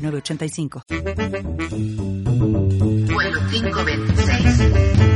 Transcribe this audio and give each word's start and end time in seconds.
5985. 0.00 0.82
4526. 3.06 5.09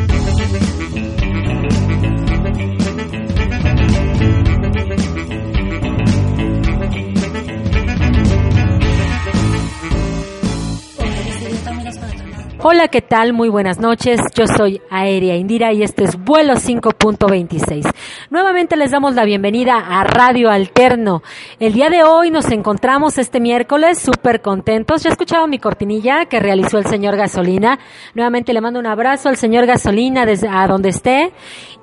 Hola, 12.66 12.88
¿qué 12.88 13.02
tal? 13.02 13.34
Muy 13.34 13.50
buenas 13.50 13.78
noches. 13.78 14.18
Yo 14.34 14.46
soy 14.46 14.80
Aérea 14.88 15.36
Indira 15.36 15.74
y 15.74 15.82
este 15.82 16.02
es 16.04 16.16
vuelo 16.16 16.54
5.26. 16.54 17.92
Nuevamente 18.30 18.78
les 18.78 18.90
damos 18.90 19.14
la 19.14 19.26
bienvenida 19.26 19.76
a 19.76 20.02
Radio 20.02 20.48
Alterno. 20.48 21.22
El 21.60 21.74
día 21.74 21.90
de 21.90 22.04
hoy 22.04 22.30
nos 22.30 22.50
encontramos 22.50 23.18
este 23.18 23.38
miércoles 23.38 23.98
súper 23.98 24.40
contentos. 24.40 25.02
Ya 25.02 25.10
escuchado 25.10 25.46
mi 25.46 25.58
cortinilla 25.58 26.24
que 26.24 26.40
realizó 26.40 26.78
el 26.78 26.86
señor 26.86 27.18
Gasolina. 27.18 27.78
Nuevamente 28.14 28.54
le 28.54 28.62
mando 28.62 28.80
un 28.80 28.86
abrazo 28.86 29.28
al 29.28 29.36
señor 29.36 29.66
Gasolina 29.66 30.24
desde 30.24 30.48
a 30.48 30.66
donde 30.66 30.88
esté. 30.88 31.34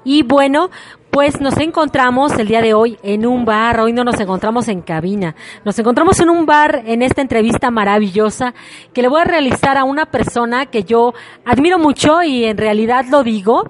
Y 0.04 0.24
bueno, 0.24 0.72
pues 1.12 1.42
nos 1.42 1.58
encontramos 1.58 2.32
el 2.40 2.48
día 2.48 2.62
de 2.62 2.74
hoy 2.74 2.98
en 3.04 3.26
un 3.26 3.44
bar, 3.44 3.82
hoy 3.82 3.92
no 3.92 4.06
nos 4.06 4.18
encontramos 4.20 4.70
en 4.70 4.82
cabina, 4.82 5.36
nos 5.66 5.78
encontramos 5.78 6.18
en 6.22 6.30
un 6.30 6.46
bar 6.46 6.84
en 6.86 7.02
esta 7.02 7.22
entrevista 7.22 7.70
maravillosa 7.70 8.54
que 8.94 9.02
le 9.02 9.10
voy 9.10 9.20
a 9.20 9.26
realizar 9.26 9.78
a 9.78 9.84
una 9.84 10.06
persona 10.06 10.68
que 10.68 10.84
yo 10.84 11.14
admiro 11.44 11.78
mucho 11.78 12.24
y 12.24 12.46
en 12.46 12.58
realidad 12.58 13.06
lo 13.10 13.24
digo, 13.24 13.70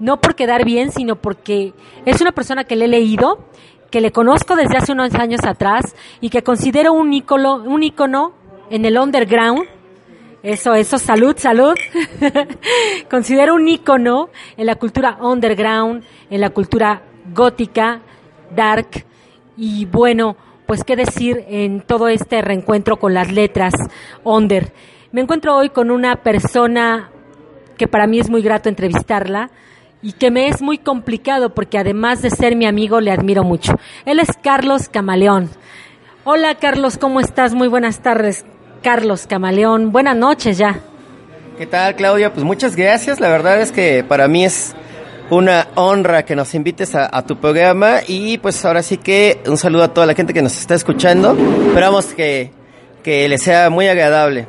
no 0.00 0.20
por 0.20 0.34
quedar 0.34 0.64
bien, 0.64 0.90
sino 0.90 1.14
porque 1.14 1.74
es 2.06 2.20
una 2.20 2.32
persona 2.32 2.64
que 2.64 2.74
le 2.74 2.86
he 2.86 2.88
leído, 2.88 3.38
que 3.92 4.00
le 4.00 4.10
conozco 4.10 4.56
desde 4.56 4.76
hace 4.76 4.90
unos 4.90 5.14
años 5.14 5.44
atrás 5.44 5.94
y 6.20 6.28
que 6.28 6.42
considero 6.42 6.92
un 6.92 7.12
ícono, 7.12 7.54
un 7.54 7.84
ícono 7.84 8.32
en 8.68 8.84
el 8.84 8.98
underground 8.98 9.79
eso, 10.42 10.74
eso, 10.74 10.98
salud, 10.98 11.36
salud. 11.36 11.74
Considero 13.10 13.54
un 13.54 13.68
ícono 13.68 14.30
en 14.56 14.66
la 14.66 14.76
cultura 14.76 15.18
underground, 15.20 16.02
en 16.30 16.40
la 16.40 16.50
cultura 16.50 17.02
gótica, 17.34 18.00
dark, 18.54 19.04
y 19.56 19.84
bueno, 19.84 20.36
pues 20.66 20.84
qué 20.84 20.96
decir 20.96 21.44
en 21.48 21.82
todo 21.82 22.08
este 22.08 22.40
reencuentro 22.40 22.98
con 22.98 23.12
las 23.12 23.30
letras 23.30 23.74
under. 24.24 24.72
Me 25.12 25.20
encuentro 25.20 25.56
hoy 25.56 25.68
con 25.68 25.90
una 25.90 26.16
persona 26.16 27.10
que 27.76 27.88
para 27.88 28.06
mí 28.06 28.20
es 28.20 28.30
muy 28.30 28.40
grato 28.40 28.68
entrevistarla 28.68 29.50
y 30.00 30.12
que 30.12 30.30
me 30.30 30.48
es 30.48 30.62
muy 30.62 30.78
complicado 30.78 31.54
porque 31.54 31.76
además 31.76 32.22
de 32.22 32.30
ser 32.30 32.56
mi 32.56 32.64
amigo 32.64 33.00
le 33.00 33.10
admiro 33.10 33.44
mucho. 33.44 33.74
Él 34.06 34.20
es 34.20 34.28
Carlos 34.42 34.88
Camaleón. 34.88 35.50
Hola 36.24 36.54
Carlos, 36.54 36.96
¿cómo 36.96 37.20
estás? 37.20 37.54
Muy 37.54 37.68
buenas 37.68 38.00
tardes. 38.00 38.46
Carlos 38.82 39.26
Camaleón. 39.26 39.92
Buenas 39.92 40.16
noches 40.16 40.58
ya. 40.58 40.80
¿Qué 41.58 41.66
tal, 41.66 41.94
Claudia? 41.94 42.32
Pues 42.32 42.44
muchas 42.44 42.76
gracias. 42.76 43.20
La 43.20 43.28
verdad 43.28 43.60
es 43.60 43.72
que 43.72 44.02
para 44.02 44.28
mí 44.28 44.44
es 44.44 44.74
una 45.30 45.68
honra 45.74 46.24
que 46.24 46.34
nos 46.34 46.54
invites 46.54 46.94
a, 46.94 47.22
tu 47.24 47.36
programa 47.36 48.00
y 48.06 48.38
pues 48.38 48.64
ahora 48.64 48.82
sí 48.82 48.96
que 48.96 49.40
un 49.46 49.56
saludo 49.56 49.84
a 49.84 49.94
toda 49.94 50.06
la 50.06 50.14
gente 50.14 50.32
que 50.32 50.42
nos 50.42 50.58
está 50.58 50.74
escuchando. 50.74 51.36
Esperamos 51.68 52.06
que, 52.06 52.50
que 53.02 53.28
les 53.28 53.42
sea 53.42 53.70
muy 53.70 53.88
agradable. 53.88 54.48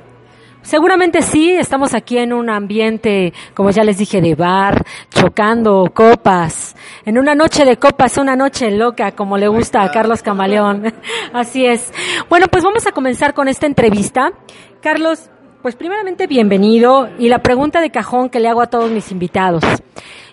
Seguramente 0.62 1.22
sí, 1.24 1.50
estamos 1.52 1.94
aquí 1.96 2.18
en 2.18 2.34
un 2.34 2.50
ambiente, 2.50 3.34
como 3.56 3.72
ya 3.72 3.84
les 3.84 3.98
dije, 3.98 4.22
de 4.22 4.36
bar, 4.36 4.86
chocando 5.10 5.92
copas, 5.94 6.76
en 7.04 7.18
una 7.18 7.34
noche 7.34 7.66
de 7.66 7.78
copas, 7.78 8.18
una 8.18 8.36
noche 8.36 8.70
loca, 8.70 9.12
como 9.14 9.38
le 9.38 9.48
gusta 9.48 9.82
a 9.82 9.92
Carlos 9.92 10.22
Camaleón. 10.22 10.94
Así 11.34 11.66
es. 11.66 11.92
Bueno, 12.30 12.48
pues 12.48 12.64
vamos 12.64 12.86
a 12.86 12.92
comenzar 12.92 13.34
con 13.34 13.48
esta 13.48 13.66
entrevista. 13.66 14.34
Carlos, 14.82 15.30
pues 15.64 15.76
primeramente 15.76 16.28
bienvenido 16.28 17.10
y 17.18 17.30
la 17.30 17.40
pregunta 17.40 17.82
de 17.82 17.90
cajón 17.90 18.30
que 18.30 18.40
le 18.40 18.48
hago 18.48 18.62
a 18.62 18.68
todos 18.68 18.92
mis 18.92 19.12
invitados. 19.12 19.64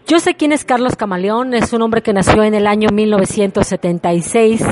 Yo 0.09 0.21
sé 0.21 0.37
quién 0.37 0.53
es 0.53 0.65
Carlos 0.65 0.97
Camaleón, 0.97 1.53
es 1.53 1.75
un 1.75 1.83
hombre 1.83 2.01
que 2.01 2.15
nació 2.15 2.43
en 2.43 2.55
el 2.55 2.67
año 2.67 2.89
1976 2.91 4.65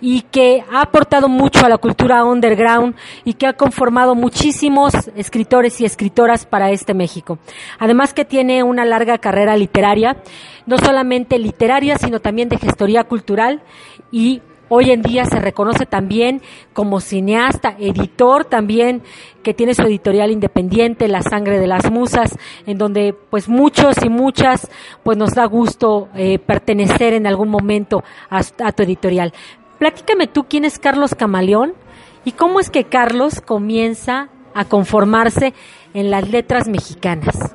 y 0.00 0.20
que 0.20 0.62
ha 0.70 0.82
aportado 0.82 1.28
mucho 1.28 1.66
a 1.66 1.68
la 1.68 1.78
cultura 1.78 2.24
underground 2.24 2.94
y 3.24 3.34
que 3.34 3.48
ha 3.48 3.54
conformado 3.54 4.14
muchísimos 4.14 4.94
escritores 5.16 5.80
y 5.80 5.84
escritoras 5.84 6.46
para 6.46 6.70
este 6.70 6.94
México. 6.94 7.40
Además 7.80 8.14
que 8.14 8.24
tiene 8.24 8.62
una 8.62 8.84
larga 8.84 9.18
carrera 9.18 9.56
literaria, 9.56 10.22
no 10.66 10.78
solamente 10.78 11.40
literaria, 11.40 11.98
sino 11.98 12.20
también 12.20 12.48
de 12.48 12.58
gestoría 12.58 13.02
cultural 13.02 13.62
y 14.12 14.42
Hoy 14.70 14.90
en 14.90 15.00
día 15.00 15.24
se 15.24 15.40
reconoce 15.40 15.86
también 15.86 16.42
como 16.74 17.00
cineasta, 17.00 17.74
editor 17.78 18.44
también, 18.44 19.02
que 19.42 19.54
tiene 19.54 19.74
su 19.74 19.82
editorial 19.82 20.30
independiente, 20.30 21.08
La 21.08 21.22
Sangre 21.22 21.58
de 21.58 21.66
las 21.66 21.90
Musas, 21.90 22.36
en 22.66 22.76
donde 22.76 23.14
pues 23.30 23.48
muchos 23.48 23.96
y 24.04 24.10
muchas 24.10 24.68
pues 25.02 25.16
nos 25.16 25.34
da 25.34 25.46
gusto 25.46 26.08
eh, 26.14 26.38
pertenecer 26.38 27.14
en 27.14 27.26
algún 27.26 27.48
momento 27.48 28.04
a, 28.28 28.72
tu 28.72 28.82
editorial. 28.82 29.32
Platícame 29.78 30.26
tú 30.26 30.44
quién 30.44 30.66
es 30.66 30.78
Carlos 30.78 31.14
Camaleón 31.14 31.72
y 32.26 32.32
cómo 32.32 32.60
es 32.60 32.68
que 32.68 32.84
Carlos 32.84 33.40
comienza 33.40 34.28
a 34.54 34.66
conformarse 34.66 35.54
en 35.94 36.10
las 36.10 36.28
letras 36.28 36.68
mexicanas. 36.68 37.54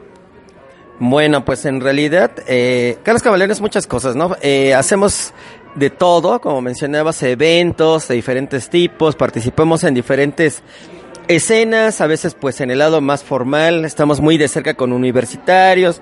Bueno, 0.99 1.43
pues 1.43 1.65
en 1.65 1.81
realidad, 1.81 2.31
eh, 2.47 2.97
Carlos 3.03 3.21
Camaleón 3.21 3.51
es 3.51 3.61
muchas 3.61 3.87
cosas, 3.87 4.15
¿no? 4.15 4.35
Eh, 4.41 4.73
hacemos 4.73 5.33
de 5.75 5.89
todo, 5.89 6.39
como 6.39 6.61
mencionabas, 6.61 7.21
eventos 7.23 8.07
de 8.07 8.15
diferentes 8.15 8.69
tipos, 8.69 9.15
participamos 9.15 9.83
en 9.83 9.93
diferentes 9.93 10.61
escenas, 11.27 12.01
a 12.01 12.07
veces 12.07 12.35
pues 12.39 12.61
en 12.61 12.71
el 12.71 12.79
lado 12.79 13.01
más 13.01 13.23
formal, 13.23 13.85
estamos 13.85 14.21
muy 14.21 14.37
de 14.37 14.47
cerca 14.47 14.73
con 14.75 14.93
universitarios, 14.93 16.01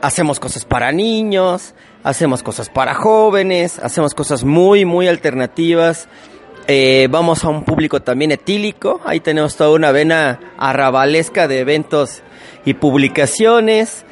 hacemos 0.00 0.40
cosas 0.40 0.64
para 0.64 0.92
niños, 0.92 1.74
hacemos 2.02 2.42
cosas 2.42 2.68
para 2.68 2.94
jóvenes, 2.94 3.78
hacemos 3.78 4.14
cosas 4.14 4.44
muy, 4.44 4.84
muy 4.84 5.08
alternativas. 5.08 6.08
Eh, 6.68 7.08
vamos 7.10 7.44
a 7.44 7.48
un 7.48 7.64
público 7.64 8.02
también 8.02 8.30
etílico, 8.30 9.00
ahí 9.04 9.18
tenemos 9.18 9.56
toda 9.56 9.70
una 9.70 9.90
vena 9.90 10.38
arrabalesca 10.58 11.48
de 11.48 11.58
eventos 11.60 12.22
y 12.64 12.74
publicaciones. 12.74 14.04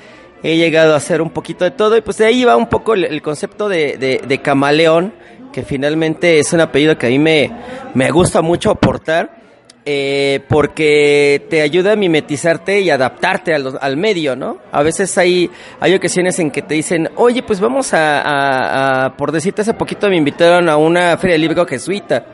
He 0.43 0.57
llegado 0.57 0.95
a 0.95 0.97
hacer 0.97 1.21
un 1.21 1.31
poquito 1.31 1.65
de 1.65 1.71
todo 1.71 1.97
y 1.97 2.01
pues 2.01 2.17
de 2.19 2.27
ahí 2.27 2.45
va 2.45 2.57
un 2.57 2.69
poco 2.69 2.95
el, 2.95 3.23
concepto 3.23 3.69
de, 3.69 4.21
de, 4.27 4.39
camaleón, 4.43 5.13
que 5.53 5.63
finalmente 5.63 6.39
es 6.39 6.53
un 6.53 6.61
apellido 6.61 6.97
que 6.97 7.07
a 7.07 7.11
mí 7.11 7.19
me, 7.19 7.51
me 7.95 8.11
gusta 8.11 8.41
mucho 8.41 8.71
aportar 8.71 9.41
eh, 9.87 10.45
porque 10.49 11.47
te 11.49 11.63
ayuda 11.63 11.93
a 11.93 11.97
mimetizarte 11.97 12.81
y 12.81 12.91
adaptarte 12.91 13.55
al, 13.55 13.79
al, 13.81 13.97
medio, 13.97 14.37
¿no? 14.37 14.59
A 14.73 14.83
veces 14.83 15.17
hay, 15.17 15.51
hay 15.81 15.95
ocasiones 15.95 16.39
en 16.39 16.51
que 16.51 16.61
te 16.61 16.75
dicen, 16.75 17.09
oye, 17.17 17.43
pues 17.43 17.61
vamos 17.61 17.91
a, 17.95 19.15
por 19.17 19.33
decirte 19.33 19.63
hace 19.63 19.73
poquito 19.73 20.09
me 20.11 20.17
invitaron 20.17 20.69
a 20.69 20.77
una 20.77 21.17
feria 21.17 21.35
de 21.35 21.39
libro 21.39 21.67
jesuita. 21.67 22.27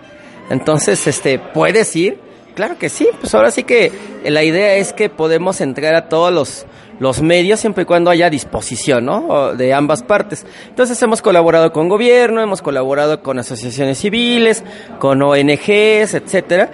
Entonces, 0.51 1.07
este, 1.07 1.39
¿puedes 1.39 1.95
ir? 1.95 2.19
Claro 2.57 2.79
que 2.79 2.89
sí, 2.89 3.09
pues 3.21 3.33
ahora 3.35 3.51
sí 3.53 3.63
que 3.63 3.93
la 4.25 4.43
idea 4.43 4.75
es 4.75 4.93
que 4.93 5.09
podemos 5.09 5.61
entrar 5.61 5.95
a 5.95 6.09
todos 6.09 6.33
los, 6.33 6.67
los 6.99 7.23
medios 7.23 7.61
siempre 7.61 7.83
y 7.83 7.87
cuando 7.87 8.11
haya 8.11 8.31
disposición, 8.31 9.05
¿no? 9.05 9.55
De 9.55 9.75
ambas 9.75 10.03
partes. 10.03 10.47
Entonces 10.69 11.01
hemos 11.03 11.23
colaborado 11.23 11.73
con 11.73 11.89
gobierno, 11.89 12.41
hemos 12.41 12.63
colaborado 12.63 13.23
con 13.23 13.39
asociaciones 13.39 13.99
civiles, 13.99 14.65
con 14.99 15.23
ONGs, 15.23 16.15
etcétera 16.15 16.71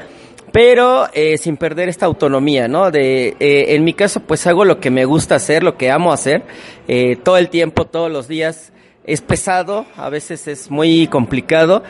pero 0.52 1.08
eh, 1.14 1.38
sin 1.38 1.56
perder 1.56 1.88
esta 1.88 2.06
autonomía, 2.06 2.68
¿no? 2.68 2.90
De, 2.90 3.36
eh, 3.40 3.74
en 3.74 3.84
mi 3.84 3.94
caso, 3.94 4.20
pues 4.20 4.46
hago 4.46 4.64
lo 4.66 4.78
que 4.78 4.90
me 4.90 5.06
gusta 5.06 5.36
hacer, 5.36 5.62
lo 5.62 5.76
que 5.78 5.90
amo 5.90 6.12
hacer, 6.12 6.42
eh, 6.86 7.16
todo 7.16 7.38
el 7.38 7.48
tiempo, 7.48 7.86
todos 7.86 8.12
los 8.12 8.28
días. 8.28 8.72
Es 9.04 9.20
pesado, 9.20 9.84
a 9.96 10.10
veces 10.10 10.46
es 10.46 10.70
muy 10.70 11.08
complicado, 11.08 11.82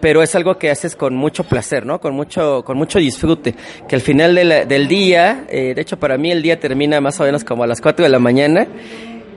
pero 0.00 0.22
es 0.22 0.34
algo 0.34 0.58
que 0.58 0.70
haces 0.70 0.94
con 0.94 1.16
mucho 1.16 1.44
placer, 1.44 1.84
¿no? 1.84 2.00
Con 2.00 2.14
mucho, 2.14 2.62
con 2.64 2.76
mucho 2.76 2.98
disfrute. 2.98 3.54
Que 3.88 3.96
al 3.96 4.02
final 4.02 4.34
del 4.34 4.88
día, 4.88 5.44
de 5.50 5.74
hecho 5.76 5.98
para 5.98 6.16
mí 6.18 6.30
el 6.30 6.42
día 6.42 6.60
termina 6.60 7.00
más 7.00 7.18
o 7.20 7.24
menos 7.24 7.44
como 7.44 7.64
a 7.64 7.66
las 7.66 7.80
4 7.80 8.04
de 8.04 8.08
la 8.08 8.18
mañana, 8.18 8.66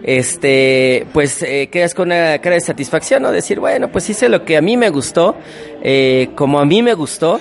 este, 0.04 1.06
pues 1.14 1.46
quedas 1.72 1.94
con 1.94 2.08
una 2.08 2.40
cara 2.40 2.56
de 2.56 2.62
satisfacción, 2.62 3.24
¿no? 3.24 3.32
Decir, 3.32 3.60
bueno, 3.60 3.92
pues 3.92 4.10
hice 4.10 4.30
lo 4.30 4.46
que 4.46 4.58
a 4.58 4.62
mí 4.62 4.78
me 4.78 4.90
gustó, 4.90 5.36
como 6.36 6.60
a 6.60 6.66
mí 6.66 6.82
me 6.82 6.94
gustó, 6.94 7.40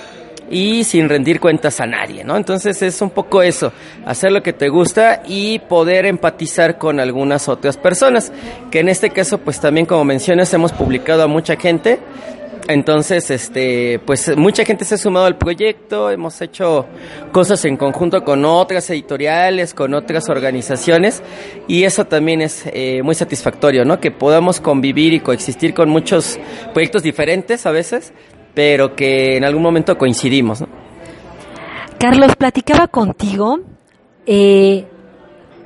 y 0.53 0.83
sin 0.83 1.07
rendir 1.07 1.39
cuentas 1.39 1.79
a 1.79 1.85
nadie, 1.85 2.25
¿no? 2.25 2.35
Entonces 2.35 2.81
es 2.81 3.01
un 3.01 3.09
poco 3.09 3.41
eso, 3.41 3.71
hacer 4.05 4.33
lo 4.33 4.43
que 4.43 4.51
te 4.51 4.67
gusta 4.67 5.23
y 5.25 5.59
poder 5.59 6.05
empatizar 6.05 6.77
con 6.77 6.99
algunas 6.99 7.47
otras 7.47 7.77
personas, 7.77 8.33
que 8.69 8.79
en 8.81 8.89
este 8.89 9.11
caso 9.11 9.37
pues 9.37 9.61
también 9.61 9.85
como 9.85 10.03
mencionas 10.03 10.53
hemos 10.53 10.73
publicado 10.73 11.23
a 11.23 11.27
mucha 11.27 11.55
gente, 11.55 11.99
entonces, 12.67 13.29
este, 13.31 13.99
pues 14.05 14.35
mucha 14.37 14.63
gente 14.63 14.85
se 14.85 14.95
ha 14.95 14.97
sumado 14.97 15.25
al 15.25 15.37
proyecto, 15.37 16.09
hemos 16.09 16.41
hecho 16.41 16.85
cosas 17.31 17.65
en 17.65 17.77
conjunto 17.77 18.23
con 18.23 18.45
otras 18.45 18.89
editoriales, 18.89 19.73
con 19.73 19.93
otras 19.93 20.29
organizaciones, 20.29 21.23
y 21.67 21.83
eso 21.83 22.05
también 22.05 22.41
es 22.41 22.63
eh, 22.67 23.01
muy 23.03 23.15
satisfactorio, 23.15 23.85
¿no? 23.85 23.99
Que 23.99 24.11
podamos 24.11 24.59
convivir 24.59 25.13
y 25.13 25.19
coexistir 25.19 25.73
con 25.73 25.89
muchos 25.89 26.39
proyectos 26.73 27.03
diferentes 27.03 27.65
a 27.65 27.71
veces, 27.71 28.13
pero 28.53 28.95
que 28.95 29.37
en 29.37 29.43
algún 29.43 29.63
momento 29.63 29.97
coincidimos, 29.97 30.61
¿no? 30.61 30.67
Carlos, 31.99 32.35
platicaba 32.35 32.87
contigo 32.87 33.59
eh, 34.25 34.85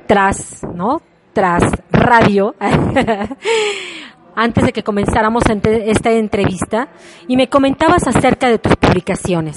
tras, 0.06 0.62
¿no? 0.74 1.00
Tras 1.32 1.62
radio. 1.90 2.54
antes 4.36 4.64
de 4.64 4.72
que 4.72 4.84
comenzáramos 4.84 5.42
esta 5.64 6.12
entrevista 6.12 6.88
y 7.26 7.36
me 7.36 7.48
comentabas 7.48 8.06
acerca 8.06 8.48
de 8.48 8.58
tus 8.58 8.76
publicaciones. 8.76 9.56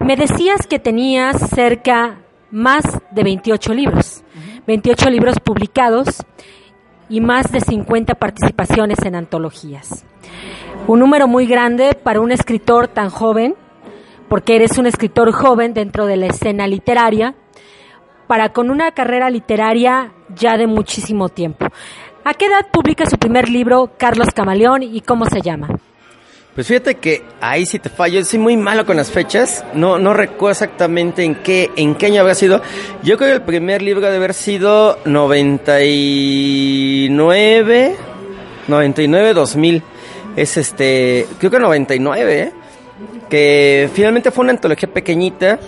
Me 0.00 0.16
decías 0.16 0.66
que 0.66 0.80
tenías 0.80 1.38
cerca 1.50 2.18
más 2.50 2.84
de 3.12 3.22
28 3.22 3.72
libros, 3.74 4.24
28 4.66 5.08
libros 5.10 5.38
publicados 5.40 6.22
y 7.08 7.20
más 7.20 7.50
de 7.52 7.60
50 7.60 8.16
participaciones 8.16 8.98
en 9.04 9.14
antologías. 9.14 10.04
Un 10.86 10.98
número 10.98 11.28
muy 11.28 11.46
grande 11.46 11.94
para 11.94 12.20
un 12.20 12.32
escritor 12.32 12.88
tan 12.88 13.10
joven, 13.10 13.54
porque 14.28 14.56
eres 14.56 14.78
un 14.78 14.86
escritor 14.86 15.32
joven 15.32 15.74
dentro 15.74 16.06
de 16.06 16.16
la 16.16 16.26
escena 16.26 16.66
literaria, 16.66 17.34
para 18.26 18.52
con 18.52 18.70
una 18.70 18.90
carrera 18.92 19.30
literaria 19.30 20.12
ya 20.34 20.58
de 20.58 20.66
muchísimo 20.66 21.30
tiempo. 21.30 21.66
¿A 22.28 22.34
qué 22.34 22.44
edad 22.44 22.66
publica 22.70 23.08
su 23.08 23.16
primer 23.16 23.48
libro 23.48 23.92
Carlos 23.96 24.28
Camaleón 24.34 24.82
y 24.82 25.00
cómo 25.00 25.24
se 25.24 25.40
llama? 25.40 25.68
Pues 26.54 26.66
fíjate 26.66 26.96
que 26.96 27.22
ahí 27.40 27.64
sí 27.64 27.78
te 27.78 27.88
fallo, 27.88 28.22
soy 28.22 28.38
muy 28.38 28.58
malo 28.58 28.84
con 28.84 28.98
las 28.98 29.10
fechas, 29.10 29.64
no, 29.72 29.98
no 29.98 30.12
recuerdo 30.12 30.50
exactamente 30.50 31.24
en 31.24 31.36
qué, 31.36 31.70
en 31.74 31.94
qué 31.94 32.04
año 32.04 32.20
había 32.20 32.34
sido. 32.34 32.60
Yo 33.02 33.16
creo 33.16 33.30
que 33.30 33.36
el 33.36 33.40
primer 33.40 33.80
libro 33.80 34.02
debe 34.02 34.16
haber 34.16 34.34
sido 34.34 34.98
99, 35.06 37.96
99, 38.66 39.32
2000. 39.32 39.82
Es 40.36 40.58
este, 40.58 41.26
creo 41.38 41.50
que 41.50 41.58
99, 41.58 42.40
¿eh? 42.40 42.52
que 43.30 43.88
finalmente 43.94 44.30
fue 44.32 44.42
una 44.42 44.52
antología 44.52 44.92
pequeñita 44.92 45.58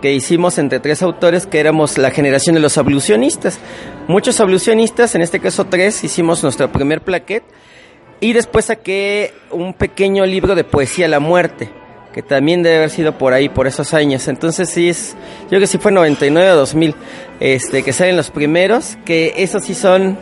que 0.00 0.12
hicimos 0.12 0.58
entre 0.58 0.80
tres 0.80 1.02
autores 1.02 1.46
que 1.46 1.60
éramos 1.60 1.98
la 1.98 2.10
generación 2.10 2.54
de 2.54 2.60
los 2.60 2.78
ablucionistas. 2.78 3.58
Muchos 4.06 4.40
ablucionistas, 4.40 5.14
en 5.14 5.22
este 5.22 5.40
caso 5.40 5.64
tres, 5.66 6.02
hicimos 6.04 6.42
nuestro 6.42 6.70
primer 6.70 7.02
plaquet 7.02 7.42
y 8.20 8.32
después 8.32 8.66
saqué 8.66 9.32
un 9.50 9.74
pequeño 9.74 10.26
libro 10.26 10.54
de 10.54 10.64
poesía 10.64 11.08
La 11.08 11.20
Muerte, 11.20 11.70
que 12.12 12.22
también 12.22 12.62
debe 12.62 12.78
haber 12.78 12.90
sido 12.90 13.16
por 13.16 13.32
ahí, 13.32 13.48
por 13.48 13.66
esos 13.66 13.94
años. 13.94 14.26
Entonces 14.28 14.70
sí 14.70 14.88
es, 14.88 15.16
yo 15.42 15.48
creo 15.50 15.60
que 15.60 15.66
sí 15.66 15.78
fue 15.78 15.92
99 15.92 16.50
o 16.50 16.56
2000, 16.56 16.94
este, 17.40 17.82
que 17.82 17.92
salen 17.92 18.16
los 18.16 18.30
primeros, 18.30 18.96
que 19.04 19.34
esos 19.36 19.64
sí 19.64 19.74
son 19.74 20.18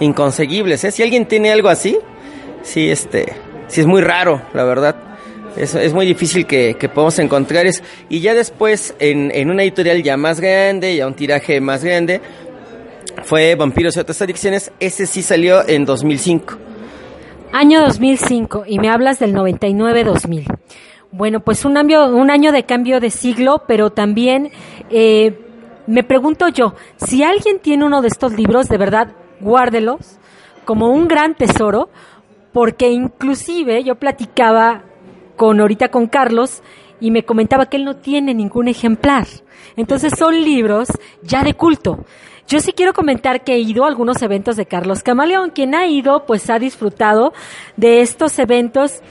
inconseguibles, 0.00 0.84
¿eh? 0.84 0.90
Si 0.90 1.02
alguien 1.02 1.26
tiene 1.26 1.52
algo 1.52 1.68
así, 1.68 1.98
sí, 2.62 2.90
este, 2.90 3.32
sí 3.68 3.80
es 3.80 3.86
muy 3.86 4.02
raro, 4.02 4.42
la 4.52 4.64
verdad. 4.64 4.96
Es, 5.56 5.74
es 5.74 5.92
muy 5.92 6.06
difícil 6.06 6.46
que, 6.46 6.76
que 6.78 6.88
podamos 6.88 7.18
encontrar 7.18 7.66
eso. 7.66 7.82
Y 8.08 8.20
ya 8.20 8.34
después, 8.34 8.94
en, 8.98 9.30
en 9.34 9.50
una 9.50 9.62
editorial 9.62 10.02
ya 10.02 10.16
más 10.16 10.40
grande, 10.40 10.96
ya 10.96 11.06
un 11.06 11.14
tiraje 11.14 11.60
más 11.60 11.82
grande, 11.82 12.20
fue 13.24 13.54
Vampiros 13.54 13.96
y 13.96 14.00
otras 14.00 14.20
adicciones. 14.22 14.72
Ese 14.80 15.06
sí 15.06 15.22
salió 15.22 15.66
en 15.66 15.84
2005. 15.84 16.58
Año 17.52 17.80
2005, 17.80 18.64
y 18.66 18.78
me 18.78 18.90
hablas 18.90 19.18
del 19.18 19.34
99-2000. 19.34 20.44
Bueno, 21.12 21.40
pues 21.40 21.64
un 21.64 21.76
año, 21.76 22.06
un 22.14 22.30
año 22.30 22.52
de 22.52 22.64
cambio 22.64 23.00
de 23.00 23.10
siglo, 23.10 23.62
pero 23.66 23.90
también 23.90 24.50
eh, 24.90 25.38
me 25.86 26.02
pregunto 26.02 26.48
yo, 26.48 26.74
si 26.96 27.22
alguien 27.22 27.60
tiene 27.60 27.84
uno 27.84 28.02
de 28.02 28.08
estos 28.08 28.32
libros, 28.32 28.68
de 28.68 28.76
verdad, 28.76 29.12
guárdelos 29.40 30.18
como 30.64 30.90
un 30.90 31.08
gran 31.08 31.34
tesoro, 31.34 31.88
porque 32.52 32.90
inclusive 32.90 33.84
yo 33.84 33.94
platicaba 33.94 34.82
con 35.36 35.60
ahorita 35.60 35.88
con 35.88 36.06
Carlos 36.06 36.62
y 37.00 37.10
me 37.10 37.24
comentaba 37.24 37.66
que 37.66 37.76
él 37.76 37.84
no 37.84 37.96
tiene 37.96 38.34
ningún 38.34 38.68
ejemplar. 38.68 39.26
Entonces 39.76 40.14
son 40.18 40.42
libros 40.42 40.88
ya 41.22 41.44
de 41.44 41.54
culto. 41.54 42.04
Yo 42.48 42.60
sí 42.60 42.72
quiero 42.72 42.92
comentar 42.92 43.42
que 43.42 43.54
he 43.54 43.58
ido 43.58 43.84
a 43.84 43.88
algunos 43.88 44.22
eventos 44.22 44.56
de 44.56 44.66
Carlos 44.66 45.02
Camaleón. 45.02 45.50
Quien 45.50 45.74
ha 45.74 45.86
ido, 45.86 46.26
pues 46.26 46.48
ha 46.48 46.58
disfrutado 46.58 47.32
de 47.76 48.00
estos 48.00 48.38
eventos 48.38 49.02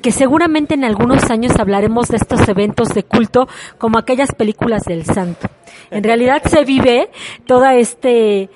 que 0.00 0.10
seguramente 0.10 0.74
en 0.74 0.84
algunos 0.84 1.30
años 1.30 1.58
hablaremos 1.58 2.08
de 2.08 2.16
estos 2.16 2.48
eventos 2.48 2.88
de 2.88 3.04
culto 3.04 3.48
como 3.78 3.98
aquellas 3.98 4.32
películas 4.32 4.82
del 4.84 5.04
santo. 5.04 5.48
En 5.90 6.02
realidad 6.02 6.42
se 6.44 6.64
vive 6.64 7.10
toda 7.46 7.74
este, 7.74 8.50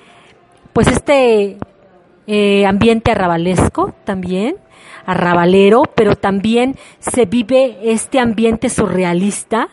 pues 0.73 0.87
este 0.87 1.57
eh, 2.27 2.65
ambiente 2.65 3.11
arrabalesco 3.11 3.93
también 4.03 4.57
arrabalero, 5.07 5.83
pero 5.95 6.15
también 6.15 6.75
se 6.99 7.25
vive 7.25 7.77
este 7.81 8.19
ambiente 8.19 8.69
surrealista 8.69 9.69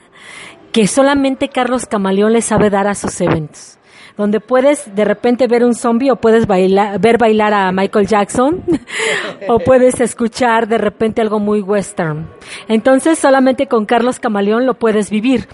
que 0.72 0.86
solamente 0.86 1.50
Carlos 1.50 1.84
Camaleón 1.86 2.32
le 2.32 2.40
sabe 2.40 2.70
dar 2.70 2.86
a 2.86 2.94
sus 2.94 3.20
eventos. 3.20 3.78
Donde 4.16 4.38
puedes 4.38 4.94
de 4.94 5.04
repente 5.04 5.48
ver 5.48 5.64
un 5.64 5.74
zombie 5.74 6.12
o 6.12 6.16
puedes 6.16 6.46
bailar, 6.46 7.00
ver 7.00 7.18
bailar 7.18 7.52
a 7.52 7.72
Michael 7.72 8.06
Jackson 8.06 8.62
o 9.48 9.58
puedes 9.58 10.00
escuchar 10.00 10.68
de 10.68 10.78
repente 10.78 11.20
algo 11.20 11.40
muy 11.40 11.60
western. 11.60 12.28
Entonces 12.68 13.18
solamente 13.18 13.66
con 13.66 13.86
Carlos 13.86 14.20
Camaleón 14.20 14.66
lo 14.66 14.74
puedes 14.74 15.10
vivir. 15.10 15.48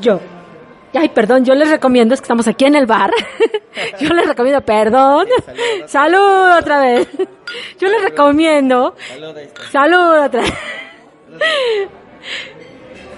Yo, 0.00 0.20
Ay, 0.98 1.08
perdón, 1.10 1.44
yo 1.44 1.54
les 1.54 1.70
recomiendo, 1.70 2.14
es 2.14 2.20
que 2.20 2.24
estamos 2.24 2.46
aquí 2.48 2.64
en 2.64 2.74
el 2.74 2.86
bar. 2.86 3.10
yo 4.00 4.08
les 4.14 4.26
recomiendo, 4.26 4.60
perdón. 4.62 5.26
Salud 5.86 6.58
otra 6.58 6.80
vez. 6.80 7.08
Yo 7.78 7.88
les 7.88 8.02
recomiendo. 8.02 8.96
Salud 9.70 10.24
otra 10.24 10.42
vez. 10.42 10.52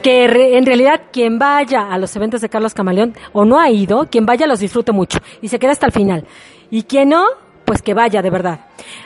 Que 0.02 0.25
en 0.56 0.64
realidad 0.64 1.02
quien 1.12 1.40
vaya 1.40 1.92
a 1.92 1.98
los 1.98 2.14
eventos 2.14 2.40
de 2.40 2.48
Carlos 2.48 2.72
Camaleón 2.72 3.16
o 3.32 3.44
no 3.44 3.58
ha 3.58 3.69
ido, 3.69 4.06
quien 4.08 4.26
vaya 4.26 4.47
los 4.47 4.61
disfrute 4.61 4.92
mucho 4.92 5.18
y 5.42 5.49
se 5.49 5.58
queda 5.58 5.73
hasta 5.73 5.87
el 5.87 5.92
final. 5.92 6.25
Y 6.70 6.85
quien 6.85 7.08
no, 7.08 7.25
pues 7.64 7.82
que 7.82 7.94
vaya 7.94 8.23
de 8.23 8.30
verdad. 8.30 8.61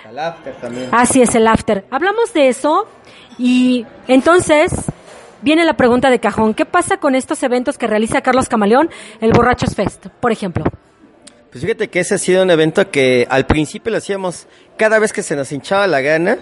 El 0.08 0.18
after 0.18 0.54
también. 0.56 0.90
Así 0.92 1.22
es, 1.22 1.34
el 1.34 1.48
after. 1.48 1.86
Hablamos 1.90 2.34
de 2.34 2.48
eso 2.48 2.86
y 3.38 3.86
entonces 4.06 4.91
viene 5.42 5.64
la 5.64 5.74
pregunta 5.74 6.10
de 6.10 6.18
cajón. 6.18 6.54
¿Qué 6.54 6.64
pasa 6.64 6.96
con 6.96 7.14
estos 7.14 7.42
eventos 7.42 7.78
que 7.78 7.86
realiza 7.86 8.20
Carlos 8.22 8.48
Camaleón, 8.48 8.90
el 9.20 9.32
Borrachos 9.32 9.74
Fest, 9.74 10.06
por 10.20 10.32
ejemplo? 10.32 10.64
Pues 11.50 11.62
fíjate 11.62 11.88
que 11.88 12.00
ese 12.00 12.14
ha 12.14 12.18
sido 12.18 12.42
un 12.42 12.50
evento 12.50 12.90
que 12.90 13.26
al 13.28 13.44
principio 13.44 13.92
lo 13.92 13.98
hacíamos 13.98 14.46
cada 14.78 14.98
vez 14.98 15.12
que 15.12 15.22
se 15.22 15.36
nos 15.36 15.52
hinchaba 15.52 15.86
la 15.86 16.00
gana. 16.00 16.38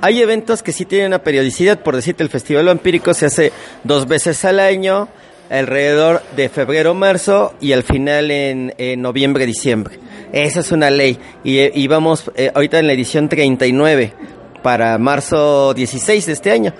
Hay 0.00 0.22
eventos 0.22 0.62
que 0.62 0.72
sí 0.72 0.86
tienen 0.86 1.08
una 1.08 1.22
periodicidad, 1.22 1.80
por 1.80 1.94
decirte, 1.94 2.22
el 2.22 2.30
Festival 2.30 2.64
Vampírico 2.64 3.12
se 3.12 3.26
hace 3.26 3.52
dos 3.84 4.08
veces 4.08 4.42
al 4.46 4.60
año, 4.60 5.08
alrededor 5.50 6.22
de 6.34 6.48
febrero, 6.48 6.94
marzo 6.94 7.52
y 7.60 7.72
al 7.72 7.82
final 7.82 8.30
en, 8.30 8.72
noviembre, 9.02 9.44
diciembre. 9.44 9.98
Esa 10.32 10.60
es 10.60 10.72
una 10.72 10.90
ley. 10.90 11.18
Y, 11.44 11.86
vamos 11.86 12.30
eh, 12.34 12.50
ahorita 12.54 12.78
en 12.78 12.86
la 12.86 12.94
edición 12.94 13.28
39 13.28 14.14
para 14.62 14.96
marzo 14.96 15.74
16 15.74 16.24
de 16.24 16.32
este 16.32 16.50
año. 16.50 16.72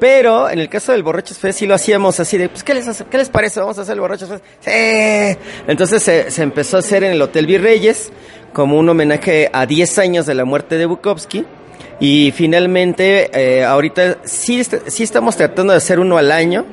Pero 0.00 0.48
en 0.48 0.58
el 0.58 0.68
caso 0.68 0.92
del 0.92 1.02
Borrachos 1.02 1.38
Fest 1.38 1.58
sí 1.58 1.66
lo 1.66 1.74
hacíamos 1.74 2.20
así 2.20 2.38
de, 2.38 2.48
pues, 2.48 2.62
¿qué 2.62 2.74
les, 2.74 3.04
¿qué 3.10 3.18
les 3.18 3.28
parece? 3.28 3.60
Vamos 3.60 3.78
a 3.78 3.82
hacer 3.82 3.94
el 3.94 4.00
Borrachos 4.00 4.28
Fest. 4.28 4.44
Sí. 4.60 5.38
Entonces 5.66 6.02
se, 6.02 6.30
se, 6.30 6.42
empezó 6.42 6.76
a 6.76 6.80
hacer 6.80 7.04
en 7.04 7.12
el 7.12 7.22
Hotel 7.22 7.46
Virreyes 7.46 8.12
como 8.52 8.78
un 8.78 8.88
homenaje 8.88 9.50
a 9.52 9.66
10 9.66 9.98
años 9.98 10.26
de 10.26 10.34
la 10.34 10.44
muerte 10.44 10.78
de 10.78 10.86
Bukowski. 10.86 11.44
Y 12.00 12.32
finalmente, 12.34 13.30
eh, 13.32 13.64
ahorita 13.64 14.18
sí, 14.22 14.62
sí 14.86 15.02
estamos 15.02 15.36
tratando 15.36 15.72
de 15.72 15.78
hacer 15.78 15.98
uno 15.98 16.16
al 16.16 16.30
año 16.30 16.64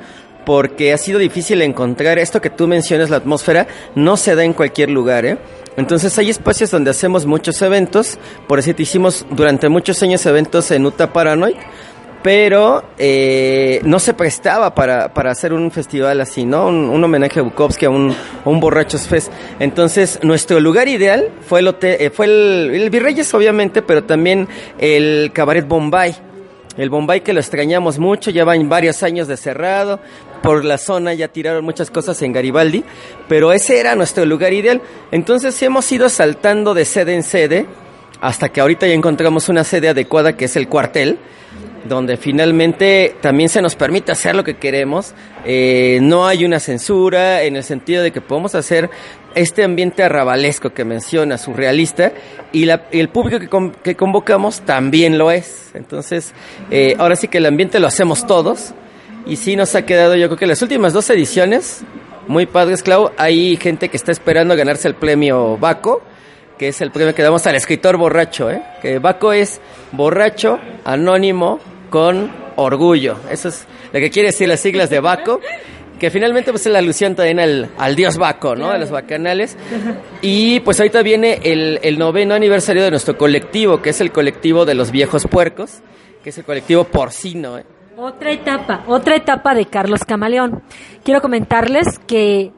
porque 0.46 0.94
ha 0.94 0.98
sido 0.98 1.18
difícil 1.20 1.62
encontrar 1.64 2.20
esto 2.20 2.40
que 2.40 2.52
tú 2.52 2.68
mencionas, 2.68 3.10
la 3.10 3.18
atmósfera, 3.18 3.68
no 3.96 4.16
se 4.16 4.36
da 4.36 4.44
en 4.44 4.54
cualquier 4.54 4.90
lugar, 4.90 5.26
¿eh? 5.26 5.38
Entonces 5.78 6.18
hay 6.18 6.30
espacios 6.30 6.72
donde 6.72 6.92
hacemos 6.92 7.26
muchos 7.26 7.62
eventos, 7.62 8.18
por 8.48 8.60
eso 8.60 8.72
hicimos 8.78 9.26
durante 9.32 9.68
muchos 9.68 10.02
años 10.04 10.26
eventos 10.26 10.72
en 10.72 10.86
Utah 10.86 11.12
Paranoid, 11.12 11.58
pero 12.26 12.84
eh, 12.98 13.82
no 13.84 14.00
se 14.00 14.16
prestaba 14.16 14.74
para, 14.74 15.14
para, 15.14 15.30
hacer 15.30 15.54
un 15.54 15.70
festival 15.70 16.20
así, 16.22 16.44
¿no? 16.44 16.70
Un, 16.70 17.04
homenaje 17.04 17.40
a 17.40 17.44
Bukowski, 17.44 17.86
a 17.86 17.92
un, 17.92 18.16
Borrachos 18.44 19.08
Fest. 19.08 19.32
Entonces, 19.60 20.18
nuestro 20.24 20.60
lugar 20.60 20.88
ideal 20.88 21.30
fue 21.48 21.60
el, 21.60 21.68
hotel, 21.68 21.98
eh, 22.00 22.10
fue 22.10 22.26
el, 22.26 22.72
el 22.74 22.90
Virreyes, 22.90 23.32
obviamente, 23.36 23.84
pero 23.84 24.06
también 24.06 24.48
el 24.80 25.30
Cabaret 25.36 25.68
Bombay. 25.68 26.16
El 26.78 26.90
Bombay 26.90 27.22
que 27.22 27.32
lo 27.32 27.40
extrañamos 27.40 28.00
mucho, 28.00 28.32
ya 28.32 28.44
van 28.44 28.68
varios 28.70 29.04
años 29.04 29.28
de 29.28 29.38
cerrado, 29.38 30.00
por 30.42 30.66
la 30.66 30.80
zona 30.80 31.14
ya 31.14 31.28
tiraron 31.28 31.64
muchas 31.64 31.92
cosas 31.92 32.20
en 32.24 32.34
Garibaldi, 32.34 32.84
pero 33.28 33.54
ese 33.54 33.80
era 33.80 33.94
nuestro 33.94 34.26
lugar 34.26 34.52
ideal. 34.52 34.82
Entonces 35.12 35.62
hemos 35.62 35.92
ido 35.92 36.10
saltando 36.10 36.74
de 36.74 36.86
sede 36.86 37.14
en 37.14 37.22
sede, 37.22 37.68
hasta 38.20 38.50
que 38.50 38.62
ahorita 38.62 38.88
ya 38.88 38.96
encontramos 38.96 39.48
una 39.48 39.64
sede 39.64 39.90
adecuada 39.90 40.36
que 40.36 40.46
es 40.46 40.56
el 40.56 40.68
cuartel, 40.68 41.20
donde 41.88 42.18
finalmente 42.18 43.16
también 43.22 43.50
se 43.50 43.62
nos 43.62 43.76
permite 43.76 44.12
hacer 44.12 44.36
lo 44.36 44.44
que 44.44 44.58
queremos. 44.58 45.14
Eh, 45.46 46.00
no 46.02 46.28
hay 46.28 46.46
una 46.46 46.60
censura 46.60 47.44
en 47.44 47.56
el 47.56 47.64
sentido 47.64 48.04
de 48.04 48.12
que 48.12 48.22
podemos 48.22 48.56
hacer 48.56 48.90
este 49.36 49.64
ambiente 49.64 50.04
arrabalesco 50.04 50.74
que 50.74 50.86
menciona, 50.86 51.38
surrealista, 51.38 52.12
y, 52.52 52.66
la, 52.66 52.86
y 52.92 53.00
el 53.00 53.10
público 53.10 53.40
que, 53.40 53.72
que, 53.84 53.96
convocamos 53.96 54.62
también 54.62 55.18
lo 55.18 55.30
es. 55.30 55.72
Entonces, 55.74 56.34
eh, 56.72 56.96
ahora 56.98 57.16
sí 57.16 57.28
que 57.28 57.38
el 57.38 57.46
ambiente 57.46 57.80
lo 57.80 57.88
hacemos 57.88 58.26
todos, 58.26 58.74
y 59.26 59.36
sí 59.36 59.56
nos 59.56 59.76
ha 59.76 59.86
quedado, 59.86 60.16
yo 60.16 60.28
creo 60.28 60.38
que 60.38 60.48
las 60.48 60.62
últimas 60.62 60.94
dos 60.94 61.10
ediciones, 61.10 61.84
muy 62.28 62.46
padres, 62.46 62.82
Clau, 62.84 63.12
hay 63.18 63.58
gente 63.58 63.90
que 63.90 63.98
está 63.98 64.12
esperando 64.12 64.56
ganarse 64.56 64.88
el 64.88 64.96
premio 64.96 65.58
Baco, 65.58 66.02
que 66.58 66.70
es 66.70 66.82
el 66.82 66.92
premio 66.92 67.14
que 67.14 67.24
damos 67.24 67.46
al 67.48 67.56
escritor 67.56 67.98
borracho, 67.98 68.50
¿eh? 68.50 68.62
que 68.82 69.00
Baco 69.00 69.34
es 69.34 69.60
borracho, 69.92 70.60
anónimo, 70.86 71.60
con 71.96 72.30
orgullo. 72.58 73.16
Eso 73.32 73.48
es 73.48 73.66
lo 73.94 74.02
que 74.02 74.10
quiere 74.10 74.28
decir 74.28 74.50
las 74.50 74.60
siglas 74.60 74.90
de 74.90 75.00
Baco, 75.00 75.40
que 75.98 76.12
finalmente 76.12 76.52
pues 76.52 76.66
es 76.66 76.74
la 76.74 76.80
alusión 76.80 77.16
también 77.16 77.40
al, 77.40 77.70
al 77.78 77.96
dios 77.96 78.18
Baco, 78.18 78.54
¿no? 78.54 78.70
De 78.74 78.80
los 78.80 78.92
bacanales. 78.92 79.56
Y 80.22 80.60
pues 80.60 80.78
ahorita 80.78 81.02
viene 81.04 81.40
el, 81.44 81.80
el 81.84 81.98
noveno 81.98 82.34
aniversario 82.34 82.84
de 82.84 82.92
nuestro 82.92 83.18
colectivo, 83.18 83.82
que 83.82 83.92
es 83.92 84.02
el 84.02 84.12
colectivo 84.12 84.66
de 84.66 84.74
los 84.74 84.92
viejos 84.92 85.26
puercos, 85.26 85.80
que 86.22 86.32
es 86.32 86.38
el 86.38 86.44
colectivo 86.44 86.84
porcino, 86.84 87.60
¿eh? 87.60 87.64
Otra 87.96 88.34
etapa, 88.34 88.84
otra 88.88 89.16
etapa 89.16 89.56
de 89.56 89.66
Carlos 89.68 90.02
Camaleón. 90.04 90.64
Quiero 91.02 91.22
comentarles 91.22 91.98
que 92.06 92.52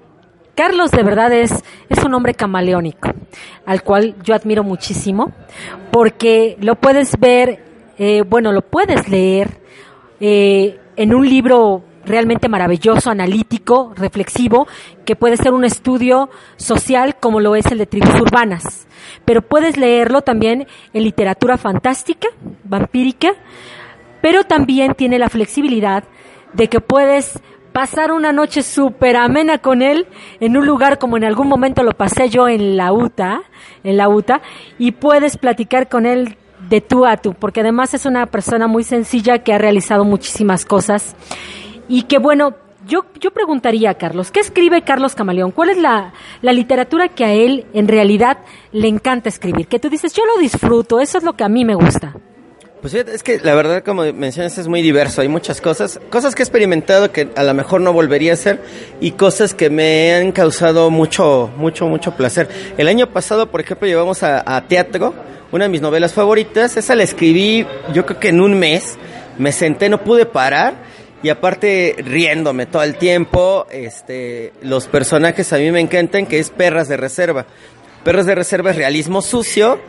Carlos 0.56 0.90
de 0.90 1.04
verdad 1.04 1.32
es, 1.32 1.64
es 1.90 2.04
un 2.04 2.16
hombre 2.16 2.34
camaleónico, 2.34 3.12
al 3.68 3.84
cual 3.84 4.16
yo 4.24 4.34
admiro 4.34 4.64
muchísimo, 4.64 5.32
porque 5.92 6.58
lo 6.60 6.74
puedes 6.74 7.20
ver 7.20 7.67
eh, 7.98 8.24
bueno, 8.28 8.52
lo 8.52 8.62
puedes 8.62 9.10
leer 9.10 9.60
eh, 10.20 10.80
en 10.96 11.14
un 11.14 11.28
libro 11.28 11.84
realmente 12.06 12.48
maravilloso, 12.48 13.10
analítico, 13.10 13.94
reflexivo, 13.96 14.68
que 15.06 15.16
puede 15.16 15.38
ser 15.38 15.54
un 15.54 15.66
estudio 15.66 16.30
social 16.56 17.18
como 17.20 17.40
lo 17.40 17.56
es 17.56 17.66
el 17.68 17.78
de 17.78 17.86
tribus 17.86 18.20
urbanas. 18.22 18.88
Pero 19.26 19.42
puedes 19.42 19.78
leerlo 19.78 20.22
también 20.22 20.68
en 20.94 21.04
literatura 21.04 21.58
fantástica, 21.58 22.30
vampírica, 22.64 23.34
pero 24.22 24.44
también 24.44 24.94
tiene 24.96 25.20
la 25.20 25.30
flexibilidad 25.30 26.04
de 26.54 26.70
que 26.70 26.80
puedes 26.80 27.40
pasar 27.74 28.12
una 28.12 28.32
noche 28.32 28.64
súper 28.64 29.16
amena 29.18 29.60
con 29.60 29.84
él 29.84 30.08
en 30.40 30.58
un 30.58 30.66
lugar 30.66 30.98
como 30.98 31.18
en 31.18 31.24
algún 31.24 31.48
momento 31.48 31.84
lo 31.84 31.92
pasé 31.92 32.30
yo 32.30 32.48
en 32.48 32.76
la 32.76 32.92
UTA, 32.92 33.44
en 33.84 33.98
la 33.98 34.10
UTA, 34.10 34.42
y 34.80 34.94
puedes 34.94 35.38
platicar 35.38 35.88
con 35.88 36.06
él 36.06 36.38
de 36.70 36.82
tú 36.82 37.06
a 37.06 37.18
tú, 37.18 37.34
porque 37.34 37.62
además 37.62 37.94
es 37.94 38.06
una 38.06 38.26
persona 38.26 38.68
muy 38.68 38.84
sencilla 38.84 39.40
que 39.40 39.54
ha 39.54 39.58
realizado 39.58 40.04
muchísimas 40.04 40.66
cosas 40.66 41.16
y 41.88 42.04
que 42.04 42.18
bueno, 42.18 42.56
yo, 42.88 43.06
yo 43.20 43.32
preguntaría 43.32 43.92
a 43.92 43.94
Carlos, 43.96 44.32
¿qué 44.32 44.40
escribe 44.40 44.82
Carlos 44.82 45.14
Camaleón? 45.16 45.52
¿Cuál 45.52 45.70
es 45.70 45.78
la, 45.78 46.14
la, 46.42 46.54
literatura 46.54 47.10
que 47.10 47.26
a 47.26 47.34
él 47.34 47.66
en 47.74 47.88
realidad 47.88 48.38
le 48.72 48.88
encanta 48.88 49.30
escribir? 49.30 49.68
Que 49.68 49.80
tú 49.80 49.90
dices, 49.90 50.14
yo 50.14 50.26
lo 50.26 50.38
disfruto, 50.38 51.00
eso 51.00 51.18
es 51.18 51.24
lo 51.24 51.34
que 51.34 51.44
a 51.44 51.50
mí 51.50 51.66
me 51.66 51.76
gusta. 51.76 52.16
Pues 52.82 52.94
es 52.94 53.24
que 53.24 53.40
la 53.40 53.56
verdad, 53.56 53.84
como 53.84 54.04
mencionas, 54.14 54.58
es 54.58 54.68
muy 54.68 54.82
diverso. 54.82 55.22
Hay 55.22 55.28
muchas 55.28 55.62
cosas, 55.62 56.00
cosas 56.10 56.36
que 56.36 56.44
he 56.44 56.46
experimentado 56.46 57.12
que 57.12 57.30
a 57.36 57.44
lo 57.44 57.54
mejor 57.56 57.82
no 57.82 57.92
volvería 57.92 58.32
a 58.32 58.34
hacer 58.36 58.62
y 59.02 59.12
cosas 59.12 59.56
que 59.56 59.70
me 59.70 60.14
han 60.14 60.32
causado 60.32 60.92
mucho, 60.92 61.50
mucho, 61.58 61.88
mucho 61.88 62.16
placer. 62.16 62.48
El 62.78 62.88
año 62.88 63.08
pasado, 63.08 63.50
por 63.50 63.62
ejemplo, 63.62 63.88
llevamos 63.88 64.22
a, 64.22 64.44
a 64.56 64.68
teatro 64.68 65.16
una 65.52 65.66
de 65.66 65.70
mis 65.70 65.82
novelas 65.82 66.14
favoritas. 66.14 66.78
Esa 66.78 66.96
la 66.96 67.04
escribí 67.04 67.66
yo 67.94 68.06
creo 68.06 68.20
que 68.20 68.30
en 68.30 68.42
un 68.42 68.58
mes. 68.58 68.98
Me 69.38 69.52
senté, 69.52 69.90
no 69.90 70.04
pude 70.04 70.26
parar. 70.26 70.76
Y 71.24 71.30
aparte 71.30 71.96
riéndome 71.98 72.68
todo 72.68 72.84
el 72.84 72.96
tiempo, 72.96 73.66
este, 73.72 74.54
los 74.62 74.88
personajes 74.88 75.52
a 75.52 75.58
mí 75.58 75.72
me 75.72 75.80
encantan, 75.80 76.28
que 76.28 76.38
es 76.38 76.52
Perras 76.52 76.88
de 76.88 76.98
Reserva. 76.98 77.48
Perras 78.04 78.28
de 78.28 78.36
Reserva 78.36 78.72
es 78.72 78.78
realismo 78.78 79.22
sucio. 79.22 79.80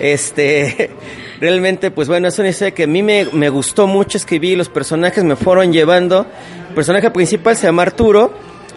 Este, 0.00 0.90
realmente, 1.40 1.90
pues 1.90 2.08
bueno, 2.08 2.28
es 2.28 2.38
una 2.38 2.48
historia 2.48 2.74
que 2.74 2.84
a 2.84 2.86
mí 2.86 3.02
me, 3.02 3.26
me 3.32 3.50
gustó 3.50 3.86
mucho 3.86 4.16
escribir. 4.16 4.56
Los 4.56 4.70
personajes 4.70 5.24
me 5.24 5.36
fueron 5.36 5.72
llevando. 5.72 6.26
El 6.70 6.74
personaje 6.74 7.10
principal 7.10 7.56
se 7.56 7.66
llama 7.66 7.82
Arturo. 7.82 8.32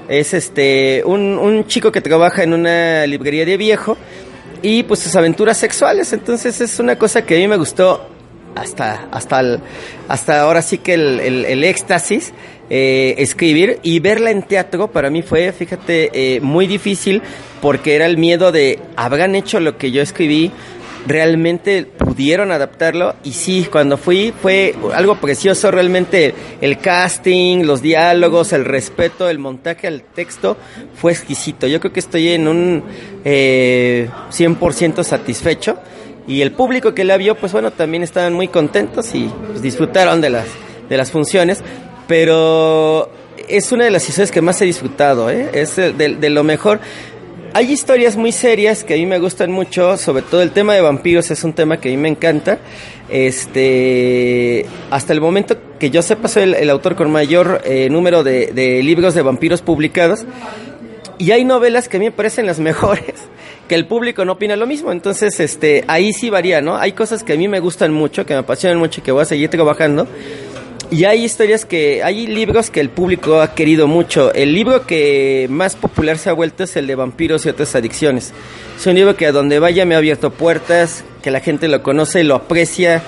Es 0.09 0.33
este, 0.33 1.03
un, 1.05 1.39
un 1.39 1.65
chico 1.67 1.91
que 1.91 2.01
trabaja 2.01 2.43
en 2.43 2.53
una 2.53 3.07
librería 3.07 3.45
de 3.45 3.55
viejo 3.55 3.97
y 4.61 4.83
pues 4.83 5.01
sus 5.01 5.15
aventuras 5.15 5.57
sexuales. 5.57 6.13
Entonces 6.13 6.61
es 6.61 6.79
una 6.79 6.97
cosa 6.97 7.25
que 7.25 7.35
a 7.35 7.39
mí 7.39 7.47
me 7.47 7.57
gustó 7.57 8.07
hasta, 8.55 9.07
hasta, 9.11 9.59
hasta 10.07 10.41
ahora 10.41 10.61
sí 10.61 10.77
que 10.77 10.93
el, 10.93 11.19
el, 11.45 11.63
éxtasis. 11.63 12.33
Eh, 12.73 13.15
escribir 13.17 13.79
y 13.83 13.99
verla 13.99 14.31
en 14.31 14.43
teatro 14.43 14.89
para 14.89 15.09
mí 15.09 15.23
fue, 15.23 15.51
fíjate, 15.51 16.09
eh, 16.13 16.39
muy 16.39 16.67
difícil 16.67 17.21
porque 17.61 17.95
era 17.95 18.05
el 18.05 18.17
miedo 18.17 18.53
de, 18.53 18.79
¿habrán 18.95 19.35
hecho 19.35 19.59
lo 19.59 19.77
que 19.77 19.91
yo 19.91 20.01
escribí? 20.01 20.51
Realmente 21.07 21.85
pudieron 21.85 22.51
adaptarlo 22.51 23.15
y 23.23 23.33
sí, 23.33 23.67
cuando 23.71 23.97
fui 23.97 24.33
fue 24.39 24.75
algo 24.93 25.15
precioso 25.15 25.71
realmente 25.71 26.33
el 26.61 26.77
casting, 26.77 27.63
los 27.65 27.81
diálogos, 27.81 28.53
el 28.53 28.65
respeto, 28.65 29.29
el 29.29 29.39
montaje 29.39 29.87
al 29.87 30.03
texto 30.03 30.57
fue 30.95 31.11
exquisito. 31.11 31.67
Yo 31.67 31.79
creo 31.79 31.93
que 31.93 31.99
estoy 31.99 32.29
en 32.29 32.47
un 32.47 32.83
eh, 33.25 34.09
100% 34.31 35.03
satisfecho 35.03 35.77
y 36.27 36.41
el 36.41 36.51
público 36.51 36.93
que 36.93 37.03
la 37.03 37.17
vio 37.17 37.35
pues 37.35 37.51
bueno 37.51 37.71
también 37.71 38.03
estaban 38.03 38.33
muy 38.33 38.47
contentos 38.47 39.13
y 39.15 39.29
pues, 39.47 39.61
disfrutaron 39.61 40.21
de 40.21 40.29
las, 40.29 40.47
de 40.87 40.97
las 40.97 41.11
funciones, 41.11 41.61
pero 42.07 43.11
es 43.47 43.71
una 43.71 43.85
de 43.85 43.91
las 43.91 44.07
historias 44.07 44.31
que 44.31 44.41
más 44.41 44.61
he 44.61 44.65
disfrutado, 44.65 45.29
¿eh? 45.29 45.49
es 45.53 45.75
de, 45.75 45.91
de 45.91 46.29
lo 46.29 46.43
mejor 46.43 46.79
hay 47.53 47.71
historias 47.71 48.15
muy 48.15 48.31
serias 48.31 48.83
que 48.83 48.93
a 48.93 48.97
mí 48.97 49.05
me 49.05 49.19
gustan 49.19 49.51
mucho, 49.51 49.97
sobre 49.97 50.23
todo 50.23 50.41
el 50.41 50.51
tema 50.51 50.73
de 50.73 50.81
vampiros 50.81 51.31
es 51.31 51.43
un 51.43 51.53
tema 51.53 51.77
que 51.77 51.89
a 51.89 51.91
mí 51.91 51.97
me 51.97 52.07
encanta. 52.07 52.59
Este, 53.09 54.65
hasta 54.89 55.11
el 55.11 55.19
momento 55.19 55.57
que 55.77 55.89
yo 55.89 56.01
sepa 56.01 56.29
soy 56.29 56.43
el, 56.43 56.69
autor 56.69 56.95
con 56.95 57.11
mayor 57.11 57.61
eh, 57.65 57.89
número 57.89 58.23
de, 58.23 58.81
libros 58.83 59.13
de 59.15 59.21
vampiros 59.21 59.61
publicados. 59.61 60.25
Y 61.17 61.31
hay 61.31 61.43
novelas 61.43 61.89
que 61.89 61.97
a 61.97 61.99
mí 61.99 62.05
me 62.05 62.11
parecen 62.11 62.45
las 62.45 62.59
mejores, 62.61 63.15
que 63.67 63.75
el 63.75 63.85
público 63.85 64.23
no 64.23 64.33
opina 64.33 64.55
lo 64.55 64.65
mismo. 64.65 64.91
Entonces, 64.91 65.39
este, 65.39 65.83
ahí 65.87 66.13
sí 66.13 66.29
varía, 66.29 66.61
¿no? 66.61 66.77
Hay 66.77 66.93
cosas 66.93 67.23
que 67.23 67.33
a 67.33 67.37
mí 67.37 67.47
me 67.47 67.59
gustan 67.59 67.91
mucho, 67.91 68.25
que 68.25 68.33
me 68.33 68.39
apasionan 68.39 68.79
mucho 68.79 69.01
y 69.01 69.03
que 69.03 69.11
voy 69.11 69.23
a 69.23 69.25
seguir 69.25 69.49
trabajando. 69.49 70.07
Y 70.91 71.05
hay 71.05 71.23
historias 71.23 71.63
que, 71.63 72.03
hay 72.03 72.27
libros 72.27 72.69
que 72.69 72.81
el 72.81 72.89
público 72.89 73.39
ha 73.39 73.55
querido 73.55 73.87
mucho. 73.87 74.33
El 74.33 74.53
libro 74.53 74.85
que 74.85 75.47
más 75.49 75.77
popular 75.77 76.17
se 76.17 76.29
ha 76.29 76.33
vuelto 76.33 76.65
es 76.65 76.75
el 76.75 76.85
de 76.85 76.95
vampiros 76.95 77.45
y 77.45 77.49
otras 77.49 77.73
adicciones. 77.75 78.33
Es 78.77 78.85
un 78.87 78.95
libro 78.95 79.15
que 79.15 79.25
a 79.25 79.31
donde 79.31 79.59
vaya 79.59 79.85
me 79.85 79.95
ha 79.95 79.99
abierto 79.99 80.31
puertas, 80.31 81.05
que 81.23 81.31
la 81.31 81.39
gente 81.39 81.69
lo 81.69 81.81
conoce, 81.81 82.25
lo 82.25 82.35
aprecia, 82.35 83.01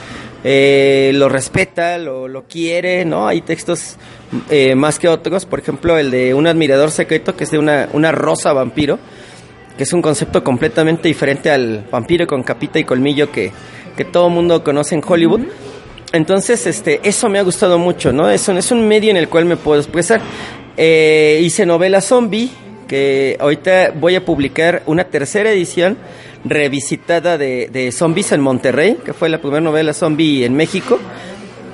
eh, 0.46 1.12
lo 1.14 1.28
respeta, 1.28 1.98
lo, 1.98 2.46
quiere, 2.50 3.04
¿no? 3.04 3.28
Hay 3.28 3.42
textos 3.42 3.98
eh, 4.50 4.76
más 4.76 4.98
que 4.98 5.10
otros, 5.10 5.46
por 5.46 5.60
ejemplo 5.60 5.98
el 5.98 6.10
de 6.10 6.34
un 6.34 6.48
admirador 6.48 6.90
secreto 6.90 7.36
que 7.36 7.44
es 7.44 7.52
de 7.52 7.58
una, 7.58 7.90
una 7.92 8.14
rosa 8.14 8.54
vampiro, 8.54 8.98
que 9.76 9.84
es 9.84 9.92
un 9.92 10.02
concepto 10.02 10.42
completamente 10.42 11.10
diferente 11.10 11.52
al 11.52 11.86
vampiro 11.92 12.28
con 12.28 12.44
capita 12.44 12.80
y 12.80 12.86
colmillo 12.86 13.30
que, 13.30 13.52
que 13.98 14.06
todo 14.06 14.30
mundo 14.30 14.64
conoce 14.64 14.96
en 14.96 15.02
Hollywood. 15.06 15.42
Entonces, 16.14 16.68
este, 16.68 17.02
eso 17.04 17.28
me 17.28 17.40
ha 17.40 17.42
gustado 17.42 17.80
mucho, 17.80 18.14
¿no? 18.14 18.30
Es 18.30 18.48
un, 18.48 18.58
es 18.58 18.72
un 18.72 18.88
medio 18.88 19.10
en 19.10 19.18
el 19.18 19.28
cual 19.28 19.46
me 19.46 19.58
puedo 19.58 19.82
expresar. 19.82 20.22
Eh, 20.78 21.42
hice 21.44 21.66
novela 21.66 22.02
zombie, 22.02 22.52
que 22.88 23.36
ahorita 23.40 23.94
voy 24.00 24.16
a 24.16 24.24
publicar 24.24 24.84
una 24.86 25.06
tercera 25.06 25.52
edición 25.52 25.98
revisitada 26.46 27.40
de, 27.40 27.68
de 27.68 27.92
Zombies 27.92 28.32
en 28.32 28.42
Monterrey, 28.42 28.98
que 29.04 29.14
fue 29.14 29.28
la 29.28 29.40
primera 29.40 29.62
novela 29.62 29.92
zombie 29.92 30.46
en 30.46 30.56
México. 30.56 31.00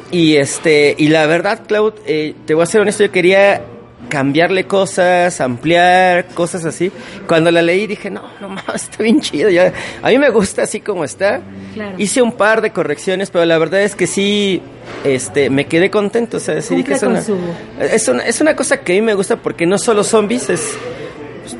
Y 0.09 0.37
este, 0.37 0.95
y 0.97 1.09
la 1.09 1.27
verdad, 1.27 1.63
Claude, 1.67 1.97
eh, 2.05 2.33
te 2.45 2.53
voy 2.53 2.63
a 2.63 2.65
ser 2.65 2.79
honesto, 2.79 3.03
yo 3.03 3.11
quería 3.11 3.61
cambiarle 4.09 4.65
cosas, 4.65 5.39
ampliar, 5.39 6.25
cosas 6.33 6.65
así. 6.65 6.91
Cuando 7.27 7.51
la 7.51 7.61
leí 7.61 7.87
dije, 7.87 8.09
no, 8.09 8.23
no 8.41 8.55
está 8.73 9.03
bien 9.03 9.21
chido. 9.21 9.49
Ya, 9.49 9.71
a 10.01 10.09
mí 10.09 10.17
me 10.17 10.29
gusta 10.29 10.63
así 10.63 10.81
como 10.81 11.03
está. 11.05 11.41
Hice 11.97 12.21
un 12.21 12.33
par 12.33 12.61
de 12.61 12.71
correcciones, 12.71 13.29
pero 13.29 13.45
la 13.45 13.57
verdad 13.57 13.81
es 13.81 13.95
que 13.95 14.07
sí, 14.07 14.61
este, 15.03 15.49
me 15.49 15.67
quedé 15.67 15.89
contento. 15.89 16.37
O 16.37 16.39
sea, 16.39 16.55
decidí 16.55 16.83
que 16.83 16.93
es 16.93 17.03
una, 17.03 17.19
es 17.79 18.07
una, 18.07 18.23
es 18.23 18.41
una 18.41 18.55
cosa 18.55 18.81
que 18.81 18.93
a 18.93 18.95
mí 18.95 19.01
me 19.01 19.13
gusta 19.13 19.37
porque 19.37 19.65
no 19.65 19.77
solo 19.77 20.03
zombies, 20.03 20.49
es 20.49 20.77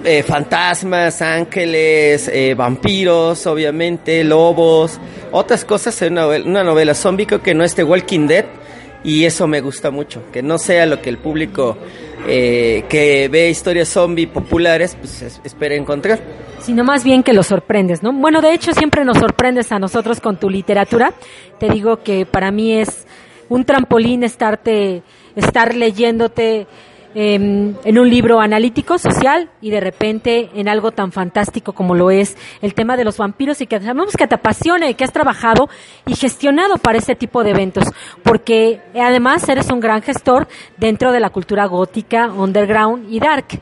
eh, 0.03 0.23
fantasmas, 0.23 1.21
ángeles, 1.21 2.27
eh, 2.27 2.53
vampiros, 2.55 3.45
obviamente, 3.47 4.23
lobos, 4.23 4.99
otras 5.31 5.63
cosas 5.65 6.01
en 6.01 6.13
una, 6.13 6.27
una 6.27 6.63
novela 6.63 6.93
zombie, 6.93 7.25
creo 7.25 7.41
que 7.41 7.53
no 7.53 7.63
es 7.63 7.75
The 7.75 7.83
Walking 7.83 8.27
Dead 8.27 8.45
y 9.03 9.25
eso 9.25 9.47
me 9.47 9.61
gusta 9.61 9.91
mucho, 9.91 10.23
que 10.31 10.41
no 10.41 10.57
sea 10.57 10.85
lo 10.85 11.01
que 11.01 11.09
el 11.09 11.17
público 11.17 11.77
eh, 12.27 12.83
que 12.89 13.27
ve 13.29 13.49
historias 13.49 13.89
zombie 13.89 14.27
populares 14.27 14.95
pues 14.99 15.21
es- 15.21 15.41
espera 15.43 15.75
encontrar. 15.75 16.19
sino 16.61 16.83
más 16.83 17.03
bien 17.03 17.23
que 17.23 17.33
lo 17.33 17.41
sorprendes, 17.43 18.03
¿no? 18.03 18.11
Bueno, 18.13 18.41
de 18.41 18.53
hecho 18.53 18.73
siempre 18.73 19.03
nos 19.05 19.17
sorprendes 19.17 19.71
a 19.71 19.79
nosotros 19.79 20.19
con 20.19 20.37
tu 20.37 20.49
literatura. 20.49 21.13
Te 21.59 21.69
digo 21.69 22.03
que 22.03 22.25
para 22.25 22.51
mí 22.51 22.73
es 22.73 23.07
un 23.47 23.63
trampolín 23.65 24.23
estarte, 24.23 25.01
estar 25.35 25.75
leyéndote 25.75 26.67
em, 27.15 27.75
en 27.83 27.99
un 27.99 28.09
libro 28.09 28.39
analítico, 28.39 28.97
social, 28.97 29.49
y 29.61 29.71
de 29.71 29.79
repente 29.79 30.49
en 30.55 30.67
algo 30.69 30.91
tan 30.91 31.11
fantástico 31.11 31.73
como 31.73 31.95
lo 31.95 32.11
es 32.11 32.37
el 32.61 32.73
tema 32.73 32.97
de 32.97 33.03
los 33.03 33.17
vampiros 33.17 33.61
y 33.61 33.67
que 33.67 33.79
sabemos 33.79 34.15
que 34.15 34.27
te 34.27 34.35
apasiona 34.35 34.89
y 34.89 34.93
que 34.93 35.03
has 35.03 35.13
trabajado 35.13 35.69
y 36.05 36.15
gestionado 36.15 36.77
para 36.77 36.97
ese 36.97 37.15
tipo 37.15 37.43
de 37.43 37.51
eventos, 37.51 37.85
porque 38.23 38.81
además 38.93 39.47
eres 39.49 39.69
un 39.71 39.79
gran 39.79 40.01
gestor 40.01 40.47
dentro 40.77 41.11
de 41.11 41.19
la 41.19 41.29
cultura 41.29 41.65
gótica, 41.65 42.27
underground 42.27 43.11
y 43.11 43.19
dark. 43.19 43.61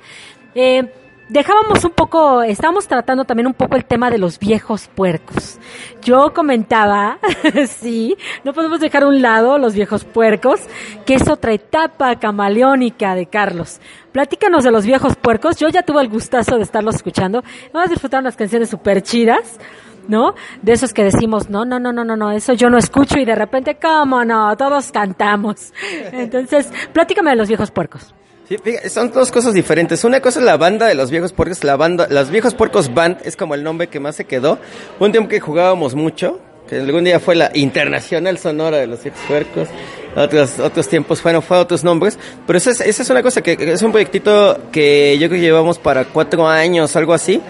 Eh, 0.55 0.91
dejábamos 1.29 1.83
un 1.83 1.91
poco, 1.91 2.41
estábamos 2.41 2.87
tratando 2.87 3.25
también 3.25 3.47
un 3.47 3.53
poco 3.53 3.75
el 3.75 3.85
tema 3.85 4.09
de 4.09 4.17
los 4.17 4.39
viejos 4.39 4.87
puercos. 4.93 5.59
Yo 6.01 6.33
comentaba, 6.33 7.19
sí, 7.67 8.15
no 8.43 8.53
podemos 8.53 8.79
dejar 8.79 9.03
a 9.03 9.07
un 9.07 9.21
lado 9.21 9.57
los 9.57 9.73
viejos 9.73 10.03
puercos, 10.05 10.61
que 11.05 11.15
es 11.15 11.27
otra 11.29 11.53
etapa 11.53 12.17
camaleónica 12.17 13.15
de 13.15 13.25
Carlos. 13.25 13.79
Platícanos 14.11 14.63
de 14.63 14.71
los 14.71 14.85
viejos 14.85 15.15
puercos. 15.15 15.57
Yo 15.57 15.69
ya 15.69 15.83
tuve 15.83 16.01
el 16.01 16.09
gustazo 16.09 16.55
de 16.55 16.63
estarlos 16.63 16.95
escuchando. 16.95 17.43
Vamos 17.73 17.89
a 17.89 17.91
disfrutar 17.91 18.21
unas 18.21 18.35
canciones 18.35 18.69
súper 18.69 19.01
chidas. 19.01 19.59
¿No? 20.07 20.35
De 20.61 20.71
esos 20.71 20.93
que 20.93 21.03
decimos, 21.03 21.49
no, 21.49 21.65
no, 21.65 21.81
no, 21.81 21.91
no, 21.91 22.05
no, 22.05 22.15
no, 22.15 22.31
eso 22.31 22.53
yo 22.53 22.69
no 22.69 22.77
escucho 22.77 23.19
y 23.19 23.25
de 23.25 23.35
repente, 23.35 23.75
¿cómo 23.75 24.23
no? 24.23 24.55
Todos 24.55 24.89
cantamos. 24.89 25.73
Entonces, 26.13 26.71
platícame 26.93 27.31
de 27.31 27.35
los 27.35 27.49
viejos 27.49 27.71
puercos. 27.71 28.15
Sí, 28.47 28.55
son 28.89 29.11
dos 29.11 29.29
cosas 29.29 29.53
diferentes. 29.53 30.05
Una 30.05 30.21
cosa 30.21 30.39
es 30.39 30.45
la 30.45 30.55
banda 30.55 30.87
de 30.87 30.95
los 30.95 31.11
viejos 31.11 31.33
puercos, 31.33 31.65
la 31.65 31.75
banda, 31.75 32.07
los 32.09 32.29
viejos 32.29 32.53
puercos 32.53 32.93
band 32.93 33.17
es 33.25 33.35
como 33.35 33.55
el 33.55 33.63
nombre 33.63 33.87
que 33.87 33.99
más 33.99 34.15
se 34.15 34.23
quedó. 34.23 34.57
Un 34.99 35.11
tiempo 35.11 35.27
que 35.27 35.41
jugábamos 35.41 35.95
mucho, 35.95 36.39
que 36.69 36.77
algún 36.77 37.03
día 37.03 37.19
fue 37.19 37.35
la 37.35 37.51
internacional 37.53 38.37
sonora 38.37 38.77
de 38.77 38.87
los 38.87 39.03
viejos 39.03 39.19
puercos. 39.27 39.67
Otros, 40.15 40.59
otros 40.59 40.87
tiempos 40.87 41.21
fueron, 41.21 41.41
fue 41.41 41.57
otros 41.57 41.83
nombres. 41.83 42.17
Pero 42.45 42.57
esa 42.57 42.71
es, 42.71 42.79
esa 42.79 43.03
es 43.03 43.09
una 43.09 43.21
cosa 43.21 43.41
que 43.41 43.57
es 43.59 43.81
un 43.81 43.91
proyectito 43.91 44.57
que 44.71 45.17
yo 45.19 45.27
creo 45.27 45.41
que 45.41 45.45
llevamos 45.45 45.77
para 45.77 46.05
cuatro 46.05 46.47
años, 46.47 46.95
algo 46.95 47.13
así. 47.13 47.41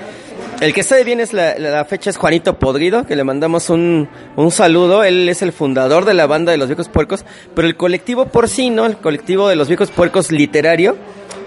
El 0.60 0.74
que 0.74 0.82
sabe 0.84 1.04
bien 1.04 1.20
es 1.20 1.34
la, 1.34 1.86
fecha 1.86 2.10
es 2.10 2.18
Juanito 2.18 2.58
Podrido, 2.58 3.06
que 3.06 3.16
le 3.16 3.24
mandamos 3.24 3.70
un, 3.70 4.10
un 4.36 4.52
saludo. 4.52 5.04
Él 5.04 5.30
es 5.30 5.42
el 5.42 5.54
fundador 5.54 6.06
de 6.06 6.16
la 6.16 6.26
banda 6.26 6.52
de 6.52 6.58
los 6.58 6.68
viejos 6.68 6.90
puercos, 6.90 7.26
pero 7.54 7.68
el 7.68 7.78
colectivo 7.78 8.26
porcino, 8.26 8.86
el 8.86 8.98
colectivo 8.98 9.50
de 9.50 9.56
los 9.56 9.68
viejos 9.68 9.92
puercos 9.92 10.32
literario, 10.32 10.98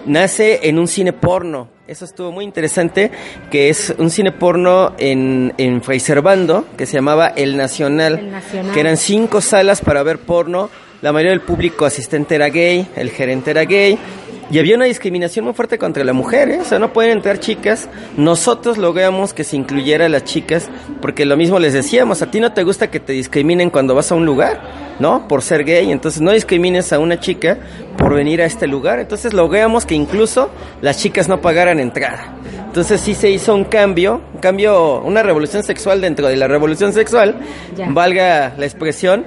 nace 0.07 0.69
en 0.69 0.79
un 0.79 0.87
cine 0.87 1.13
porno. 1.13 1.69
Eso 1.89 2.05
estuvo 2.05 2.31
muy 2.31 2.45
interesante, 2.45 3.11
que 3.51 3.69
es 3.69 3.93
un 3.99 4.11
cine 4.11 4.31
porno 4.31 4.93
en, 4.99 5.53
en 5.59 5.83
Servando, 5.99 6.65
que 6.79 6.87
se 6.87 6.95
llamaba 6.95 7.27
El 7.27 7.57
Nacional, 7.57 8.19
El 8.21 8.31
Nacional. 8.31 8.73
que 8.73 8.79
eran 8.79 8.97
cinco 8.97 9.41
salas 9.41 9.81
para 9.81 10.05
ver 10.05 10.19
porno. 10.19 10.71
La 11.03 11.13
mayoría 11.13 11.33
del 11.33 11.41
público 11.41 11.87
asistente 11.87 12.37
era 12.37 12.49
gay, 12.49 12.87
el 12.95 13.11
gerente 13.11 13.51
era 13.51 13.65
gay. 13.65 13.99
Y 14.51 14.59
había 14.59 14.75
una 14.75 14.87
discriminación 14.87 15.45
muy 15.45 15.55
fuerte 15.55 15.79
contra 15.79 16.03
la 16.03 16.13
mujer, 16.13 16.49
¿eh? 16.51 16.59
o 16.61 16.65
sea, 16.65 16.81
no 16.81 16.93
pueden 16.93 17.13
entrar 17.13 17.39
chicas. 17.39 17.89
Nosotros 18.17 18.79
logramos 18.79 19.33
que 19.33 19.45
se 19.45 19.57
incluyera 19.57 20.07
a 20.07 20.09
las 20.09 20.25
chicas, 20.25 20.69
porque 21.01 21.25
lo 21.25 21.37
mismo 21.37 21.61
les 21.61 21.73
decíamos, 21.73 22.21
a 22.21 22.31
ti 22.33 22.41
no 22.41 22.53
te 22.53 22.65
gusta 22.65 22.91
que 22.91 22.99
te 22.99 23.13
discriminen 23.13 23.71
cuando 23.71 23.95
vas 23.95 24.11
a 24.11 24.17
un 24.17 24.27
lugar, 24.27 24.61
¿no? 24.99 25.29
Por 25.29 25.43
ser 25.43 25.63
gay, 25.65 25.93
entonces 25.93 26.21
no 26.21 26.33
discrimines 26.33 26.93
a 26.93 26.99
una 26.99 27.21
chica 27.21 27.59
por 27.97 28.13
venir 28.15 28.43
a 28.43 28.45
este 28.45 28.67
lugar. 28.67 28.99
Entonces 28.99 29.33
logramos 29.33 29.87
que 29.87 29.95
incluso 29.95 30.51
las 30.83 30.99
chicas 30.99 31.29
no 31.29 31.41
pagaran 31.41 31.79
entrada. 31.79 32.35
Entonces 32.67 33.01
sí 33.01 33.15
se 33.15 33.31
hizo 33.31 33.55
un 33.55 33.65
cambio, 33.65 34.21
un 34.35 34.41
cambio, 34.41 35.01
una 35.03 35.23
revolución 35.23 35.63
sexual 35.63 36.01
dentro 36.01 36.27
de 36.27 36.35
la 36.37 36.49
revolución 36.49 36.93
sexual, 36.93 37.37
Ya. 37.77 37.87
valga 37.91 38.53
la 38.59 38.65
expresión. 38.67 39.27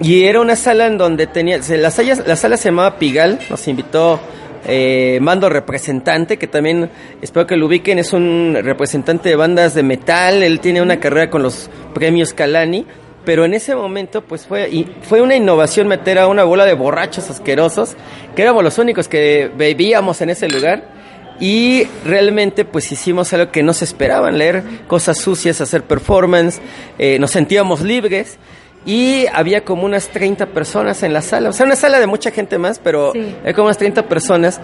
Y 0.00 0.24
era 0.24 0.40
una 0.40 0.56
sala 0.56 0.86
en 0.86 0.98
donde 0.98 1.26
tenía, 1.26 1.62
se- 1.62 1.78
la, 1.78 1.90
sala, 1.90 2.16
la 2.26 2.36
sala 2.36 2.56
se 2.56 2.68
llamaba 2.68 2.98
Pigal, 2.98 3.38
nos 3.48 3.66
invitó 3.66 4.20
eh, 4.66 5.18
Mando 5.20 5.48
Representante, 5.48 6.36
que 6.36 6.46
también 6.46 6.90
espero 7.22 7.46
que 7.46 7.56
lo 7.56 7.66
ubiquen, 7.66 7.98
es 7.98 8.12
un 8.12 8.56
representante 8.62 9.28
de 9.28 9.36
bandas 9.36 9.74
de 9.74 9.82
metal, 9.82 10.42
él 10.42 10.60
tiene 10.60 10.82
una 10.82 10.98
carrera 10.98 11.30
con 11.30 11.42
los 11.42 11.70
premios 11.94 12.34
Calani, 12.34 12.86
pero 13.24 13.44
en 13.44 13.54
ese 13.54 13.74
momento 13.74 14.22
pues 14.22 14.46
fue, 14.46 14.68
y 14.68 14.86
fue 15.02 15.20
una 15.20 15.36
innovación 15.36 15.88
meter 15.88 16.18
a 16.18 16.28
una 16.28 16.44
bola 16.44 16.64
de 16.64 16.74
borrachos 16.74 17.30
asquerosos, 17.30 17.96
que 18.34 18.42
éramos 18.42 18.62
los 18.62 18.78
únicos 18.78 19.08
que 19.08 19.50
bebíamos 19.56 20.20
en 20.20 20.30
ese 20.30 20.48
lugar, 20.48 20.96
y 21.38 21.84
realmente 22.04 22.64
pues 22.64 22.90
hicimos 22.90 23.32
algo 23.32 23.52
que 23.52 23.62
no 23.62 23.72
se 23.72 23.84
esperaban, 23.84 24.38
leer 24.38 24.62
cosas 24.86 25.18
sucias, 25.18 25.60
hacer 25.60 25.82
performance, 25.82 26.60
eh, 26.98 27.18
nos 27.18 27.30
sentíamos 27.30 27.82
libres 27.82 28.38
y 28.86 29.26
había 29.32 29.64
como 29.64 29.84
unas 29.84 30.08
30 30.08 30.46
personas 30.46 31.02
en 31.02 31.12
la 31.12 31.20
sala, 31.20 31.50
o 31.50 31.52
sea, 31.52 31.66
una 31.66 31.76
sala 31.76 31.98
de 32.00 32.06
mucha 32.06 32.30
gente 32.30 32.56
más, 32.56 32.78
pero 32.78 33.12
Sí. 33.12 33.34
hay 33.44 33.52
como 33.52 33.66
unas 33.66 33.78
30 33.78 34.06
personas 34.08 34.60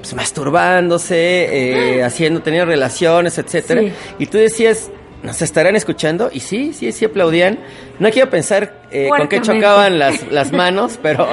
pues, 0.00 0.14
masturbándose, 0.14 1.96
eh, 1.98 2.02
haciendo, 2.04 2.42
teniendo 2.42 2.66
relaciones, 2.66 3.38
etcétera. 3.38 3.80
Sí. 3.82 3.92
Y 4.18 4.26
tú 4.26 4.38
decías, 4.38 4.90
¿nos 5.22 5.40
estarán 5.42 5.76
escuchando? 5.76 6.30
Y 6.32 6.40
sí, 6.40 6.72
sí, 6.72 6.92
sí 6.92 7.04
aplaudían. 7.04 7.58
No 7.98 8.10
quiero 8.10 8.28
pensar 8.30 8.82
eh, 8.90 9.08
con 9.08 9.28
qué 9.28 9.40
chocaban 9.40 9.98
las, 9.98 10.26
las 10.30 10.52
manos, 10.52 10.98
pero 11.02 11.28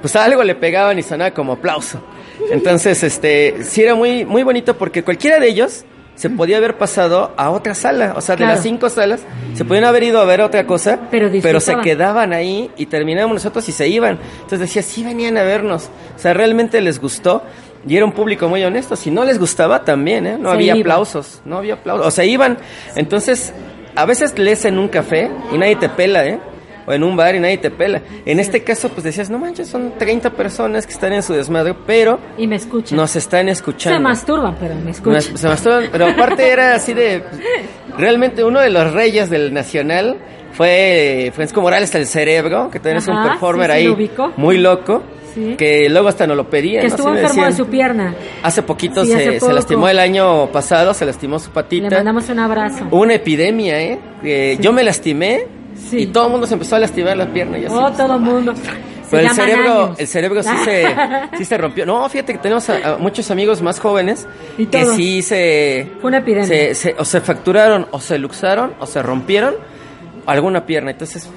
pues 0.00 0.14
algo 0.16 0.42
le 0.44 0.54
pegaban 0.54 0.98
y 0.98 1.02
sonaba 1.02 1.32
como 1.32 1.54
aplauso. 1.54 2.02
Entonces, 2.50 3.02
este, 3.02 3.62
sí 3.64 3.82
era 3.82 3.94
muy, 3.94 4.24
muy 4.24 4.42
bonito 4.42 4.76
porque 4.76 5.02
cualquiera 5.04 5.38
de 5.38 5.48
ellos 5.48 5.84
se 6.22 6.30
podía 6.30 6.58
haber 6.58 6.78
pasado 6.78 7.32
a 7.36 7.50
otra 7.50 7.74
sala. 7.74 8.12
O 8.16 8.20
sea, 8.20 8.36
de 8.36 8.46
las 8.46 8.62
cinco 8.62 8.88
salas, 8.88 9.22
se 9.54 9.64
podían 9.64 9.82
haber 9.82 10.04
ido 10.04 10.20
a 10.20 10.24
ver 10.24 10.40
otra 10.40 10.68
cosa, 10.68 11.00
Pero 11.10 11.26
se 11.26 11.32
disfrutaban. 11.32 11.82
quedaban 11.82 12.32
ahí 12.32 12.70
y 12.76 12.86
terminábamos 12.86 13.34
nosotros 13.34 13.68
y 13.68 13.72
se 13.72 13.88
iban. 13.88 14.20
Entonces 14.34 14.60
decía, 14.60 14.82
sí 14.82 15.02
venían 15.02 15.36
a 15.36 15.42
vernos. 15.42 15.90
O 16.14 16.18
sea, 16.20 16.32
realmente 16.32 16.80
les 16.80 17.00
gustó. 17.00 17.42
Y 17.88 17.96
era 17.96 18.04
un 18.04 18.12
público 18.12 18.48
muy 18.48 18.62
honesto. 18.62 18.94
Si 18.94 19.10
no 19.10 19.24
les 19.24 19.40
gustaba, 19.40 19.82
también, 19.84 20.24
¿eh? 20.28 20.36
No 20.38 20.50
Se 20.50 20.54
había 20.54 20.74
aplausos. 20.74 21.42
No 21.44 21.58
había 21.58 21.74
aplausos. 21.74 22.06
O 22.06 22.10
sea, 22.12 22.24
iban. 22.24 22.56
Entonces, 22.94 23.52
a 23.96 24.06
veces 24.06 24.38
lees 24.38 24.64
en 24.64 24.78
un 24.78 24.86
café 24.86 25.28
y 25.52 25.58
nadie 25.58 25.74
te 25.74 25.88
pela, 25.88 26.24
¿eh? 26.24 26.38
O 26.86 26.92
en 26.92 27.04
un 27.04 27.16
bar 27.16 27.34
y 27.34 27.40
nadie 27.40 27.58
te 27.58 27.70
pela. 27.70 28.02
En 28.26 28.40
este 28.40 28.62
caso, 28.64 28.88
pues 28.88 29.04
decías, 29.04 29.30
no 29.30 29.38
manches, 29.38 29.68
son 29.68 29.92
30 29.98 30.30
personas 30.30 30.86
que 30.86 30.92
están 30.92 31.12
en 31.12 31.22
su 31.22 31.32
desmadre, 31.32 31.74
pero 31.86 32.18
Y 32.38 32.46
me 32.46 32.56
escuchan. 32.56 32.96
nos 32.96 33.14
están 33.16 33.48
escuchando. 33.48 33.98
Se 33.98 34.02
masturban, 34.02 34.56
pero 34.58 34.74
me 34.74 34.90
escuchan. 34.90 35.22
Se 35.22 35.46
masturban, 35.48 35.84
pero 35.92 36.06
aparte 36.08 36.48
era 36.48 36.74
así 36.74 36.92
de... 36.94 37.22
Realmente 37.98 38.42
uno 38.44 38.60
de 38.60 38.70
los 38.70 38.92
reyes 38.92 39.28
del 39.30 39.52
Nacional 39.52 40.16
fue 40.52 41.30
Francisco 41.34 41.60
Morales, 41.60 41.94
el 41.94 42.06
cerebro, 42.06 42.70
que 42.70 42.78
también 42.78 42.98
es 42.98 43.08
un 43.08 43.22
performer 43.22 43.70
sí, 43.70 43.76
sí, 43.78 43.86
ahí 43.88 44.10
lo 44.16 44.32
muy 44.36 44.58
loco, 44.58 45.02
Sí. 45.34 45.54
que 45.56 45.88
luego 45.88 46.08
hasta 46.08 46.26
nos 46.26 46.36
lo 46.36 46.50
pedía. 46.50 46.82
que 46.82 46.88
¿no? 46.88 46.94
estuvo 46.94 47.14
enfermo 47.16 47.46
de 47.46 47.52
su 47.54 47.66
pierna. 47.66 48.14
Hace 48.42 48.60
poquito 48.62 49.02
Sí, 49.02 49.12
se, 49.12 49.16
hace 49.16 49.32
se 49.32 49.40
poco. 49.40 49.52
lastimó 49.52 49.88
el 49.88 49.98
año 49.98 50.48
pasado, 50.52 50.92
se 50.92 51.06
lastimó 51.06 51.38
su 51.38 51.48
Le 51.48 51.54
patita. 51.54 51.88
mandamos 51.96 52.28
un 52.28 52.38
abrazo. 52.38 52.86
Una 52.90 53.14
epidemia, 53.14 53.80
¿eh? 53.80 54.58
Yo 54.60 54.74
me 54.74 54.82
lastimé 54.84 55.46
Sí. 55.88 55.98
y 55.98 56.06
todo 56.06 56.26
el 56.26 56.32
mundo 56.32 56.46
se 56.46 56.54
empezó 56.54 56.76
a 56.76 56.78
lastimar 56.80 57.16
las 57.16 57.28
piernas. 57.28 57.60
y 57.60 57.64
así, 57.66 57.74
Oh, 57.78 57.90
todo 57.92 58.14
el 58.16 58.20
mundo. 58.20 58.54
Pero 59.10 59.24
el 59.24 59.30
cerebro, 59.30 59.84
años. 59.84 60.00
el 60.00 60.06
cerebro 60.06 60.42
sí 60.42 60.50
se, 60.64 60.86
sí 61.38 61.44
se 61.44 61.58
rompió. 61.58 61.84
No, 61.84 62.08
fíjate 62.08 62.32
que 62.32 62.38
tenemos 62.38 62.68
a, 62.70 62.94
a 62.94 62.96
muchos 62.96 63.30
amigos 63.30 63.60
más 63.60 63.78
jóvenes 63.78 64.26
Y 64.56 64.64
que 64.66 64.86
sí 64.86 65.20
se, 65.20 65.90
Fue 66.00 66.08
una 66.08 66.18
epidemia. 66.18 66.46
se, 66.46 66.74
se- 66.74 66.94
o 66.98 67.04
se 67.04 67.20
fracturaron, 67.20 67.86
o 67.90 68.00
se 68.00 68.16
luxaron, 68.18 68.72
o 68.80 68.86
se 68.86 69.02
rompieron 69.02 69.54
alguna 70.24 70.64
pierna. 70.64 70.92
Entonces, 70.92 71.28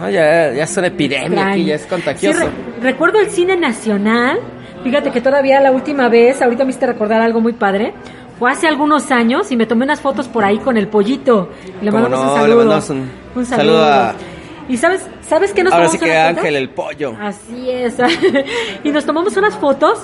no, 0.00 0.10
ya, 0.10 0.52
ya 0.52 0.64
es 0.64 0.76
una 0.76 0.88
epidemia 0.88 1.48
aquí, 1.50 1.64
ya 1.66 1.74
es 1.76 1.86
contagioso. 1.86 2.38
Sí, 2.40 2.44
re- 2.44 2.82
recuerdo 2.90 3.20
el 3.20 3.30
cine 3.30 3.56
nacional. 3.56 4.40
Fíjate 4.82 5.10
que 5.12 5.20
todavía 5.20 5.60
la 5.60 5.70
última 5.72 6.08
vez, 6.08 6.40
ahorita 6.42 6.64
me 6.64 6.70
hiciste 6.70 6.86
recordar 6.86 7.20
algo 7.20 7.40
muy 7.40 7.52
padre. 7.52 7.92
Fue 8.40 8.50
hace 8.50 8.66
algunos 8.66 9.10
años 9.12 9.52
y 9.52 9.56
me 9.56 9.66
tomé 9.66 9.84
unas 9.84 10.00
fotos 10.00 10.26
por 10.26 10.42
ahí 10.44 10.58
con 10.58 10.76
el 10.76 10.88
pollito. 10.88 11.50
Le 11.82 11.90
¿Cómo 11.92 12.02
mandamos 12.02 12.26
no? 12.26 12.32
un 12.32 12.34
Le 12.34 12.40
saludo. 12.40 12.56
mandamos 12.58 12.90
un 12.90 13.10
Un 13.36 13.46
saludo 13.46 13.84
a- 13.84 14.14
Y 14.68 14.76
sabes, 14.78 15.06
¿sabes 15.30 15.52
qué 15.54 15.62
nos 15.64 15.72
Ahora 15.72 15.88
sí 15.88 15.98
que? 15.98 16.14
Ángel 16.14 16.56
el 16.56 16.68
pollo. 16.68 17.14
Así 17.18 17.70
es. 17.70 17.94
y 18.84 18.90
nos 18.90 19.06
tomamos 19.06 19.34
unas 19.38 19.56
fotos 19.56 19.98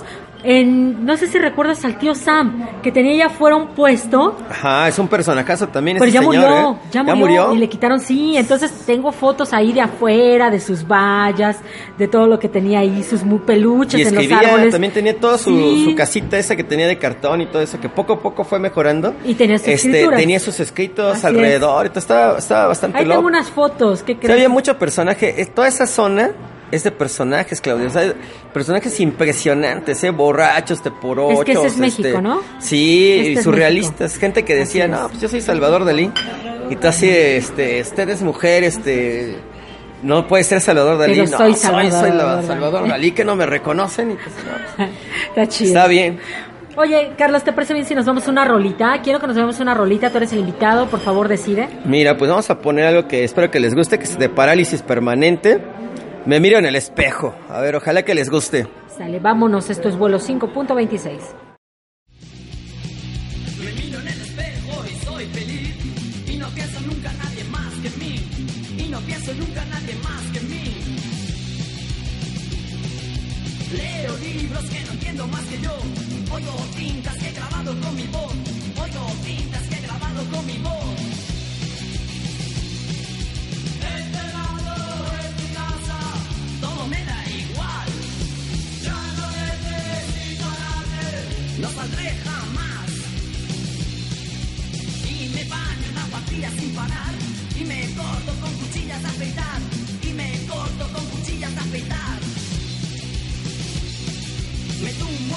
en, 0.44 1.04
no 1.04 1.16
sé 1.16 1.26
si 1.26 1.38
recuerdas 1.38 1.84
al 1.84 1.98
tío 1.98 2.14
Sam, 2.14 2.68
que 2.82 2.92
tenía 2.92 3.16
ya 3.16 3.30
fuera 3.30 3.56
un 3.56 3.68
puesto 3.68 4.36
Ajá, 4.48 4.86
es 4.86 4.96
un 4.98 5.08
personajazo 5.08 5.66
también 5.68 5.96
pero 5.96 6.08
ese 6.08 6.14
ya 6.14 6.20
señor, 6.20 6.34
murió, 6.50 6.70
¿eh? 6.72 6.76
ya 6.92 7.02
murió, 7.02 7.54
y 7.54 7.58
le 7.58 7.68
quitaron, 7.68 7.98
sí, 7.98 8.36
entonces 8.36 8.70
tengo 8.86 9.10
fotos 9.10 9.52
ahí 9.52 9.72
de 9.72 9.80
afuera, 9.80 10.48
de 10.50 10.60
sus 10.60 10.86
vallas, 10.86 11.58
de 11.98 12.06
todo 12.06 12.28
lo 12.28 12.38
que 12.38 12.48
tenía 12.48 12.80
ahí, 12.80 13.02
sus 13.02 13.24
mu- 13.24 13.40
peluches 13.40 13.98
Y 13.98 14.02
en 14.02 14.14
los 14.14 14.22
escribía, 14.22 14.50
árboles. 14.50 14.70
también 14.72 14.92
tenía 14.92 15.18
toda 15.18 15.36
su, 15.38 15.50
Sí. 15.50 15.86
su 15.90 15.94
casita 15.96 16.38
esa 16.38 16.54
que 16.54 16.62
tenía 16.62 16.86
de 16.86 16.98
cartón 16.98 17.40
y 17.40 17.46
todo 17.46 17.62
eso, 17.62 17.80
que 17.80 17.88
poco 17.88 18.12
a 18.12 18.20
poco 18.20 18.44
fue 18.44 18.60
mejorando. 18.60 19.14
Y 19.24 19.34
tenía 19.34 19.58
sus 19.58 19.66
este, 19.68 19.88
escrituras. 19.88 20.20
Tenía 20.20 20.38
sus 20.38 20.60
escritos 20.60 21.16
Así 21.16 21.26
alrededor, 21.26 21.86
entonces 21.86 22.04
estaba, 22.08 22.38
estaba 22.38 22.66
bastante 22.68 22.98
Ahí 22.98 23.04
loco. 23.04 23.16
tengo 23.16 23.28
unas 23.28 23.50
fotos, 23.50 24.02
¿qué 24.04 24.12
Sí, 24.12 24.18
crees? 24.20 24.32
había 24.34 24.48
mucho 24.50 24.78
personaje. 24.78 25.15
Eh, 25.22 25.46
Toda 25.54 25.68
esa 25.68 25.86
zona 25.86 26.30
es 26.70 26.82
de 26.84 26.90
personajes, 26.90 27.60
Claudia. 27.60 27.86
O 27.86 27.90
sea, 27.90 28.12
personajes 28.52 28.98
impresionantes, 29.00 30.02
¿eh? 30.04 30.10
Borrachos, 30.10 30.82
de 30.82 30.90
por 30.90 31.18
ocho. 31.20 31.40
Es 31.40 31.44
que 31.44 31.52
ese 31.52 31.60
es 31.66 31.72
este, 31.72 31.80
México, 31.80 32.20
¿no? 32.20 32.40
Sí, 32.58 33.16
Este 33.18 33.32
y 33.32 33.42
surrealistas. 33.42 34.16
Gente 34.18 34.44
que 34.44 34.54
decía, 34.54 34.88
no, 34.88 35.08
pues 35.08 35.20
yo 35.20 35.28
soy 35.28 35.40
Salvador 35.40 35.84
Dalí. 35.84 36.10
Y 36.70 36.76
tú 36.76 36.88
así, 36.88 37.08
este, 37.08 37.80
usted 37.80 38.08
es 38.08 38.22
mujer, 38.22 38.64
este... 38.64 39.36
No 40.02 40.26
puede 40.28 40.44
ser 40.44 40.60
Salvador 40.60 40.98
Dalí. 40.98 41.14
Pero 41.14 41.30
no, 41.30 41.38
soy 41.38 41.52
soy, 41.54 41.60
Salvador 41.90 42.14
la- 42.14 42.24
Dalí. 42.34 42.46
Salvador 42.46 42.88
Dalí, 42.88 43.12
que 43.12 43.24
no 43.24 43.34
me 43.34 43.46
reconocen. 43.46 44.10
Y 44.10 44.14
pues, 44.14 44.26
no, 44.78 44.84
Está 45.28 45.48
chido. 45.48 45.68
está 45.68 45.86
bien. 45.88 46.18
Oye, 46.76 47.12
Carlos, 47.16 47.42
¿te 47.42 47.52
parece 47.54 47.72
bien 47.72 47.86
si 47.86 47.94
nos 47.94 48.04
vamos 48.04 48.28
una 48.28 48.44
rolita? 48.44 49.00
Quiero 49.02 49.18
que 49.18 49.26
nos 49.26 49.34
veamos 49.34 49.58
una 49.60 49.72
rolita. 49.72 50.10
Tú 50.10 50.18
eres 50.18 50.32
el 50.34 50.40
invitado, 50.40 50.86
por 50.88 51.00
favor, 51.00 51.26
decide. 51.26 51.68
Mira, 51.86 52.18
pues 52.18 52.30
vamos 52.30 52.50
a 52.50 52.58
poner 52.60 52.84
algo 52.84 53.08
que 53.08 53.24
espero 53.24 53.50
que 53.50 53.60
les 53.60 53.74
guste, 53.74 53.98
que 53.98 54.04
es 54.04 54.18
de 54.18 54.28
parálisis 54.28 54.82
permanente. 54.82 55.62
Me 56.26 56.38
miro 56.38 56.58
en 56.58 56.66
el 56.66 56.76
espejo. 56.76 57.34
A 57.48 57.60
ver, 57.60 57.76
ojalá 57.76 58.02
que 58.02 58.14
les 58.14 58.28
guste. 58.28 58.66
Sale, 58.88 59.20
vámonos. 59.20 59.70
Esto 59.70 59.88
es 59.88 59.96
vuelo 59.96 60.18
5.26. 60.18 61.45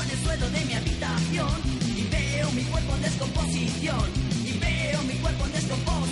En 0.03 0.09
el 0.09 0.23
suelo 0.23 0.49
de 0.49 0.65
mi 0.65 0.73
habitación. 0.73 1.61
Y 1.95 2.03
veo 2.09 2.51
mi 2.51 2.63
cuerpo 2.63 2.95
en 2.95 3.01
descomposición. 3.01 4.05
Y 4.45 4.57
veo 4.57 5.01
mi 5.03 5.13
cuerpo 5.15 5.45
en 5.45 5.51
descomposición 5.51 6.08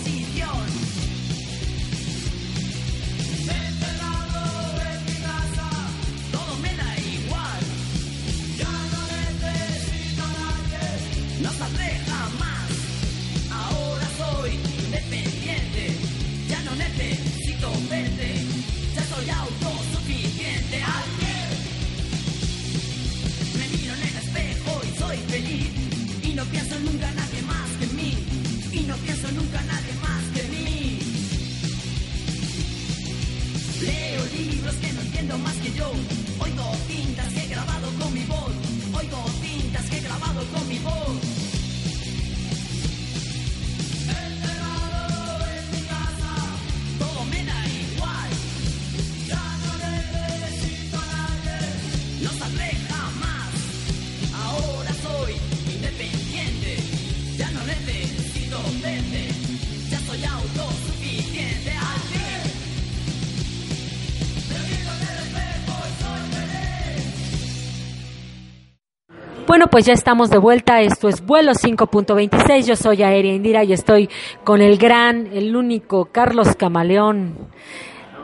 pues 69.78 69.86
ya 69.86 69.94
estamos 69.94 70.32
de 70.32 70.40
vuelta. 70.40 70.82
Esto 70.82 71.08
es 71.08 71.24
vuelo 71.24 71.52
5.26. 71.52 72.66
Yo 72.66 72.76
soy 72.76 73.04
Aérea 73.04 73.36
Indira 73.36 73.64
y 73.64 73.74
estoy 73.74 74.10
con 74.44 74.60
el 74.60 74.80
gran, 74.80 75.28
el 75.28 75.56
único 75.56 76.06
Carlos 76.06 76.56
Camaleón. 76.56 77.36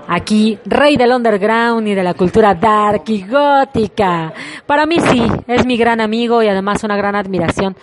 Aquí, 0.07 0.57
rey 0.65 0.97
del 0.97 1.11
underground 1.11 1.87
y 1.87 1.93
de 1.93 2.01
la 2.01 2.15
cultura 2.15 2.55
dark 2.55 3.03
y 3.05 3.23
gótica. 3.27 4.33
Para 4.65 4.87
mí 4.87 4.99
sí, 4.99 5.21
es 5.45 5.63
mi 5.67 5.77
gran 5.77 6.01
amigo 6.01 6.41
y 6.41 6.47
además 6.47 6.83
una 6.83 6.97
gran 6.97 7.15
admiración. 7.15 7.75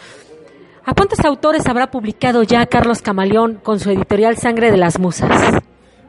¿A 0.85 0.93
cuántos 0.93 1.21
autores 1.21 1.65
habrá 1.69 1.93
publicado 1.93 2.43
ya 2.43 2.67
Carlos 2.67 3.03
Camaleón 3.03 3.61
con 3.63 3.79
su 3.79 3.91
editorial 3.91 4.37
Sangre 4.37 4.73
de 4.73 4.79
las 4.79 4.99
Musas? 4.99 5.61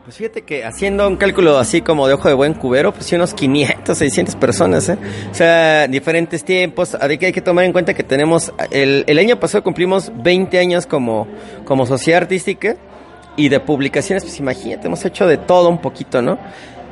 Pues 0.03 0.17
fíjate 0.17 0.41
que 0.41 0.65
haciendo 0.65 1.07
un 1.07 1.15
cálculo 1.15 1.59
así 1.59 1.81
como 1.81 2.07
de 2.07 2.15
ojo 2.15 2.27
de 2.27 2.33
buen 2.33 2.55
cubero, 2.55 2.91
pues 2.91 3.05
sí 3.05 3.15
unos 3.15 3.35
500, 3.35 3.95
600 3.95 4.35
personas, 4.35 4.89
¿eh? 4.89 4.97
O 5.29 5.35
sea, 5.35 5.87
diferentes 5.87 6.43
tiempos. 6.43 6.97
Hay 6.99 7.19
que, 7.19 7.27
hay 7.27 7.31
que 7.31 7.41
tomar 7.41 7.65
en 7.65 7.71
cuenta 7.71 7.93
que 7.93 8.01
tenemos, 8.01 8.51
el, 8.71 9.03
el 9.05 9.19
año 9.19 9.39
pasado 9.39 9.63
cumplimos 9.63 10.11
20 10.15 10.57
años 10.57 10.87
como, 10.87 11.27
como 11.65 11.85
sociedad 11.85 12.23
artística 12.23 12.77
y 13.37 13.49
de 13.49 13.59
publicaciones, 13.59 14.23
pues 14.23 14.39
imagínate, 14.39 14.87
hemos 14.87 15.05
hecho 15.05 15.27
de 15.27 15.37
todo 15.37 15.69
un 15.69 15.77
poquito, 15.77 16.23
¿no? 16.23 16.39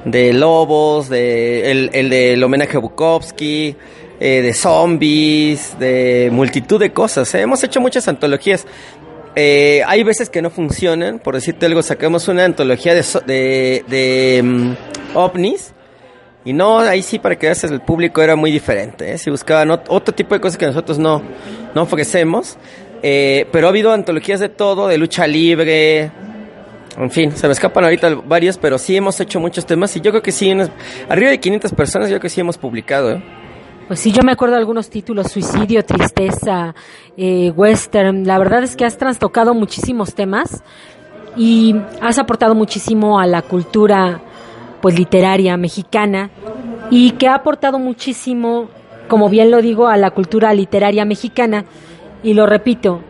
De 0.06 0.32
Lobos, 0.32 1.10
de 1.10 1.72
el, 1.72 1.90
el 1.94 2.12
del 2.12 2.44
homenaje 2.44 2.78
a 2.78 2.80
Bukowski, 2.80 3.76
eh, 4.22 4.42
de 4.42 4.54
zombies, 4.54 5.80
de 5.80 6.30
multitud 6.30 6.78
de 6.78 6.92
cosas. 6.92 7.34
¿eh? 7.36 7.42
Hemos 7.42 7.64
hecho 7.64 7.80
muchas 7.80 8.06
antologías. 8.10 8.68
Eh, 9.36 9.82
hay 9.86 10.04
veces 10.04 10.30
que 10.30 10.42
no 10.42 10.50
funcionan, 10.50 11.20
por 11.20 11.36
decirte 11.36 11.66
algo, 11.66 11.82
sacamos 11.82 12.28
una 12.28 12.46
antología 12.46 12.94
de, 12.96 13.84
de, 13.88 14.42
mm, 14.44 14.72
ovnis 15.16 15.74
y 16.44 16.54
no, 16.54 16.80
ahí 16.80 17.02
sí 17.04 17.20
para 17.20 17.38
que 17.38 17.48
veas 17.48 17.64
el 17.64 17.80
público 17.82 18.22
era 18.22 18.36
muy 18.36 18.52
diferente, 18.52 19.14
¿eh? 19.14 19.18
si 19.18 19.30
buscaban 19.30 19.70
ot- 19.70 19.84
otro 19.88 20.14
tipo 20.16 20.34
de 20.36 20.42
cosas 20.42 20.58
que 20.58 20.66
nosotros 20.66 20.98
no, 21.00 21.22
no 21.76 21.82
ofrecemos, 21.84 22.58
Eh, 23.02 23.46
pero 23.54 23.68
ha 23.68 23.70
habido 23.70 23.94
antologías 23.94 24.42
de 24.42 24.50
todo, 24.50 24.90
de 24.90 24.98
lucha 24.98 25.26
libre, 25.26 26.12
en 26.98 27.10
fin, 27.10 27.32
se 27.32 27.48
me 27.48 27.54
escapan 27.54 27.86
ahorita 27.86 28.14
varios, 28.26 28.58
pero 28.58 28.78
sí 28.78 28.98
hemos 28.98 29.18
hecho 29.22 29.40
muchos 29.40 29.66
temas 29.66 29.96
y 29.96 30.02
yo 30.02 30.12
creo 30.12 30.22
que 30.22 30.34
sí, 30.34 30.52
arriba 31.08 31.30
de 31.32 31.40
500 31.40 31.72
personas 31.72 32.10
yo 32.10 32.16
creo 32.16 32.22
que 32.24 32.30
sí 32.30 32.42
hemos 32.42 32.58
publicado. 32.58 33.12
¿eh? 33.12 33.24
Pues 33.90 34.02
sí, 34.02 34.12
yo 34.12 34.22
me 34.22 34.32
acuerdo 34.32 34.54
de 34.54 34.60
algunos 34.60 34.92
títulos, 34.92 35.32
Suicidio, 35.32 35.84
Tristeza, 35.84 36.76
eh, 37.18 37.52
Western. 37.56 38.24
La 38.28 38.38
verdad 38.38 38.62
es 38.62 38.76
que 38.76 38.86
has 38.86 39.00
trastocado 39.00 39.56
muchísimos 39.56 40.14
temas 40.14 40.64
y 41.36 41.76
has 42.00 42.20
aportado 42.20 42.54
muchísimo 42.54 43.20
a 43.20 43.26
la 43.26 43.42
cultura 43.42 44.22
pues 44.80 44.96
literaria 44.96 45.58
mexicana 45.58 46.30
y 46.92 47.14
que 47.14 47.28
ha 47.28 47.34
aportado 47.34 47.80
muchísimo, 47.80 48.70
como 49.08 49.28
bien 49.28 49.50
lo 49.50 49.60
digo, 49.60 49.88
a 49.88 49.98
la 49.98 50.12
cultura 50.12 50.54
literaria 50.54 51.04
mexicana. 51.04 51.66
Y 52.22 52.36
lo 52.36 52.46
repito, 52.46 53.02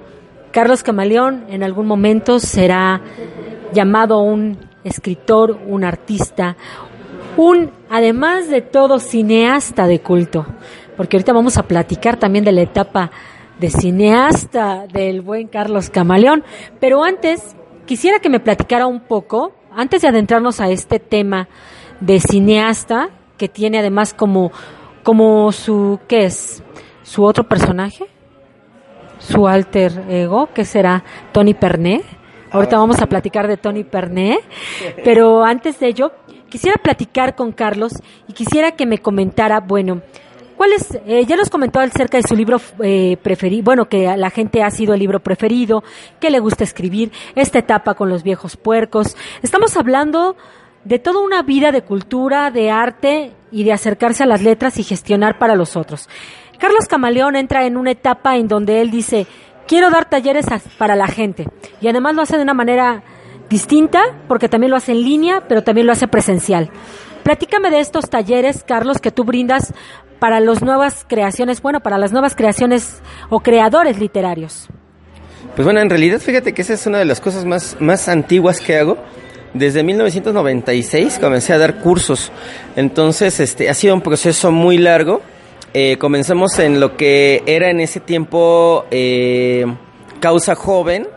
Carlos 0.52 0.82
Camaleón 0.82 1.44
en 1.50 1.62
algún 1.62 1.88
momento 1.88 2.40
será 2.40 3.02
llamado 3.74 4.22
un 4.22 4.58
escritor, 4.86 5.60
un 5.68 5.84
artista, 5.84 6.56
un, 7.38 7.72
además 7.90 8.50
de 8.50 8.62
todo, 8.62 9.00
cineasta 9.00 9.88
de 9.88 10.00
culto. 10.00 10.46
Porque 10.98 11.18
ahorita 11.18 11.34
vamos 11.34 11.58
a 11.58 11.64
platicar 11.64 12.18
también 12.18 12.44
de 12.44 12.52
la 12.52 12.62
etapa 12.62 13.12
de 13.60 13.70
cineasta 13.70 14.86
del 14.88 15.22
buen 15.22 15.48
Carlos 15.48 15.90
Camaleón. 15.90 16.44
Pero 16.80 17.04
antes, 17.04 17.56
quisiera 17.86 18.20
que 18.20 18.30
me 18.30 18.40
platicara 18.40 18.88
un 18.88 19.02
poco, 19.02 19.54
antes 19.72 20.02
de 20.02 20.08
adentrarnos 20.08 20.60
a 20.60 20.70
este 20.70 21.00
tema 21.00 21.48
de 22.00 22.20
cineasta, 22.20 23.10
que 23.38 23.48
tiene 23.48 23.80
además 23.80 24.14
como, 24.14 24.52
como 25.04 25.52
su, 25.52 26.00
¿qué 26.08 26.26
es? 26.26 26.64
¿Su 27.04 27.24
otro 27.24 27.48
personaje? 27.48 28.06
¿Su 29.20 29.48
alter 29.48 30.06
ego? 30.10 30.50
¿Qué 30.54 30.66
será? 30.66 31.04
¿Tony 31.32 31.54
Pernet? 31.54 32.04
Ahorita 32.52 32.78
vamos 32.78 33.00
a 33.02 33.06
platicar 33.06 33.48
de 33.48 33.58
Tony 33.58 33.84
Pernet, 33.84 34.40
pero 35.04 35.44
antes 35.44 35.80
de 35.80 35.88
ello, 35.88 36.12
quisiera 36.50 36.78
platicar 36.82 37.36
con 37.36 37.52
Carlos 37.52 37.94
y 38.28 38.34
quisiera 38.34 38.72
que 38.72 38.86
me 38.86 39.00
comentara, 39.00 39.60
bueno, 39.62 40.02
¿cuál 40.58 40.74
es, 40.74 40.98
eh, 41.06 41.26
ya 41.26 41.36
nos 41.36 41.50
comentó 41.50 41.80
acerca 41.80 42.18
de 42.18 42.28
su 42.28 42.36
libro 42.36 42.60
eh, 42.84 43.18
preferido, 43.22 43.64
bueno, 43.64 43.88
que 43.88 44.16
la 44.18 44.30
gente 44.30 44.64
ha 44.64 44.72
sido 44.72 44.94
el 44.94 45.00
libro 45.00 45.22
preferido, 45.22 45.84
que 46.20 46.30
le 46.30 46.40
gusta 46.40 46.64
escribir, 46.64 47.12
esta 47.36 47.60
etapa 47.60 47.94
con 47.94 48.10
los 48.10 48.24
viejos 48.24 48.58
puercos. 48.58 49.16
Estamos 49.42 49.78
hablando 49.78 50.36
de 50.84 51.00
toda 51.00 51.20
una 51.20 51.42
vida 51.44 51.72
de 51.72 51.84
cultura, 51.84 52.52
de 52.52 52.72
arte 52.72 53.32
y 53.52 53.64
de 53.64 53.74
acercarse 53.74 54.24
a 54.24 54.28
las 54.28 54.42
letras 54.42 54.78
y 54.78 54.84
gestionar 54.84 55.38
para 55.38 55.56
los 55.56 55.76
otros. 55.76 56.10
Carlos 56.58 56.88
Camaleón 56.88 57.36
entra 57.36 57.66
en 57.66 57.78
una 57.78 57.92
etapa 57.92 58.36
en 58.36 58.48
donde 58.48 58.82
él 58.82 58.92
dice, 58.92 59.28
quiero 59.68 59.90
dar 59.90 60.10
talleres 60.10 60.46
para 60.78 60.96
la 60.96 61.08
gente. 61.08 61.48
Y 61.80 61.88
además 61.88 62.16
lo 62.16 62.22
hace 62.24 62.38
de 62.38 62.44
una 62.44 62.54
manera 62.54 63.04
distinta, 63.50 64.02
porque 64.28 64.50
también 64.50 64.72
lo 64.72 64.78
hace 64.78 64.92
en 64.92 65.04
línea, 65.04 65.44
pero 65.48 65.64
también 65.64 65.88
lo 65.88 65.94
hace 65.94 66.08
presencial. 66.08 66.70
Platícame 67.24 67.70
de 67.70 67.80
estos 67.80 68.10
talleres, 68.10 68.64
Carlos, 68.66 69.00
que 69.00 69.12
tú 69.12 69.24
brindas 69.24 69.74
para 70.20 70.40
las 70.40 70.62
nuevas 70.62 71.06
creaciones, 71.08 71.62
bueno, 71.62 71.80
para 71.80 71.98
las 71.98 72.12
nuevas 72.12 72.36
creaciones 72.36 73.02
o 73.30 73.40
creadores 73.40 74.00
literarios. 74.00 74.68
Pues 75.56 75.66
bueno, 75.66 75.82
en 75.82 75.90
realidad 75.90 76.20
fíjate 76.20 76.54
que 76.54 76.62
esa 76.62 76.74
es 76.74 76.86
una 76.86 77.00
de 77.00 77.06
las 77.06 77.20
cosas 77.20 77.46
más, 77.46 77.78
más 77.80 78.08
antiguas 78.08 78.60
que 78.60 78.78
hago. 78.78 78.98
Desde 79.54 79.84
1996 79.84 81.18
comencé 81.20 81.54
a 81.54 81.58
dar 81.58 81.80
cursos. 81.80 82.32
Entonces, 82.76 83.40
este, 83.40 83.70
ha 83.70 83.74
sido 83.74 83.96
un 83.96 84.02
proceso 84.02 84.52
muy 84.52 84.78
largo. 84.78 85.22
Eh, 85.74 85.98
comenzamos 85.98 86.58
en 86.60 86.80
lo 86.80 86.96
que 86.98 87.44
era 87.46 87.70
en 87.70 87.80
ese 87.80 88.00
tiempo 88.00 88.86
eh, 88.92 89.66
Causa 90.20 90.56
Joven. 90.56 91.08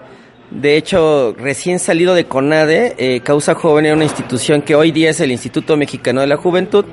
De 0.54 0.76
hecho, 0.76 1.34
recién 1.38 1.78
salido 1.78 2.14
de 2.14 2.26
CONADE, 2.26 2.94
eh, 2.98 3.20
Causa 3.20 3.54
Joven 3.54 3.86
era 3.86 3.94
una 3.94 4.04
institución 4.04 4.60
que 4.60 4.74
hoy 4.74 4.92
día 4.92 5.10
es 5.10 5.20
el 5.20 5.32
Instituto 5.32 5.76
Mexicano 5.78 6.20
de 6.20 6.26
la 6.26 6.36
Juventud, 6.36 6.84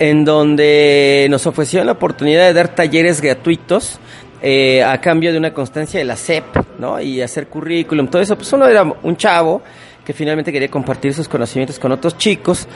en 0.00 0.24
donde 0.24 1.28
nos 1.30 1.46
ofrecieron 1.46 1.86
la 1.86 1.92
oportunidad 1.92 2.46
de 2.46 2.52
dar 2.52 2.74
talleres 2.74 3.20
gratuitos 3.20 4.00
eh, 4.42 4.82
a 4.82 5.00
cambio 5.00 5.32
de 5.32 5.38
una 5.38 5.54
constancia 5.54 5.98
de 5.98 6.04
la 6.04 6.16
SEP, 6.16 6.44
¿no? 6.78 7.00
Y 7.00 7.22
hacer 7.22 7.46
currículum, 7.46 8.08
todo 8.08 8.20
eso. 8.20 8.36
Pues 8.36 8.52
uno 8.52 8.66
era 8.66 8.82
un 8.82 9.16
chavo 9.16 9.62
que 10.04 10.12
finalmente 10.12 10.50
quería 10.50 10.68
compartir 10.68 11.14
sus 11.14 11.28
conocimientos 11.28 11.78
con 11.78 11.92
otros 11.92 12.18
chicos. 12.18 12.66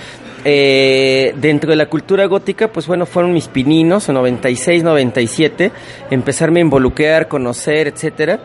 Eh, 0.45 1.35
dentro 1.37 1.71
de 1.71 1.77
la 1.77 1.87
cultura 1.87 2.27
gótica, 2.27 2.69
pues 2.69 2.87
bueno, 2.87 3.07
fueron 3.07 3.33
mis 3.33 3.49
pininos, 3.49 4.09
en 4.09 4.17
96, 4.17 4.85
97, 4.85 5.73
empezarme 6.11 6.61
a 6.61 6.63
involucrar, 6.63 7.29
conocer, 7.29 7.89
etcétera. 7.89 8.39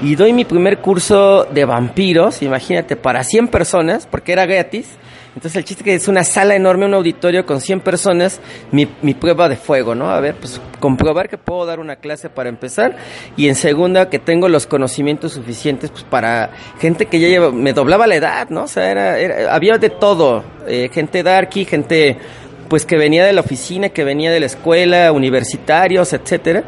Y 0.00 0.14
doy 0.16 0.32
mi 0.32 0.44
primer 0.44 0.78
curso 0.78 1.44
de 1.44 1.64
vampiros, 1.64 2.42
imagínate, 2.42 2.96
para 2.96 3.22
100 3.22 3.48
personas, 3.48 4.06
porque 4.10 4.32
era 4.32 4.46
gratis. 4.46 4.86
Entonces 5.34 5.56
el 5.56 5.64
chiste 5.64 5.82
que 5.84 5.94
es 5.94 6.08
una 6.08 6.24
sala 6.24 6.54
enorme, 6.56 6.84
un 6.84 6.92
auditorio 6.92 7.46
con 7.46 7.60
100 7.60 7.80
personas, 7.80 8.40
mi, 8.70 8.86
mi 9.00 9.14
prueba 9.14 9.48
de 9.48 9.56
fuego, 9.56 9.94
¿no? 9.94 10.10
A 10.10 10.20
ver, 10.20 10.34
pues 10.34 10.60
comprobar 10.78 11.30
que 11.30 11.38
puedo 11.38 11.64
dar 11.64 11.80
una 11.80 11.96
clase 11.96 12.28
para 12.28 12.50
empezar 12.50 12.96
y 13.34 13.48
en 13.48 13.54
segunda 13.54 14.10
que 14.10 14.18
tengo 14.18 14.48
los 14.50 14.66
conocimientos 14.66 15.32
suficientes 15.32 15.90
pues 15.90 16.04
para 16.04 16.50
gente 16.80 17.06
que 17.06 17.18
ya 17.18 17.28
lleva, 17.28 17.50
me 17.50 17.72
doblaba 17.72 18.06
la 18.06 18.16
edad, 18.16 18.48
¿no? 18.50 18.64
O 18.64 18.68
sea, 18.68 18.90
era, 18.90 19.18
era- 19.18 19.54
había 19.54 19.78
de 19.78 19.88
todo, 19.88 20.44
eh, 20.68 20.90
gente 20.92 21.22
darky, 21.22 21.64
gente 21.64 22.18
pues 22.68 22.84
que 22.84 22.98
venía 22.98 23.24
de 23.24 23.32
la 23.32 23.40
oficina, 23.40 23.88
que 23.88 24.04
venía 24.04 24.30
de 24.30 24.40
la 24.40 24.46
escuela, 24.46 25.12
universitarios, 25.12 26.12
etcétera. 26.12 26.62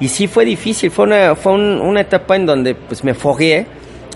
Y 0.00 0.08
sí 0.08 0.26
fue 0.26 0.44
difícil, 0.44 0.90
fue 0.90 1.04
una, 1.06 1.34
fue 1.34 1.52
un- 1.52 1.80
una 1.80 2.02
etapa 2.02 2.36
en 2.36 2.46
donde 2.46 2.74
pues 2.74 3.02
me 3.04 3.14
fogué. 3.14 3.66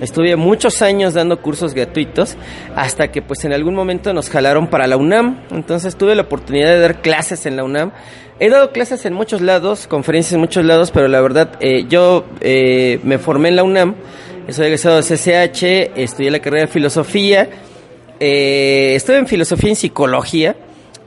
Estuve 0.01 0.35
muchos 0.37 0.81
años 0.83 1.13
dando 1.15 1.41
cursos 1.43 1.75
gratuitos 1.75 2.37
hasta 2.75 3.11
que 3.11 3.21
pues 3.23 3.45
en 3.45 3.53
algún 3.53 3.75
momento 3.75 4.13
nos 4.15 4.31
jalaron 4.31 4.69
para 4.69 4.87
la 4.87 4.97
UNAM. 4.97 5.41
Entonces 5.51 5.97
tuve 5.97 6.15
la 6.15 6.23
oportunidad 6.23 6.69
de 6.71 6.79
dar 6.81 7.01
clases 7.03 7.45
en 7.47 7.57
la 7.57 7.65
UNAM. 7.65 7.93
He 8.39 8.49
dado 8.49 8.73
clases 8.73 9.05
en 9.05 9.13
muchos 9.13 9.43
lados, 9.43 9.87
conferencias 9.87 10.33
en 10.35 10.41
muchos 10.41 10.65
lados, 10.65 10.91
pero 10.91 11.09
la 11.09 11.21
verdad 11.21 11.51
eh, 11.61 11.85
yo 11.89 12.25
eh, 12.41 12.99
me 13.03 13.19
formé 13.19 13.51
en 13.51 13.57
la 13.57 13.63
UNAM. 13.65 13.95
Soy 14.49 14.67
egresado 14.67 14.97
de 14.97 15.03
CCH, 15.03 15.93
estudié 15.99 16.31
la 16.31 16.39
carrera 16.41 16.63
de 16.67 16.73
filosofía. 16.73 17.49
Eh, 18.19 18.95
estuve 18.97 19.17
en 19.19 19.27
filosofía 19.27 19.71
y 19.73 19.75
psicología. 19.75 20.57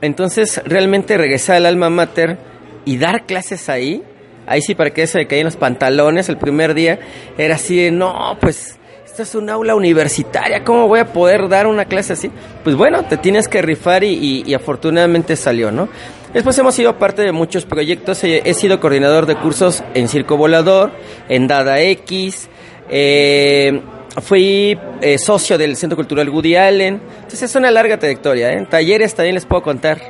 Entonces 0.00 0.60
realmente 0.64 1.16
regresar 1.16 1.56
al 1.56 1.66
alma 1.66 1.90
mater 1.90 2.38
y 2.84 2.98
dar 2.98 3.26
clases 3.26 3.68
ahí, 3.68 4.02
ahí 4.46 4.60
sí 4.62 4.74
para 4.74 4.90
que 4.90 5.06
se 5.06 5.18
me 5.18 5.26
caían 5.26 5.44
los 5.46 5.56
pantalones 5.56 6.28
el 6.28 6.36
primer 6.38 6.74
día, 6.74 6.98
era 7.38 7.54
así 7.56 7.76
de, 7.76 7.90
no, 7.90 8.36
pues 8.40 8.78
esta 9.04 9.22
es 9.22 9.34
un 9.34 9.48
aula 9.48 9.74
universitaria, 9.74 10.64
¿cómo 10.64 10.88
voy 10.88 11.00
a 11.00 11.06
poder 11.12 11.48
dar 11.48 11.66
una 11.66 11.84
clase 11.84 12.14
así? 12.14 12.30
Pues 12.64 12.74
bueno, 12.76 13.04
te 13.04 13.16
tienes 13.16 13.46
que 13.48 13.62
rifar 13.62 14.02
y, 14.04 14.08
y- 14.14 14.42
y 14.46 14.54
afortunadamente 14.54 15.36
salió, 15.36 15.70
¿no? 15.70 15.88
Después 16.32 16.58
hemos 16.58 16.74
sido 16.74 16.98
parte 16.98 17.22
de 17.22 17.30
muchos 17.30 17.64
proyectos, 17.64 18.24
he, 18.24 18.42
he 18.44 18.54
sido 18.54 18.80
coordinador 18.80 19.26
de 19.26 19.36
cursos 19.36 19.84
en 19.94 20.08
Circo 20.08 20.36
Volador, 20.36 20.90
en 21.28 21.46
Dada 21.46 21.80
X, 21.80 22.48
eh, 22.90 23.80
fui 24.20 24.76
eh, 25.00 25.16
socio 25.18 25.56
del 25.58 25.76
Centro 25.76 25.96
Cultural 25.96 26.28
Woody 26.28 26.56
Allen. 26.56 27.00
Entonces 27.16 27.42
es 27.44 27.54
una 27.56 27.70
larga 27.70 27.98
trayectoria. 27.98 28.52
¿eh? 28.52 28.66
Talleres 28.68 29.14
también 29.14 29.34
les 29.36 29.46
puedo 29.46 29.62
contar 29.62 30.00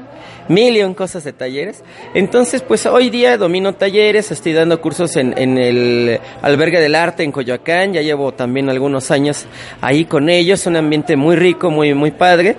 mil 0.49 0.95
cosas 0.95 1.25
de 1.25 1.33
talleres. 1.33 1.83
Entonces, 2.15 2.63
pues 2.63 2.87
hoy 2.87 3.11
día 3.11 3.37
domino 3.39 3.75
talleres, 3.75 4.31
estoy 4.31 4.53
dando 4.53 4.81
cursos 4.81 5.17
en, 5.17 5.37
en 5.39 5.59
el 5.59 6.21
Albergue 6.43 6.81
del 6.81 6.95
Arte 6.95 7.23
en 7.23 7.33
Coyoacán. 7.33 7.93
Ya 7.93 8.03
llevo 8.03 8.33
también 8.33 8.69
algunos 8.69 9.11
años 9.11 9.47
ahí 9.81 10.05
con 10.05 10.29
ellos. 10.29 10.67
Un 10.67 10.77
ambiente 10.77 11.17
muy 11.17 11.37
rico, 11.37 11.71
muy, 11.71 11.95
muy 11.95 12.11
padre. 12.11 12.57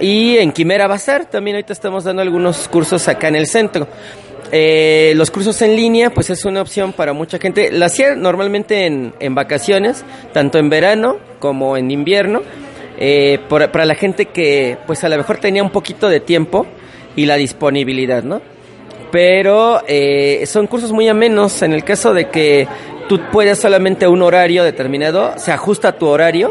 Y 0.00 0.38
en 0.38 0.52
Quimera 0.52 0.86
Bazar 0.86 1.26
también 1.26 1.56
ahorita 1.56 1.72
estamos 1.72 2.04
dando 2.04 2.22
algunos 2.22 2.68
cursos 2.68 3.06
acá 3.08 3.28
en 3.28 3.36
el 3.36 3.46
centro. 3.46 3.86
Eh, 4.50 5.12
los 5.16 5.30
cursos 5.30 5.62
en 5.62 5.76
línea, 5.76 6.10
pues 6.10 6.28
es 6.28 6.44
una 6.44 6.60
opción 6.60 6.92
para 6.92 7.12
mucha 7.12 7.38
gente. 7.38 7.70
La 7.72 7.86
hacía 7.86 8.14
normalmente 8.14 8.86
en, 8.86 9.14
en 9.20 9.34
vacaciones, 9.34 10.04
tanto 10.34 10.58
en 10.58 10.68
verano 10.68 11.16
como 11.38 11.76
en 11.76 11.90
invierno, 11.90 12.42
eh, 12.98 13.38
por- 13.48 13.70
para 13.70 13.86
la 13.86 13.94
gente 13.94 14.26
que, 14.26 14.76
pues 14.86 15.04
a 15.04 15.08
lo 15.08 15.16
mejor 15.16 15.38
tenía 15.38 15.62
un 15.62 15.70
poquito 15.70 16.08
de 16.08 16.20
tiempo 16.20 16.66
y 17.16 17.26
la 17.26 17.36
disponibilidad, 17.36 18.22
¿no? 18.22 18.40
Pero 19.10 19.82
eh, 19.86 20.44
son 20.46 20.66
cursos 20.66 20.92
muy 20.92 21.08
amenos. 21.08 21.62
En 21.62 21.72
el 21.72 21.84
caso 21.84 22.14
de 22.14 22.30
que 22.30 22.66
tú 23.08 23.20
puedas 23.30 23.58
solamente 23.58 24.06
un 24.06 24.22
horario 24.22 24.64
determinado, 24.64 25.34
se 25.36 25.52
ajusta 25.52 25.88
a 25.88 25.92
tu 25.98 26.06
horario. 26.06 26.50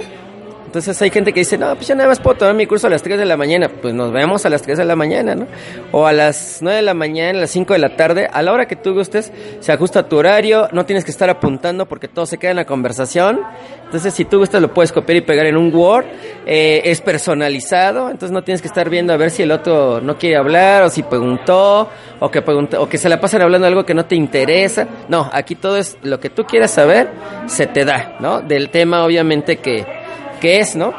Entonces 0.71 1.01
hay 1.01 1.09
gente 1.09 1.33
que 1.33 1.41
dice, 1.41 1.57
no, 1.57 1.75
pues 1.75 1.89
yo 1.89 1.95
nada 1.95 2.07
más 2.07 2.21
puedo 2.21 2.37
tomar 2.37 2.55
mi 2.55 2.65
curso 2.65 2.87
a 2.87 2.89
las 2.89 3.03
3 3.03 3.19
de 3.19 3.25
la 3.25 3.35
mañana. 3.35 3.67
Pues 3.67 3.93
nos 3.93 4.13
vemos 4.13 4.45
a 4.45 4.49
las 4.49 4.61
3 4.61 4.77
de 4.77 4.85
la 4.85 4.95
mañana, 4.95 5.35
¿no? 5.35 5.45
O 5.91 6.07
a 6.07 6.13
las 6.13 6.59
9 6.61 6.77
de 6.77 6.81
la 6.81 6.93
mañana, 6.93 7.39
a 7.39 7.41
las 7.41 7.51
5 7.51 7.73
de 7.73 7.79
la 7.79 7.97
tarde, 7.97 8.29
a 8.31 8.41
la 8.41 8.53
hora 8.53 8.69
que 8.69 8.77
tú 8.77 8.93
gustes, 8.93 9.33
se 9.59 9.73
ajusta 9.73 10.07
tu 10.07 10.15
horario, 10.15 10.69
no 10.71 10.85
tienes 10.85 11.03
que 11.03 11.11
estar 11.11 11.29
apuntando 11.29 11.87
porque 11.87 12.07
todo 12.07 12.25
se 12.25 12.37
queda 12.37 12.51
en 12.51 12.55
la 12.55 12.63
conversación. 12.63 13.41
Entonces 13.83 14.13
si 14.13 14.23
tú 14.23 14.37
gustas 14.37 14.61
lo 14.61 14.73
puedes 14.73 14.93
copiar 14.93 15.17
y 15.17 15.21
pegar 15.21 15.45
en 15.45 15.57
un 15.57 15.75
Word, 15.75 16.05
Eh, 16.45 16.81
es 16.85 17.01
personalizado, 17.01 18.09
entonces 18.09 18.31
no 18.31 18.43
tienes 18.43 18.61
que 18.61 18.67
estar 18.67 18.89
viendo 18.89 19.13
a 19.13 19.17
ver 19.17 19.29
si 19.29 19.43
el 19.43 19.51
otro 19.51 20.01
no 20.01 20.17
quiere 20.17 20.37
hablar 20.37 20.83
o 20.83 20.89
si 20.89 21.03
preguntó 21.03 21.87
o 22.19 22.31
que, 22.31 22.41
preguntó, 22.41 22.81
o 22.81 22.89
que 22.89 22.97
se 22.97 23.09
la 23.09 23.19
pasan 23.19 23.43
hablando 23.43 23.67
algo 23.67 23.85
que 23.85 23.93
no 23.93 24.05
te 24.05 24.15
interesa. 24.15 24.87
No, 25.07 25.29
aquí 25.31 25.55
todo 25.55 25.77
es 25.77 25.97
lo 26.01 26.19
que 26.19 26.29
tú 26.29 26.45
quieras 26.45 26.71
saber, 26.71 27.09
se 27.45 27.67
te 27.67 27.85
da, 27.85 28.15
¿no? 28.19 28.41
Del 28.41 28.69
tema 28.69 29.05
obviamente 29.05 29.57
que 29.57 29.85
que 30.41 30.59
es, 30.59 30.75
¿no? 30.75 30.93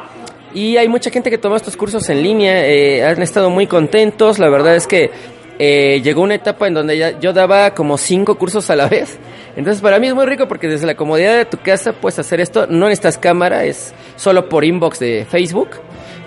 Y 0.55 0.79
hay 0.79 0.89
mucha 0.89 1.11
gente 1.11 1.29
que 1.31 1.37
toma 1.37 1.57
estos 1.57 1.77
cursos 1.77 2.09
en 2.09 2.23
línea, 2.23 2.67
eh, 2.67 3.05
han 3.05 3.21
estado 3.23 3.51
muy 3.51 3.67
contentos, 3.67 4.39
la 4.39 4.49
verdad 4.49 4.75
es 4.77 4.87
que 4.87 5.11
eh, 5.59 6.01
llegó 6.03 6.23
una 6.23 6.35
etapa 6.35 6.67
en 6.67 6.75
donde 6.75 6.97
ya- 6.97 7.19
yo 7.21 7.33
daba 7.33 7.75
como 7.75 7.97
cinco 7.99 8.37
cursos 8.37 8.69
a 8.71 8.77
la 8.77 8.89
vez, 8.97 9.19
entonces 9.57 9.83
para 9.83 9.99
mí 9.99 10.07
es 10.09 10.15
muy 10.15 10.25
rico 10.27 10.49
porque 10.49 10.69
desde 10.69 10.87
la 10.87 10.95
comodidad 10.95 11.37
de 11.37 11.45
tu 11.45 11.59
casa 11.59 11.93
puedes 11.93 12.19
hacer 12.19 12.41
esto, 12.41 12.67
no 12.67 12.87
necesitas 12.87 13.19
cámara, 13.19 13.65
es 13.65 13.95
solo 14.17 14.49
por 14.49 14.65
inbox 14.65 14.99
de 14.99 15.27
Facebook, 15.29 15.71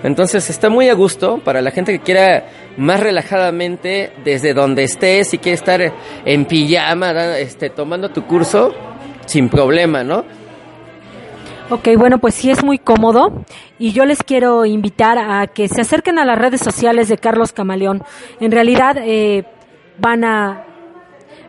entonces 0.02 0.48
está 0.50 0.68
muy 0.70 0.88
a 0.88 0.94
gusto 0.94 1.38
para 1.44 1.60
la 1.62 1.70
gente 1.70 1.92
que 1.92 2.00
quiera 2.04 2.46
más 2.76 3.00
relajadamente 3.00 4.12
desde 4.24 4.54
donde 4.54 4.84
estés, 4.84 5.28
si 5.28 5.38
quieres 5.38 5.60
estar 5.60 5.92
en 6.24 6.44
pijama, 6.46 7.38
este, 7.38 7.70
tomando 7.70 8.10
tu 8.10 8.24
curso, 8.26 8.74
sin 9.26 9.48
problema, 9.48 10.02
¿no? 10.04 10.24
Ok, 11.68 11.88
bueno, 11.98 12.18
pues 12.18 12.36
sí 12.36 12.48
es 12.48 12.62
muy 12.62 12.78
cómodo 12.78 13.44
y 13.76 13.90
yo 13.90 14.04
les 14.04 14.22
quiero 14.22 14.64
invitar 14.66 15.18
a 15.18 15.48
que 15.48 15.66
se 15.66 15.80
acerquen 15.80 16.16
a 16.20 16.24
las 16.24 16.38
redes 16.38 16.60
sociales 16.60 17.08
de 17.08 17.18
Carlos 17.18 17.52
Camaleón. 17.52 18.04
En 18.38 18.52
realidad 18.52 18.96
eh, 18.98 19.44
van 19.98 20.22
a 20.22 20.62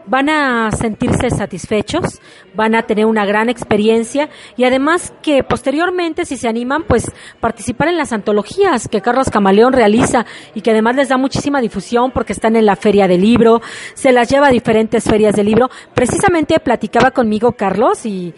van 0.08 0.30
a 0.30 0.72
sentirse 0.72 1.30
satisfechos, 1.30 2.20
van 2.56 2.74
a 2.74 2.84
tener 2.84 3.06
una 3.06 3.26
gran 3.26 3.50
experiencia 3.50 4.30
y 4.56 4.64
además 4.64 5.14
que 5.22 5.44
posteriormente, 5.44 6.26
si 6.26 6.38
se 6.38 6.48
animan, 6.48 6.84
pues 6.84 7.12
participar 7.40 7.90
en 7.90 7.98
las 7.98 8.12
antologías 8.12 8.88
que 8.88 9.02
Carlos 9.02 9.30
Camaleón 9.30 9.74
realiza 9.74 10.26
y 10.56 10.62
que 10.62 10.72
además 10.72 10.96
les 10.96 11.10
da 11.10 11.18
muchísima 11.18 11.62
difusión 11.62 12.10
porque 12.10 12.34
están 12.34 12.56
en 12.56 12.66
la 12.66 12.76
feria 12.76 13.08
del 13.08 13.22
libro, 13.22 13.62
se 13.94 14.12
las 14.12 14.30
lleva 14.30 14.48
a 14.48 14.52
diferentes 14.52 15.04
ferias 15.04 15.36
del 15.36 15.46
libro. 15.46 15.70
Precisamente 15.94 16.60
platicaba 16.60 17.12
conmigo 17.12 17.52
Carlos 17.52 18.06
y 18.06 18.34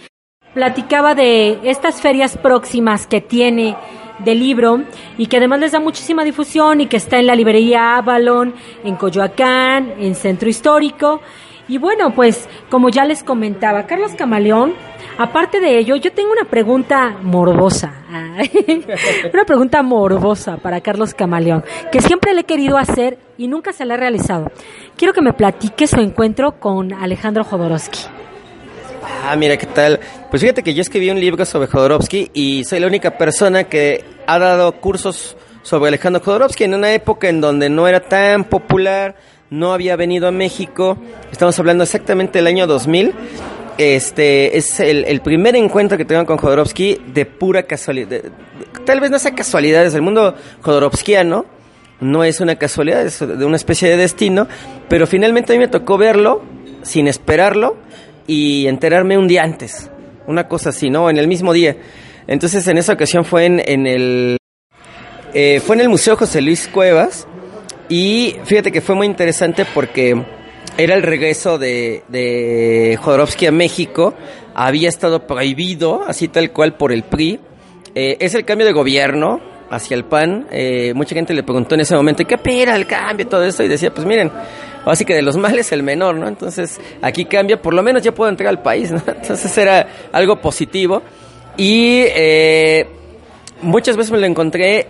platicaba 0.54 1.16
de 1.16 1.60
estas 1.64 2.02
ferias 2.02 2.38
próximas 2.38 3.08
que 3.08 3.22
tiene 3.22 3.76
de 4.20 4.36
libro 4.36 4.82
y 5.18 5.28
que 5.28 5.38
además 5.38 5.60
les 5.60 5.72
da 5.72 5.80
muchísima 5.80 6.24
difusión 6.24 6.82
y 6.82 6.88
que 6.88 6.98
está 6.98 7.20
en 7.20 7.28
la 7.28 7.36
librería 7.36 7.98
Avalon, 7.98 8.54
en 8.84 8.96
Coyoacán, 8.96 9.94
en 10.00 10.16
Centro 10.16 10.50
Histórico 10.50 11.22
Y 11.68 11.78
bueno, 11.78 12.12
pues 12.14 12.50
como 12.70 12.90
ya 12.90 13.06
les 13.06 13.24
comentaba, 13.24 13.86
Carlos 13.86 14.14
Camaleón, 14.18 14.74
aparte 15.18 15.60
de 15.60 15.78
ello, 15.78 15.96
yo 15.96 16.12
tengo 16.12 16.32
una 16.32 16.50
pregunta 16.50 17.16
morbosa. 17.22 17.94
Una 19.34 19.46
pregunta 19.46 19.84
morbosa 19.84 20.58
para 20.58 20.82
Carlos 20.82 21.14
Camaleón, 21.14 21.64
que 21.92 22.02
siempre 22.02 22.34
le 22.34 22.42
he 22.42 22.46
querido 22.46 22.78
hacer 22.78 23.20
y 23.38 23.48
nunca 23.48 23.72
se 23.72 23.86
la 23.86 23.94
he 23.94 23.98
realizado. 23.98 24.52
Quiero 24.98 25.14
que 25.14 25.22
me 25.22 25.34
platique 25.34 25.86
su 25.86 26.00
encuentro 26.00 26.60
con 26.60 26.92
Alejandro 26.92 27.44
Jodorowsky. 27.44 28.19
Ah, 29.10 29.36
mira, 29.36 29.58
¿qué 29.58 29.66
tal? 29.66 30.00
Pues 30.30 30.42
fíjate 30.42 30.64
que 30.64 30.74
yo 30.74 30.82
escribí 30.82 31.10
un 31.10 31.20
libro 31.20 31.46
sobre 31.46 31.68
Jodorowsky 31.68 32.32
y 32.34 32.64
soy 32.64 32.80
la 32.80 32.88
única 32.88 33.18
persona 33.18 33.66
que 33.66 34.04
ha 34.28 34.40
dado 34.40 34.72
cursos 34.74 35.36
sobre 35.62 35.90
Alejandro 35.90 36.22
Jodorowsky 36.24 36.64
en 36.64 36.74
una 36.74 36.94
época 36.94 37.30
en 37.30 37.42
donde 37.42 37.70
no 37.70 37.88
era 37.88 38.00
tan 38.00 38.46
popular, 38.46 39.16
no 39.50 39.74
había 39.74 39.96
venido 39.96 40.28
a 40.28 40.32
México. 40.32 40.98
Estamos 41.32 41.58
hablando 41.60 41.84
exactamente 41.84 42.40
del 42.40 42.48
año 42.48 42.66
2000. 42.68 43.14
Este 43.78 44.58
es 44.58 44.80
el, 44.80 45.06
el 45.06 45.22
primer 45.22 45.56
encuentro 45.56 45.98
que 45.98 46.06
tengo 46.06 46.26
con 46.26 46.38
Jodorowsky 46.38 47.02
de 47.14 47.26
pura 47.26 47.64
casualidad. 47.64 48.08
de- 48.10 48.32
tal 48.86 49.00
vez 49.00 49.10
no 49.12 49.20
sea 49.20 49.36
casualidad, 49.36 49.86
es 49.86 49.94
el 49.94 50.02
mundo 50.02 50.36
jodorowskiano. 50.62 51.46
No 52.02 52.24
es 52.24 52.40
una 52.40 52.56
casualidad, 52.56 53.06
es 53.06 53.20
de 53.20 53.44
una 53.46 53.58
especie 53.58 53.90
de 53.90 53.98
destino. 53.98 54.48
Pero 54.88 55.06
finalmente 55.06 55.52
a 55.54 55.56
mí 55.56 55.60
me 55.60 55.68
tocó 55.68 55.98
verlo 55.98 56.42
sin 56.82 57.08
esperarlo 57.08 57.76
y 58.30 58.68
enterarme 58.68 59.18
un 59.18 59.28
día 59.28 59.42
antes. 59.44 59.90
Una 60.28 60.48
cosa 60.48 60.70
así, 60.70 60.92
¿no? 60.92 61.10
En 61.10 61.18
el 61.18 61.28
mismo 61.28 61.52
día. 61.52 61.76
Entonces 62.28 62.68
en 62.68 62.78
esa 62.78 62.94
ocasión 62.94 63.26
fue 63.26 63.46
en, 63.46 63.60
en 63.66 63.88
el 63.88 64.38
eh, 65.34 65.60
fue 65.66 65.76
en 65.76 65.82
el 65.82 65.90
Museo 65.90 66.16
José 66.16 66.40
Luis 66.42 66.68
Cuevas 66.68 67.28
y 67.90 68.36
fíjate 68.46 68.72
que 68.72 68.82
fue 68.82 68.94
muy 68.94 69.08
interesante 69.08 69.66
porque 69.74 70.24
era 70.78 70.94
el 70.94 71.02
regreso 71.02 71.58
de, 71.58 72.04
de 72.08 72.98
Jodorowsky 73.02 73.48
a 73.48 73.52
México, 73.52 74.14
había 74.54 74.90
estado 74.90 75.26
prohibido, 75.26 76.04
así 76.08 76.28
tal 76.28 76.52
cual 76.52 76.78
por 76.78 76.92
el 76.92 77.04
PRI, 77.04 77.40
Eh, 77.96 78.18
es 78.20 78.36
el 78.36 78.46
cambio 78.46 78.68
de 78.68 78.74
gobierno 78.74 79.40
hacia 79.72 79.96
el 79.96 80.04
PAN, 80.04 80.46
Eh, 80.52 80.94
mucha 80.94 81.16
gente 81.16 81.34
le 81.34 81.42
preguntó 81.42 81.74
en 81.74 81.82
ese 81.82 81.96
momento, 81.96 82.24
¿qué 82.26 82.36
opera 82.36 82.76
el 82.76 82.86
cambio, 82.86 83.26
todo 83.28 83.44
eso? 83.44 83.64
Y 83.64 83.68
decía, 83.68 83.92
pues 83.92 84.06
miren, 84.06 84.32
así 84.92 85.06
que 85.06 85.16
de 85.16 85.22
los 85.22 85.38
males 85.38 85.72
el 85.72 85.84
menor, 85.84 86.16
¿no? 86.16 86.28
Entonces 86.28 86.80
aquí 87.02 87.26
cambia, 87.26 87.62
por 87.62 87.74
lo 87.74 87.84
menos 87.84 88.04
ya 88.04 88.14
puedo 88.14 88.30
entrar 88.30 88.50
al 88.50 88.62
país, 88.62 88.92
¿no? 88.92 89.02
Entonces 89.08 89.58
era 89.58 89.88
algo 90.12 90.40
positivo 90.42 91.02
y... 91.58 92.04
eh, 92.08 92.88
muchas 93.62 93.98
veces 93.98 94.12
me 94.12 94.18
lo 94.18 94.26
encontré 94.26 94.88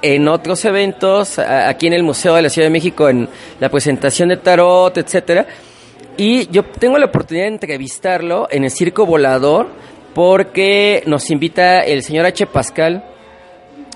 en 0.00 0.28
otros 0.28 0.64
eventos, 0.64 1.38
aquí 1.38 1.88
en 1.88 1.92
el 1.92 2.04
Museo 2.04 2.34
de 2.36 2.42
la 2.42 2.50
Ciudad 2.50 2.66
de 2.66 2.72
México, 2.72 3.08
en 3.08 3.28
la 3.58 3.68
presentación 3.68 4.28
de 4.28 4.36
Tarot, 4.36 4.96
etcétera. 4.96 5.46
Y 6.16 6.48
yo 6.50 6.64
tengo 6.64 6.98
la 6.98 7.06
oportunidad 7.06 7.46
de 7.46 7.52
entrevistarlo 7.52 8.48
en 8.50 8.64
el 8.64 8.70
Circo 8.70 9.06
Volador 9.06 9.68
porque 10.14 11.02
nos 11.06 11.30
invita 11.30 11.80
el 11.80 12.02
señor 12.02 12.26
H. 12.26 12.46
Pascal, 12.46 13.04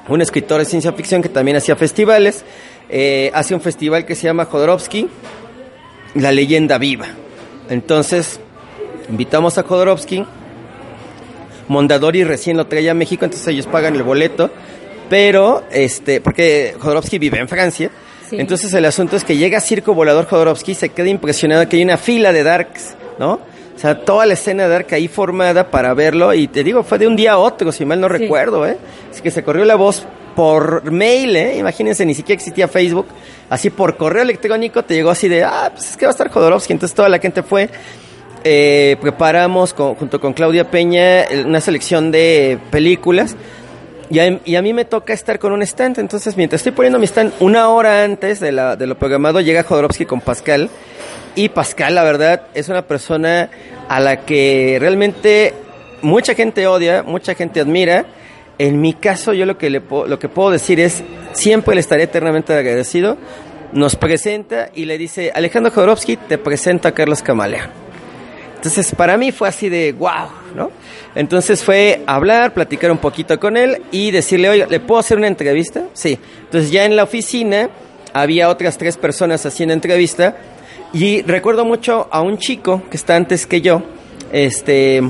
un 0.08 0.20
escritor 0.20 0.58
de 0.58 0.64
ciencia 0.64 0.92
ficción 0.92 1.22
que 1.22 1.28
también 1.28 1.56
hacía 1.56 1.76
festivales. 1.76 2.44
Eh, 2.88 3.30
hace 3.34 3.54
un 3.54 3.60
festival 3.60 4.04
que 4.04 4.14
se 4.14 4.24
llama 4.24 4.44
Jodorowsky, 4.44 5.08
La 6.14 6.30
leyenda 6.32 6.78
viva. 6.78 7.06
Entonces, 7.70 8.38
invitamos 9.08 9.56
a 9.58 9.62
Jodorowsky. 9.62 10.24
Mondadori 11.68 12.24
recién 12.24 12.56
lo 12.56 12.66
traía 12.66 12.90
a 12.90 12.94
México, 12.94 13.24
entonces 13.24 13.48
ellos 13.48 13.66
pagan 13.66 13.94
el 13.96 14.02
boleto. 14.02 14.50
Pero, 15.08 15.62
este, 15.70 16.20
porque 16.20 16.74
Jodorowsky 16.78 17.18
vive 17.18 17.38
en 17.38 17.48
Francia. 17.48 17.90
Sí. 18.28 18.36
Entonces 18.38 18.72
el 18.72 18.84
asunto 18.84 19.16
es 19.16 19.24
que 19.24 19.36
llega 19.36 19.60
Circo 19.60 19.94
Volador 19.94 20.26
Jodorowsky, 20.26 20.74
se 20.74 20.88
queda 20.90 21.08
impresionado 21.08 21.68
que 21.68 21.76
hay 21.76 21.82
una 21.82 21.98
fila 21.98 22.32
de 22.32 22.42
Darks, 22.42 22.94
¿no? 23.18 23.32
O 23.74 23.78
sea, 23.78 24.04
toda 24.04 24.26
la 24.26 24.34
escena 24.34 24.64
de 24.64 24.68
Dark 24.70 24.86
ahí 24.92 25.08
formada 25.08 25.70
para 25.70 25.92
verlo. 25.94 26.32
Y 26.34 26.46
te 26.48 26.62
digo, 26.62 26.82
fue 26.82 26.98
de 26.98 27.06
un 27.06 27.16
día 27.16 27.32
a 27.32 27.38
otro, 27.38 27.72
si 27.72 27.84
mal 27.84 28.00
no 28.00 28.08
Sí. 28.08 28.14
recuerdo, 28.14 28.66
¿eh? 28.66 28.76
Así 29.10 29.22
que 29.22 29.30
se 29.30 29.42
corrió 29.42 29.64
la 29.64 29.74
voz 29.76 30.04
por 30.34 30.90
mail, 30.90 31.36
¿eh? 31.36 31.56
Imagínense, 31.58 32.04
ni 32.06 32.14
siquiera 32.14 32.36
existía 32.38 32.68
Facebook. 32.68 33.06
Así 33.50 33.70
por 33.70 33.96
correo 33.96 34.22
electrónico 34.22 34.82
te 34.82 34.94
llegó 34.94 35.10
así 35.10 35.28
de, 35.28 35.44
ah, 35.44 35.70
pues 35.72 35.90
es 35.90 35.96
que 35.96 36.06
va 36.06 36.10
a 36.10 36.12
estar 36.12 36.28
Jodorowsky. 36.30 36.72
Entonces 36.72 36.94
toda 36.94 37.08
la 37.08 37.18
gente 37.18 37.42
fue. 37.42 37.68
Eh, 38.44 38.96
preparamos 39.00 39.72
con- 39.72 39.94
junto 39.94 40.20
con 40.20 40.32
Claudia 40.32 40.68
Peña 40.70 41.24
una 41.46 41.60
selección 41.60 42.10
de 42.10 42.58
películas. 42.70 43.36
Y 44.10 44.18
a, 44.18 44.40
y 44.44 44.56
a 44.56 44.62
mí 44.62 44.72
me 44.74 44.84
toca 44.84 45.12
estar 45.14 45.38
con 45.38 45.52
un 45.52 45.62
stand, 45.62 45.98
entonces 45.98 46.36
mientras 46.36 46.60
estoy 46.60 46.72
poniendo 46.72 46.98
mi 46.98 47.06
stand 47.06 47.32
una 47.40 47.70
hora 47.70 48.04
antes 48.04 48.40
de, 48.40 48.52
la, 48.52 48.76
de 48.76 48.86
lo 48.86 48.98
programado, 48.98 49.40
llega 49.40 49.62
Jodorowsky 49.62 50.04
con 50.04 50.20
Pascal. 50.20 50.68
Y 51.34 51.48
Pascal, 51.48 51.94
la 51.94 52.02
verdad, 52.04 52.42
es 52.52 52.68
una 52.68 52.82
persona 52.82 53.48
a 53.88 54.00
la 54.00 54.26
que 54.26 54.76
realmente 54.80 55.54
mucha 56.02 56.34
gente 56.34 56.66
odia, 56.66 57.02
mucha 57.02 57.34
gente 57.34 57.60
admira. 57.60 58.04
En 58.64 58.80
mi 58.80 58.92
caso, 58.92 59.32
yo 59.32 59.44
lo 59.44 59.58
que, 59.58 59.70
le 59.70 59.80
po- 59.80 60.06
lo 60.06 60.20
que 60.20 60.28
puedo 60.28 60.52
decir 60.52 60.78
es, 60.78 61.02
siempre 61.32 61.74
le 61.74 61.80
estaré 61.80 62.04
eternamente 62.04 62.52
agradecido. 62.54 63.16
Nos 63.72 63.96
presenta 63.96 64.70
y 64.72 64.84
le 64.84 64.98
dice, 64.98 65.32
Alejandro 65.34 65.72
Jodorowsky, 65.72 66.16
te 66.16 66.38
presento 66.38 66.86
a 66.86 66.92
Carlos 66.92 67.22
Camaleón. 67.22 67.70
Entonces, 68.54 68.94
para 68.94 69.16
mí 69.16 69.32
fue 69.32 69.48
así 69.48 69.68
de 69.68 69.90
wow, 69.92 70.28
¿no? 70.54 70.70
Entonces 71.16 71.64
fue 71.64 72.02
hablar, 72.06 72.54
platicar 72.54 72.92
un 72.92 72.98
poquito 72.98 73.40
con 73.40 73.56
él 73.56 73.82
y 73.90 74.12
decirle, 74.12 74.48
oye, 74.48 74.66
¿le 74.70 74.78
puedo 74.78 75.00
hacer 75.00 75.18
una 75.18 75.26
entrevista? 75.26 75.82
Sí. 75.92 76.16
Entonces, 76.44 76.70
ya 76.70 76.84
en 76.84 76.94
la 76.94 77.02
oficina 77.02 77.68
había 78.12 78.48
otras 78.48 78.78
tres 78.78 78.96
personas 78.96 79.44
haciendo 79.44 79.72
entrevista 79.72 80.36
y 80.92 81.22
recuerdo 81.22 81.64
mucho 81.64 82.06
a 82.12 82.20
un 82.20 82.38
chico 82.38 82.82
que 82.88 82.96
está 82.96 83.16
antes 83.16 83.44
que 83.48 83.60
yo, 83.60 83.82
este, 84.30 84.98
eh, 84.98 85.02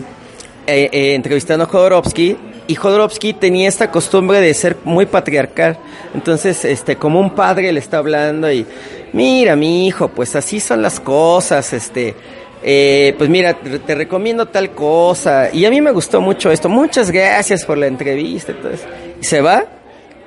eh, 0.67 1.15
entrevistando 1.15 1.65
a 1.65 1.69
Jodorowsky 1.69 2.39
y 2.67 2.75
Jodorowsky 2.75 3.33
tenía 3.35 3.69
esta 3.69 3.91
costumbre 3.91 4.41
de 4.41 4.55
ser 4.55 4.77
muy 4.85 5.07
patriarcal. 5.07 5.79
Entonces, 6.15 6.65
este, 6.65 6.97
como 6.97 7.21
un 7.21 7.35
padre 7.35 7.73
le 7.73 7.81
está 7.81 7.99
hablando 7.99 8.51
y, 8.51 8.67
mira, 9.13 9.57
mi 9.57 9.87
hijo, 9.87 10.09
pues 10.09 10.37
así 10.37 10.61
son 10.61 10.83
las 10.83 11.01
cosas, 11.01 11.73
este, 11.73 12.15
eh, 12.63 13.15
pues 13.19 13.29
mira, 13.29 13.55
te, 13.55 13.95
recomiendo 13.95 14.47
tal 14.47 14.71
cosa. 14.71 15.51
Y 15.53 15.65
a 15.65 15.71
mí 15.71 15.81
me 15.81 15.91
gustó 15.91 16.21
mucho 16.21 16.51
esto. 16.51 16.69
Muchas 16.69 17.11
gracias 17.11 17.65
por 17.65 17.79
la 17.79 17.87
entrevista. 17.87 18.53
Entonces, 18.53 18.87
y 19.21 19.25
se 19.25 19.41
va, 19.41 19.65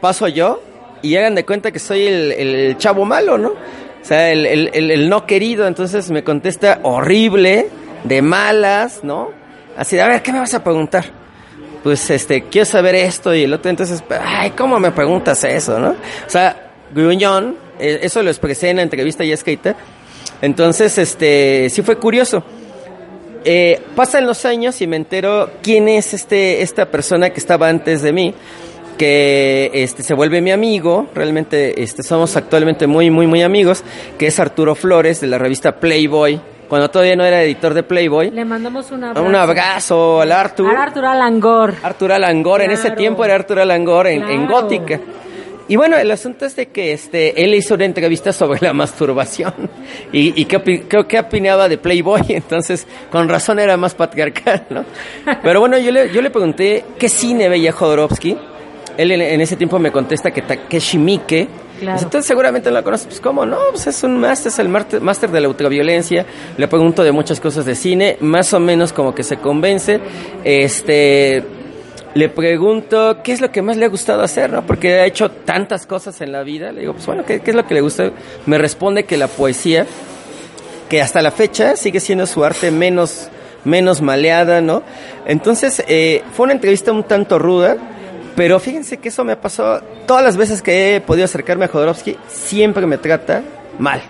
paso 0.02 0.28
yo 0.28 0.62
y 1.02 1.16
hagan 1.16 1.36
de 1.36 1.46
cuenta 1.46 1.72
que 1.72 1.80
soy 1.80 2.06
el, 2.06 2.76
chavo 2.78 3.06
malo, 3.06 3.38
¿no? 3.38 3.50
O 3.50 4.08
sea, 4.08 4.32
el, 4.32 4.46
el- 4.46 5.10
no 5.10 5.26
querido. 5.26 5.68
Entonces 5.68 6.12
me 6.12 6.24
contesta 6.24 6.80
horrible, 6.84 7.68
de 8.04 8.22
malas, 8.22 9.04
¿no? 9.04 9.32
Así 9.78 9.98
a 10.00 10.08
ver, 10.08 10.22
¿qué 10.22 10.32
me 10.32 10.40
vas 10.40 10.54
a 10.54 10.64
preguntar? 10.64 11.25
Pues, 11.86 12.10
este, 12.10 12.46
quiero 12.46 12.66
saber 12.66 12.96
esto 12.96 13.36
y 13.36 13.44
el 13.44 13.54
otro. 13.54 13.70
Entonces, 13.70 14.04
ay, 14.20 14.50
¿cómo 14.58 14.80
me 14.80 14.92
preguntas 14.92 15.44
eso, 15.44 15.78
no? 15.78 15.90
O 15.90 16.30
sea, 16.30 16.72
gruñón, 16.92 17.58
eh, 17.78 18.00
eso 18.02 18.24
lo 18.24 18.32
expresé 18.32 18.72
en 18.72 18.78
la 18.78 18.82
entrevista 18.82 19.24
ya 19.24 19.36
escrita. 19.36 19.76
Entonces, 20.42 20.98
este, 20.98 21.70
sí 21.70 21.84
fue 21.84 21.98
curioso. 21.98 22.44
Eh, 23.44 23.80
pasan 23.96 24.26
los 24.26 24.46
años 24.46 24.82
y 24.82 24.88
me 24.88 24.96
entero 24.96 25.52
quién 25.62 25.88
es 25.88 26.16
este, 26.16 26.64
esta 26.64 26.90
persona 26.90 27.30
que 27.30 27.40
estaba 27.40 27.70
antes 27.70 28.02
de 28.02 28.12
mí, 28.12 28.34
que 28.98 29.70
este, 29.72 30.02
se 30.02 30.16
vuelve 30.16 30.42
mi 30.42 30.50
amigo, 30.50 31.08
realmente 31.14 31.84
este, 31.84 32.02
somos 32.02 32.36
actualmente 32.36 32.88
muy, 32.88 33.12
muy, 33.12 33.28
muy 33.28 33.44
amigos, 33.44 33.84
que 34.18 34.26
es 34.26 34.40
Arturo 34.40 34.74
Flores 34.74 35.22
de 35.22 35.28
la 35.28 35.38
revista 35.38 35.80
Playboy, 35.80 36.42
cuando 36.68 36.90
todavía 36.90 37.16
no 37.16 37.26
era 37.26 37.42
editor 37.44 37.74
de 37.74 37.84
Playboy. 37.84 38.32
Le 38.32 38.46
mandamos 38.46 38.92
un 38.92 39.04
abrazo. 39.04 39.28
Un 39.28 39.36
abrazo 39.36 40.22
al 40.22 40.32
Artur. 40.32 40.70
Al 40.70 40.78
Artur 40.78 41.06
Alangor. 41.06 41.76
Artur 41.84 42.12
Alangor, 42.12 42.62
en 42.62 42.72
ese 42.72 42.92
tiempo 42.92 43.24
era 43.26 43.36
Artur 43.36 43.60
Alangor 43.60 44.08
en, 44.08 44.24
en. 44.24 44.48
Gótica. 44.48 45.00
Y 45.68 45.76
bueno, 45.78 45.98
el 45.98 46.12
asunto 46.12 46.46
es 46.46 46.56
de 46.56 46.68
que 46.68 46.94
este, 46.94 47.44
él 47.44 47.56
hizo 47.56 47.74
una 47.74 47.86
entrevista 47.86 48.32
sobre 48.32 48.60
la 48.62 48.74
masturbación 48.74 49.54
y, 50.12 50.40
y 50.40 50.46
qué, 50.46 50.62
qué, 50.88 51.06
qué 51.08 51.20
opinaba 51.20 51.68
de 51.68 51.78
Playboy, 51.78 52.22
entonces 52.30 52.86
con 53.10 53.28
razón 53.28 53.60
era 53.60 53.76
más 53.76 53.96
patriarcal, 53.96 54.66
¿no? 54.70 54.86
Pero 55.42 55.60
bueno, 55.60 55.78
yo 55.80 55.92
le, 55.92 56.12
yo 56.14 56.22
le 56.22 56.30
pregunté 56.30 56.86
qué 57.00 57.10
cine 57.10 57.50
veía 57.50 57.72
Jodorowsky. 57.72 58.38
Él 58.98 59.12
en, 59.12 59.22
en 59.22 59.42
ese 59.42 59.56
tiempo 59.56 59.80
me 59.80 59.92
contesta 59.92 60.32
que 60.32 60.44
Takeshi 60.44 60.98
Miike. 60.98 61.48
Claro. 61.80 62.00
Entonces 62.02 62.26
seguramente 62.26 62.72
lo 62.72 62.84
conoces, 62.84 63.08
pues 63.08 63.20
cómo 63.20 63.46
no, 63.46 63.58
pues 63.72 63.88
es 63.88 64.04
un 64.04 64.20
máster, 64.20 64.52
es 64.52 64.60
el 64.60 64.70
máster 64.70 65.30
de 65.32 65.42
la 65.42 65.50
ultraviolencia. 65.50 66.26
Le 66.58 66.68
pregunto 66.68 67.04
de 67.04 67.12
muchas 67.12 67.40
cosas 67.40 67.66
de 67.66 67.76
cine, 67.76 68.18
más 68.22 68.54
o 68.54 68.60
menos 68.60 68.94
como 68.94 69.14
que 69.14 69.24
se 69.24 69.38
convence. 69.38 70.00
Este, 70.44 71.44
le 72.16 72.30
pregunto 72.30 73.18
qué 73.22 73.34
es 73.34 73.42
lo 73.42 73.52
que 73.52 73.62
más 73.62 73.76
le 73.76 73.86
ha 73.86 73.90
gustado 73.90 74.22
hacer, 74.22 74.50
¿no? 74.50 74.66
Porque 74.66 75.02
ha 75.02 75.06
hecho 75.06 75.30
tantas 75.30 75.86
cosas 75.86 76.22
en 76.22 76.32
la 76.32 76.44
vida. 76.44 76.72
Le 76.72 76.82
digo, 76.82 76.94
pues 76.94 77.06
bueno, 77.06 77.26
¿qué, 77.26 77.42
qué 77.42 77.52
es 77.52 77.56
lo 77.56 77.68
que 77.68 77.74
le 77.74 77.82
gusta? 77.82 78.10
Me 78.46 78.58
responde 78.58 79.04
que 79.04 79.18
la 79.18 79.28
poesía, 79.28 79.86
que 80.88 81.02
hasta 81.02 81.22
la 81.22 81.32
fecha 81.32 81.76
sigue 81.76 82.00
siendo 82.00 82.26
su 82.26 82.46
arte 82.46 82.72
menos, 82.72 83.28
menos 83.66 84.02
maleada, 84.02 84.62
¿no? 84.62 84.82
Entonces, 85.26 85.84
eh, 85.90 86.24
fue 86.32 86.46
una 86.46 86.54
entrevista 86.54 86.94
un 86.94 87.04
tanto 87.04 87.38
ruda, 87.38 87.76
pero 88.36 88.60
fíjense 88.60 88.98
que 88.98 89.10
eso 89.10 89.24
me 89.24 89.38
pasó 89.38 89.82
todas 90.06 90.24
las 90.24 90.38
veces 90.38 90.62
que 90.62 90.96
he 90.96 91.02
podido 91.02 91.26
acercarme 91.26 91.66
a 91.66 91.68
Jodorowsky, 91.68 92.18
siempre 92.28 92.86
me 92.86 92.98
trata 92.98 93.44
mal. 93.80 94.02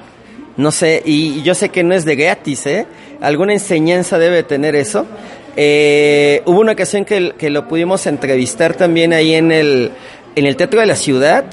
No 0.58 0.72
sé, 0.72 1.02
y 1.06 1.42
yo 1.44 1.54
sé 1.54 1.70
que 1.70 1.84
no 1.84 1.94
es 1.94 2.06
de 2.06 2.16
gratis, 2.16 2.66
¿eh? 2.66 2.88
Alguna 3.22 3.54
enseñanza 3.54 4.18
debe 4.18 4.44
tener 4.44 4.76
eso. 4.76 5.06
Eh, 5.58 6.42
hubo 6.46 6.60
una 6.60 6.74
ocasión 6.74 7.06
que, 7.06 7.34
que 7.38 7.50
lo 7.50 7.68
pudimos 7.68 8.08
entrevistar 8.08 8.74
también 8.74 9.14
ahí 9.14 9.36
en 9.36 9.52
el, 9.52 9.92
en 10.36 10.46
el 10.46 10.56
Teatro 10.56 10.80
de 10.80 10.86
la 10.86 10.96
Ciudad. 10.96 11.46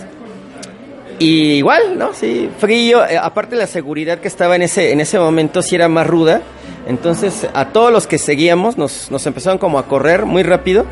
Y 1.19 1.55
igual, 1.55 1.99
¿no? 1.99 2.15
Sí, 2.15 2.49
frío. 2.59 3.05
eh, 3.07 3.17
aparte 3.17 3.55
la 3.55 3.67
seguridad 3.67 4.19
que 4.19 4.29
estaba 4.29 4.57
en 4.57 4.63
ese, 4.63 4.93
en 4.93 5.01
ese 5.01 5.19
momento 5.19 5.63
sí 5.63 5.75
era 5.75 5.89
más 5.89 6.07
ruda. 6.07 6.43
Entonces 6.87 7.47
a 7.55 7.69
todos 7.69 7.93
los 7.93 8.07
que 8.07 8.19
seguíamos 8.19 8.77
nos, 8.77 9.11
nos 9.11 9.25
empezaron 9.27 9.59
como 9.59 9.79
a 9.79 9.87
correr 9.87 10.27
muy 10.27 10.43
rápido. 10.43 10.85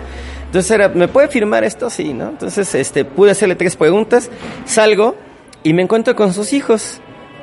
Entonces 0.50 0.70
era, 0.72 0.88
¿me 0.88 1.06
puede 1.06 1.28
firmar 1.28 1.62
esto? 1.62 1.88
Sí, 1.90 2.12
¿no? 2.12 2.28
Entonces 2.30 2.74
este, 2.74 3.04
pude 3.04 3.30
hacerle 3.30 3.54
tres 3.54 3.76
preguntas, 3.76 4.30
salgo 4.64 5.14
y 5.62 5.72
me 5.72 5.82
encuentro 5.82 6.16
con 6.16 6.32
sus 6.32 6.52
hijos. 6.52 7.00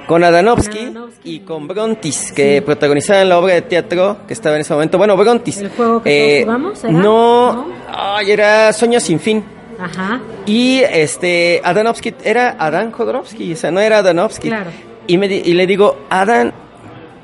Con 0.07 0.23
Adanovsky 0.23 0.93
y 1.25 1.39
con 1.41 1.67
Brontis, 1.67 2.31
que 2.31 2.61
protagonizaban 2.61 3.27
la 3.27 3.39
obra 3.39 3.55
de 3.55 3.61
teatro 3.61 4.19
que 4.25 4.31
estaba 4.33 4.55
en 4.55 4.61
ese 4.61 4.73
momento. 4.73 4.97
Bueno, 4.97 5.17
Brontis. 5.17 5.57
¿El 5.57 5.69
juego 5.69 6.01
que 6.01 6.43
todos 6.45 6.55
jugamos, 6.57 6.83
era? 6.85 6.93
No, 6.93 7.53
¿No? 7.53 7.67
ay, 7.93 8.31
era 8.31 8.71
Sueño 8.71 9.01
sin 9.01 9.19
fin. 9.19 9.43
Ajá. 9.77 10.21
Y 10.45 10.79
este, 10.79 11.59
Adanovsky 11.61 12.13
era 12.23 12.55
Adán 12.57 12.93
Jodorowsky, 12.93 13.51
o 13.51 13.55
sea, 13.57 13.69
no 13.69 13.81
era 13.81 13.97
Adanovsky. 13.97 14.47
Claro. 14.47 14.69
Y, 15.07 15.17
me, 15.17 15.27
di- 15.27 15.41
y 15.43 15.53
le 15.55 15.67
digo, 15.67 15.97
Adán, 16.09 16.53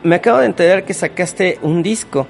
me 0.04 0.16
acabo 0.18 0.40
de 0.40 0.48
enterar 0.48 0.84
que 0.84 0.94
sacaste 0.94 1.60
un 1.62 1.82
disco. 1.84 2.28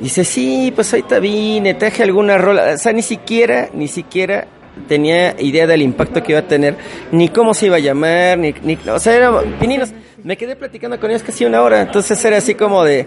Dice, 0.00 0.24
sí, 0.24 0.72
pues 0.74 0.92
ahorita 0.92 1.18
vine, 1.18 1.74
traje 1.74 2.02
alguna 2.02 2.38
rola. 2.38 2.74
O 2.74 2.78
sea, 2.78 2.92
ni 2.92 3.02
siquiera, 3.02 3.68
ni 3.72 3.88
siquiera 3.88 4.46
tenía 4.88 5.40
idea 5.40 5.66
del 5.66 5.82
impacto 5.82 6.22
que 6.22 6.32
iba 6.32 6.40
a 6.40 6.48
tener, 6.48 6.76
ni 7.12 7.28
cómo 7.28 7.54
se 7.54 7.66
iba 7.66 7.76
a 7.76 7.80
llamar, 7.80 8.38
ni, 8.38 8.54
ni 8.62 8.78
o 8.88 8.98
sea, 8.98 9.14
era, 9.14 9.40
pininos. 9.60 9.90
Me 10.22 10.36
quedé 10.36 10.56
platicando 10.56 10.98
con 10.98 11.10
ellos 11.10 11.22
casi 11.22 11.44
una 11.44 11.62
hora, 11.62 11.82
entonces 11.82 12.22
era 12.24 12.38
así 12.38 12.54
como 12.54 12.82
de, 12.82 13.06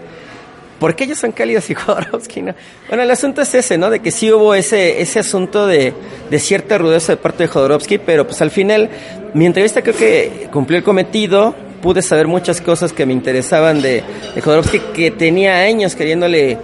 ¿Por 0.78 0.94
qué 0.94 1.04
ellos 1.04 1.18
son 1.18 1.32
cálidos 1.32 1.68
y 1.70 1.74
Jodorowsky 1.74 2.42
no? 2.42 2.54
Bueno, 2.88 3.02
el 3.02 3.10
asunto 3.10 3.42
es 3.42 3.54
ese, 3.54 3.78
¿no? 3.78 3.90
De 3.90 4.00
que 4.00 4.10
sí 4.10 4.30
hubo 4.32 4.54
ese, 4.54 5.00
ese 5.00 5.18
asunto 5.18 5.66
de, 5.66 5.92
de 6.30 6.38
cierta 6.38 6.78
rudeza 6.78 7.12
de 7.12 7.16
parte 7.16 7.44
de 7.44 7.48
Jodorowsky, 7.48 7.98
pero 7.98 8.26
pues 8.26 8.40
al 8.42 8.50
final 8.50 8.88
mi 9.34 9.46
entrevista 9.46 9.82
creo 9.82 9.96
que 9.96 10.48
cumplió 10.52 10.78
el 10.78 10.84
cometido, 10.84 11.54
pude 11.82 12.02
saber 12.02 12.26
muchas 12.28 12.60
cosas 12.60 12.92
que 12.92 13.06
me 13.06 13.12
interesaban 13.12 13.82
de, 13.82 14.02
de 14.34 14.40
Jodorowsky, 14.40 14.78
que 14.94 15.10
tenía 15.10 15.62
años 15.62 15.96
queriéndole 15.96 16.58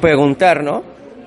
preguntar, 0.00 0.62
¿no? 0.62 0.82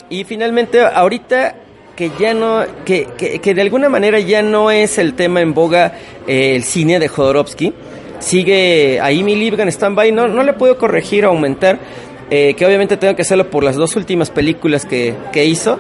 Y 0.10 0.24
finalmente 0.24 0.82
ahorita 0.82 1.56
que 1.96 2.12
ya 2.20 2.34
no, 2.34 2.64
que, 2.86 3.08
que, 3.42 3.54
de 3.54 3.62
alguna 3.62 3.88
manera 3.88 4.20
ya 4.20 4.42
no 4.42 4.72
es 4.72 4.98
el 4.98 5.14
tema 5.14 5.42
en 5.42 5.54
boga 5.54 5.94
eh, 6.28 6.56
el 6.56 6.64
cine 6.64 7.00
de 7.00 7.08
Jodorowsky, 7.08 7.74
sigue 8.20 9.00
ahí 9.00 9.24
mi 9.24 9.36
libro 9.36 9.62
en 9.62 9.70
stand-by, 9.70 10.12
no, 10.12 10.28
no 10.28 10.44
le 10.44 10.54
puedo 10.54 10.78
corregir 10.78 11.26
o 11.26 11.30
aumentar, 11.30 11.80
eh, 12.32 12.56
que 12.56 12.66
obviamente 12.66 12.98
tengo 12.98 13.16
que 13.16 13.22
hacerlo 13.22 13.50
por 13.50 13.64
las 13.64 13.76
dos 13.76 13.96
últimas 13.96 14.32
películas 14.32 14.86
que, 14.86 15.14
que 15.32 15.46
hizo, 15.46 15.78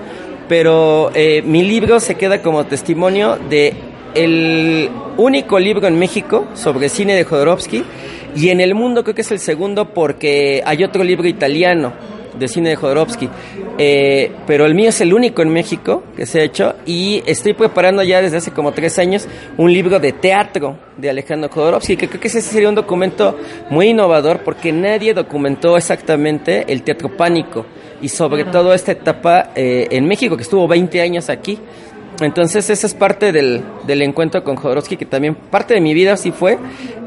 pero 0.47 1.09
eh, 1.15 1.41
mi 1.43 1.63
libro 1.63 1.99
se 1.99 2.15
queda 2.15 2.41
como 2.41 2.65
testimonio 2.65 3.37
de 3.49 3.73
el 4.13 4.91
único 5.17 5.57
libro 5.59 5.87
en 5.87 5.97
México 5.97 6.45
sobre 6.53 6.89
cine 6.89 7.15
de 7.15 7.23
Jodorowsky 7.23 7.83
y 8.35 8.49
en 8.49 8.61
el 8.61 8.75
mundo 8.75 9.03
creo 9.03 9.15
que 9.15 9.21
es 9.21 9.31
el 9.31 9.39
segundo 9.39 9.89
porque 9.89 10.61
hay 10.65 10.83
otro 10.83 11.03
libro 11.03 11.27
italiano 11.27 11.93
de 12.37 12.47
cine 12.47 12.69
de 12.69 12.75
Jodorowsky, 12.75 13.29
Eh, 13.77 14.31
pero 14.45 14.65
el 14.67 14.75
mío 14.75 14.89
es 14.89 15.01
el 15.01 15.13
único 15.13 15.41
en 15.41 15.49
México 15.49 16.03
que 16.15 16.27
se 16.27 16.41
ha 16.41 16.43
hecho 16.43 16.75
y 16.85 17.23
estoy 17.25 17.53
preparando 17.53 18.03
ya 18.03 18.21
desde 18.21 18.37
hace 18.37 18.51
como 18.51 18.71
tres 18.71 18.99
años 18.99 19.27
un 19.57 19.73
libro 19.73 19.99
de 19.99 20.11
teatro 20.11 20.77
de 20.95 21.09
Alejandro 21.09 21.49
Jodorowsky, 21.49 21.97
que 21.97 22.07
creo 22.07 22.21
que 22.21 22.27
ese 22.27 22.41
sería 22.41 22.69
un 22.69 22.75
documento 22.75 23.35
muy 23.71 23.87
innovador 23.87 24.41
porque 24.43 24.71
nadie 24.71 25.15
documentó 25.15 25.75
exactamente 25.75 26.71
el 26.71 26.83
teatro 26.83 27.17
pánico 27.17 27.65
y 28.03 28.09
sobre 28.09 28.43
todo 28.43 28.73
esta 28.73 28.91
etapa 28.91 29.51
eh, 29.55 29.87
en 29.89 30.05
México, 30.05 30.35
que 30.35 30.43
estuvo 30.43 30.67
20 30.67 31.01
años 31.01 31.29
aquí. 31.29 31.57
Entonces 32.23 32.69
esa 32.69 32.87
es 32.87 32.93
parte 32.93 33.31
del, 33.31 33.63
del 33.85 34.01
encuentro 34.01 34.43
con 34.43 34.55
Jodorowsky, 34.55 34.97
que 34.97 35.05
también 35.05 35.35
parte 35.35 35.73
de 35.73 35.81
mi 35.81 35.93
vida 35.93 36.17
sí 36.17 36.31
fue 36.31 36.57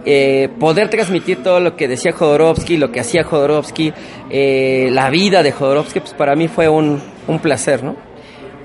eh, 0.05 0.49
poder 0.61 0.89
transmitir 0.89 1.43
todo 1.43 1.61
lo 1.61 1.77
que 1.77 1.89
decía 1.89 2.13
Jodorowsky, 2.13 2.77
lo 2.77 2.93
que 2.93 3.01
hacía 3.01 3.25
Jodorowsky, 3.25 3.93
eh, 4.31 4.89
la 4.93 5.11
vida 5.11 5.43
de 5.43 5.53
Jodorowsky, 5.53 6.01
pues 6.01 6.15
para 6.15 6.37
mí 6.37 6.49
fue 6.49 6.69
un, 6.69 7.03
un 7.27 7.39
placer, 7.41 7.83
¿no? 7.83 7.97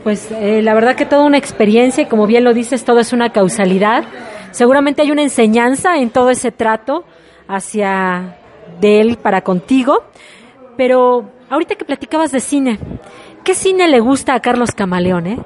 Pues 0.04 0.32
eh, 0.32 0.62
la 0.62 0.74
verdad 0.74 0.96
que 0.96 1.06
toda 1.06 1.26
una 1.26 1.38
experiencia, 1.38 2.04
y 2.04 2.06
como 2.08 2.28
bien 2.28 2.44
lo 2.44 2.54
dices, 2.54 2.84
todo 2.84 3.00
es 3.00 3.14
una 3.14 3.32
causalidad. 3.32 4.04
Seguramente 4.52 5.02
hay 5.02 5.12
una 5.12 5.22
enseñanza 5.22 5.98
en 5.98 6.10
todo 6.10 6.30
ese 6.32 6.52
trato 6.52 7.06
hacia 7.48 8.38
de 8.80 9.00
él 9.00 9.18
para 9.18 9.42
contigo. 9.42 10.04
Pero 10.76 11.30
ahorita 11.50 11.76
que 11.76 11.86
platicabas 11.86 12.32
de 12.32 12.40
cine, 12.40 12.80
¿qué 13.44 13.54
cine 13.54 13.88
le 13.88 14.00
gusta 14.00 14.34
a 14.34 14.40
Carlos 14.40 14.72
Camaleón, 14.72 15.28
eh? 15.28 15.38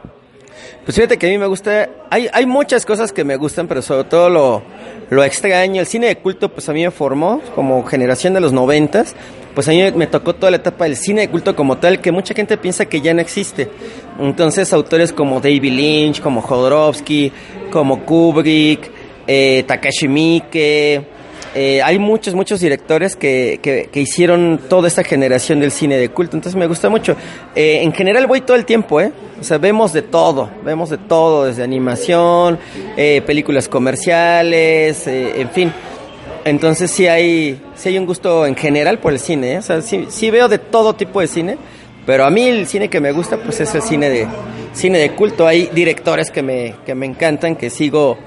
Pues 0.83 0.95
fíjate 0.95 1.17
que 1.17 1.27
a 1.27 1.29
mí 1.29 1.37
me 1.37 1.47
gusta, 1.47 1.89
hay, 2.09 2.29
hay 2.31 2.45
muchas 2.45 2.85
cosas 2.85 3.11
que 3.11 3.23
me 3.23 3.35
gustan, 3.35 3.67
pero 3.67 3.81
sobre 3.81 4.03
todo 4.05 4.29
lo, 4.29 4.61
lo 5.09 5.23
extraño. 5.23 5.81
El 5.81 5.87
cine 5.87 6.07
de 6.07 6.17
culto, 6.17 6.49
pues 6.49 6.69
a 6.69 6.73
mí 6.73 6.83
me 6.83 6.91
formó 6.91 7.41
como 7.55 7.83
generación 7.85 8.33
de 8.33 8.41
los 8.41 8.53
noventas. 8.53 9.15
Pues 9.53 9.69
a 9.69 9.71
mí 9.71 9.91
me 9.93 10.07
tocó 10.07 10.35
toda 10.35 10.51
la 10.51 10.57
etapa 10.57 10.83
del 10.83 10.97
cine 10.97 11.21
de 11.21 11.29
culto 11.29 11.55
como 11.55 11.77
tal, 11.77 12.01
que 12.01 12.11
mucha 12.11 12.33
gente 12.33 12.57
piensa 12.57 12.85
que 12.85 12.99
ya 13.01 13.13
no 13.13 13.21
existe. 13.21 13.69
Entonces 14.19 14.73
autores 14.73 15.13
como 15.13 15.39
David 15.39 15.71
Lynch, 15.71 16.21
como 16.21 16.41
Jodorowsky, 16.41 17.31
como 17.71 18.05
Kubrick, 18.05 18.91
eh, 19.27 19.63
Takashi 19.65 20.07
Miike, 20.07 21.14
eh, 21.55 21.81
hay 21.81 21.97
muchos, 21.99 22.35
muchos 22.35 22.59
directores 22.59 23.15
que, 23.15 23.59
que, 23.61 23.99
hicieron 24.01 24.59
toda 24.67 24.89
esta 24.89 25.05
generación 25.05 25.61
del 25.61 25.71
cine 25.71 25.97
de 25.97 26.09
culto, 26.09 26.35
entonces 26.35 26.59
me 26.59 26.67
gusta 26.67 26.89
mucho. 26.89 27.15
Eh, 27.55 27.79
en 27.81 27.93
general 27.93 28.27
voy 28.27 28.41
todo 28.41 28.57
el 28.57 28.65
tiempo, 28.65 28.99
¿eh? 28.99 29.13
O 29.39 29.43
sea, 29.43 29.57
vemos 29.57 29.93
de 29.93 30.01
todo, 30.01 30.49
vemos 30.65 30.89
de 30.89 30.97
todo, 30.97 31.45
desde 31.45 31.63
animación, 31.63 32.59
eh, 32.97 33.21
películas 33.25 33.69
comerciales, 33.69 35.07
eh, 35.07 35.39
en 35.39 35.49
fin. 35.49 35.73
Entonces 36.43 36.91
sí 36.91 37.07
hay, 37.07 37.61
sí 37.73 37.87
hay 37.87 37.97
un 37.97 38.05
gusto 38.05 38.45
en 38.45 38.55
general 38.55 38.99
por 38.99 39.13
el 39.13 39.19
cine, 39.19 39.53
¿eh? 39.53 39.57
O 39.59 39.61
sea, 39.61 39.81
sí, 39.81 40.07
sí 40.09 40.29
veo 40.31 40.49
de 40.49 40.57
todo 40.57 40.93
tipo 40.95 41.21
de 41.21 41.27
cine, 41.27 41.57
pero 42.05 42.25
a 42.25 42.29
mí 42.29 42.43
el 42.43 42.67
cine 42.67 42.89
que 42.89 42.99
me 42.99 43.13
gusta 43.13 43.37
pues 43.37 43.61
es 43.61 43.73
el 43.75 43.81
cine 43.81 44.09
de, 44.09 44.27
cine 44.73 44.99
de 44.99 45.11
culto. 45.11 45.47
Hay 45.47 45.69
directores 45.73 46.31
que 46.31 46.43
me, 46.43 46.75
que 46.85 46.95
me 46.95 47.05
encantan, 47.05 47.55
que 47.55 47.69
sigo 47.69 48.17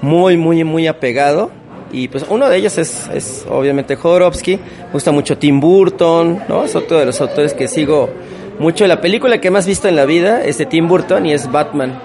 muy, 0.00 0.38
muy, 0.38 0.64
muy 0.64 0.86
apegado. 0.86 1.50
Y 1.92 2.08
pues 2.08 2.24
uno 2.28 2.48
de 2.48 2.56
ellos 2.56 2.78
es, 2.78 3.08
es 3.12 3.44
obviamente 3.48 3.96
Jodorowsky. 3.96 4.56
Me 4.56 4.92
gusta 4.92 5.12
mucho 5.12 5.36
Tim 5.36 5.60
Burton, 5.60 6.42
¿no? 6.48 6.64
Es 6.64 6.74
otro 6.74 6.98
de 6.98 7.04
los 7.04 7.20
autores 7.20 7.52
que 7.52 7.68
sigo 7.68 8.08
mucho. 8.58 8.86
La 8.86 9.00
película 9.00 9.40
que 9.40 9.50
más 9.50 9.66
visto 9.66 9.88
en 9.88 9.96
la 9.96 10.06
vida 10.06 10.42
es 10.42 10.56
de 10.58 10.66
Tim 10.66 10.88
Burton 10.88 11.26
y 11.26 11.34
es 11.34 11.50
Batman. 11.52 12.00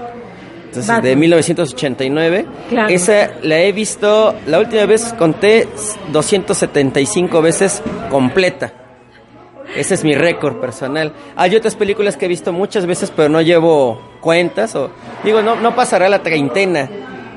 Entonces, 0.66 0.88
Batman. 0.88 1.04
de 1.04 1.16
1989. 1.16 2.46
Claro. 2.70 2.94
Esa 2.94 3.32
la 3.44 3.62
he 3.62 3.72
visto, 3.72 4.36
la 4.46 4.60
última 4.60 4.86
vez 4.86 5.14
conté 5.18 5.68
275 6.12 7.42
veces 7.42 7.82
completa. 8.10 8.74
Ese 9.76 9.94
es 9.94 10.04
mi 10.04 10.16
récord 10.16 10.58
personal. 10.58 11.14
Hay 11.36 11.56
otras 11.56 11.76
películas 11.76 12.18
que 12.18 12.26
he 12.26 12.30
visto 12.30 12.52
muchas 12.52 12.86
veces, 12.86 13.12
pero 13.16 13.30
no 13.30 13.42
llevo 13.42 14.02
cuentas. 14.22 14.76
O, 14.76 14.90
digo, 15.24 15.42
no, 15.42 15.56
no 15.56 15.76
pasará 15.76 16.10
la 16.10 16.24
treintena. 16.24 16.90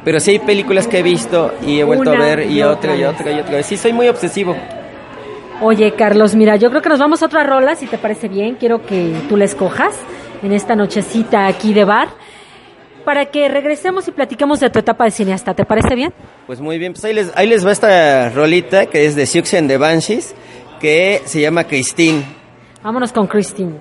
Pero 0.04 0.18
sí 0.20 0.32
hay 0.32 0.38
películas 0.38 0.86
que 0.86 0.98
he 0.98 1.02
visto 1.02 1.52
y 1.66 1.80
he 1.80 1.84
vuelto 1.84 2.10
Una 2.10 2.20
a 2.20 2.26
ver 2.36 2.50
y, 2.50 2.62
otra 2.62 2.96
y 2.96 3.04
otra 3.04 3.20
otra 3.20 3.32
y 3.32 3.40
otra 3.40 3.56
vez. 3.56 3.66
Sí, 3.66 3.76
soy 3.76 3.92
muy 3.92 4.08
obsesivo. 4.08 4.56
Oye, 5.62 5.92
Carlos, 5.92 6.34
mira, 6.34 6.56
yo 6.56 6.70
creo 6.70 6.80
que 6.80 6.88
nos 6.88 6.98
vamos 6.98 7.22
a 7.22 7.26
otra 7.26 7.44
rola, 7.44 7.76
si 7.76 7.86
te 7.86 7.98
parece 7.98 8.28
bien. 8.28 8.54
Quiero 8.54 8.84
que 8.86 9.12
tú 9.28 9.36
la 9.36 9.44
escojas 9.44 9.94
en 10.42 10.52
esta 10.52 10.74
nochecita 10.74 11.46
aquí 11.46 11.74
de 11.74 11.84
bar 11.84 12.08
para 13.04 13.26
que 13.26 13.48
regresemos 13.48 14.08
y 14.08 14.12
platiquemos 14.12 14.60
de 14.60 14.70
tu 14.70 14.78
etapa 14.78 15.04
de 15.04 15.10
cineasta. 15.10 15.52
¿Te 15.52 15.66
parece 15.66 15.94
bien? 15.94 16.14
Pues 16.46 16.60
muy 16.60 16.78
bien, 16.78 16.92
pues 16.92 17.04
ahí 17.04 17.12
les, 17.12 17.30
ahí 17.36 17.46
les 17.46 17.66
va 17.66 17.72
esta 17.72 18.30
rolita 18.30 18.86
que 18.86 19.04
es 19.04 19.16
de 19.16 19.26
Siouxsie 19.26 19.58
and 19.58 19.68
the 19.68 19.76
Banshees, 19.76 20.34
que 20.80 21.20
se 21.26 21.42
llama 21.42 21.64
Christine. 21.64 22.22
Vámonos 22.82 23.12
con 23.12 23.26
Christine. 23.26 23.74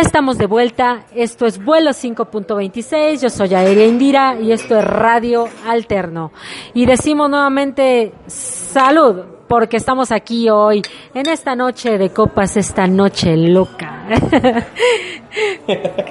Estamos 0.00 0.38
de 0.38 0.46
vuelta. 0.46 1.04
Esto 1.14 1.44
es 1.44 1.62
vuelo 1.62 1.90
5.26. 1.90 3.20
Yo 3.20 3.28
soy 3.28 3.54
Aérea 3.54 3.86
Indira 3.86 4.34
y 4.40 4.50
esto 4.50 4.78
es 4.78 4.84
Radio 4.84 5.46
Alterno. 5.66 6.32
Y 6.72 6.86
decimos 6.86 7.28
nuevamente 7.28 8.14
salud 8.26 9.22
porque 9.46 9.76
estamos 9.76 10.10
aquí 10.10 10.48
hoy 10.48 10.80
en 11.12 11.28
esta 11.28 11.54
noche 11.54 11.98
de 11.98 12.10
copas, 12.10 12.56
esta 12.56 12.86
noche 12.86 13.36
loca. 13.36 14.06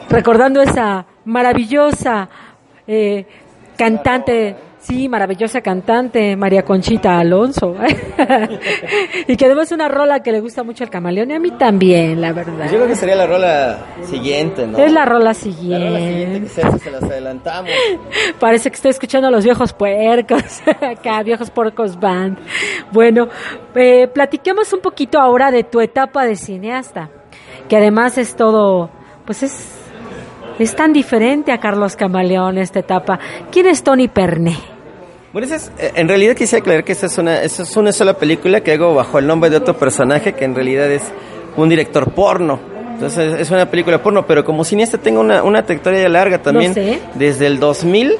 Recordando 0.10 0.62
esa 0.62 1.08
maravillosa 1.26 2.30
eh, 2.86 3.26
cantante. 3.76 4.56
Sí, 4.82 5.10
maravillosa 5.10 5.62
cantante, 5.62 6.36
María 6.38 6.64
Conchita 6.64 7.20
Alonso. 7.20 7.76
y 9.28 9.36
que 9.36 9.46
además 9.46 9.66
es 9.68 9.72
una 9.74 9.90
rola 9.90 10.24
que 10.24 10.32
le 10.32 10.40
gusta 10.40 10.64
mucho 10.64 10.84
al 10.86 10.90
camaleón 10.90 11.30
y 11.32 11.34
a 11.34 11.40
mí 11.40 11.52
también, 11.52 12.22
la 12.22 12.32
verdad. 12.32 12.66
Yo 12.66 12.78
creo 12.78 12.88
que 12.88 12.96
sería 12.96 13.16
la 13.16 13.28
rola 13.28 13.78
siguiente, 14.04 14.66
¿no? 14.66 14.78
Es 14.78 14.92
la 14.94 15.06
rola 15.06 15.26
La 15.26 15.34
siguiente. 15.34 15.86
rola 15.88 16.00
siguiente 16.00 16.42
que 16.42 16.48
se, 16.48 16.80
se 16.80 16.92
las 16.92 17.04
adelantamos. 17.04 17.70
Parece 18.40 18.70
que 18.72 18.76
estoy 18.76 18.92
escuchando 18.92 19.28
a 19.28 19.32
los 19.32 19.44
viejos 19.44 19.74
puercos, 19.74 20.62
acá, 20.82 21.24
viejos 21.24 21.52
puercos 21.52 22.00
band. 22.00 22.38
Bueno, 22.92 23.28
eh, 23.76 24.08
platiquemos 24.08 24.72
un 24.72 24.80
poquito 24.80 25.20
ahora 25.20 25.52
de 25.52 25.66
tu 25.66 25.82
etapa 25.82 26.26
de 26.26 26.38
cineasta, 26.38 27.10
que 27.68 27.76
además 27.76 28.18
es 28.18 28.34
todo, 28.36 28.90
pues 29.26 29.44
es, 29.44 29.76
es 30.60 30.76
tan 30.76 30.94
diferente 30.94 31.52
a 31.52 31.60
Carlos 31.60 31.96
Camaleón 31.96 32.58
esta 32.58 32.80
etapa. 32.80 33.20
¿Quién 33.52 33.68
es 33.68 33.84
Tony 33.84 34.08
Perné? 34.08 34.58
Bueno, 35.34 35.48
es- 35.54 35.72
eh, 35.80 35.92
en 35.96 36.08
realidad 36.08 36.36
quisiera 36.36 36.62
aclarar 36.62 36.84
que 36.84 36.92
esta 36.92 37.06
es, 37.06 37.18
una, 37.18 37.42
esta 37.42 37.64
es 37.64 37.78
una 37.78 37.92
sola 37.92 38.14
película 38.16 38.62
que 38.62 38.74
hago 38.74 38.94
bajo 38.96 39.20
el 39.20 39.28
nombre 39.28 39.50
de 39.50 39.58
otro 39.58 39.78
personaje 39.78 40.34
que 40.34 40.46
en 40.46 40.56
realidad 40.56 40.90
es 40.92 41.04
un 41.56 41.70
director 41.70 42.12
porno. 42.14 42.60
Entonces 42.94 43.40
es 43.40 43.50
una 43.52 43.66
película 43.70 44.02
porno, 44.04 44.26
pero 44.26 44.44
como 44.44 44.64
cineasta 44.66 44.98
tengo 44.98 45.22
una, 45.22 45.44
una 45.44 45.64
trayectoria 45.64 46.10
larga 46.10 46.42
también. 46.42 46.74
sé. 46.74 47.00
Desde 47.16 47.46
el 47.48 47.60
2000 47.60 48.16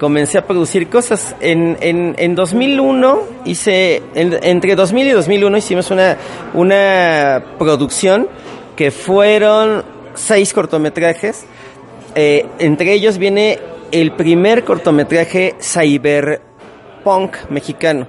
comencé 0.00 0.38
a 0.38 0.46
producir 0.46 0.88
cosas. 0.88 1.36
En, 1.40 1.76
en, 1.80 2.14
en 2.18 2.34
2001 2.34 3.20
hice, 3.44 4.02
en- 4.14 4.38
entre 4.42 4.74
2000 4.74 5.06
y 5.06 5.10
2001 5.10 5.56
hicimos 5.58 5.90
una, 5.92 6.16
una 6.54 7.42
producción 7.58 8.28
que 8.74 8.90
fueron 8.90 9.84
seis 10.14 10.52
cortometrajes. 10.52 11.44
Eh, 12.18 12.46
entre 12.58 12.94
ellos 12.94 13.18
viene 13.18 13.58
el 13.92 14.12
primer 14.12 14.64
cortometraje 14.64 15.54
cyberpunk 15.60 17.36
mexicano 17.50 18.06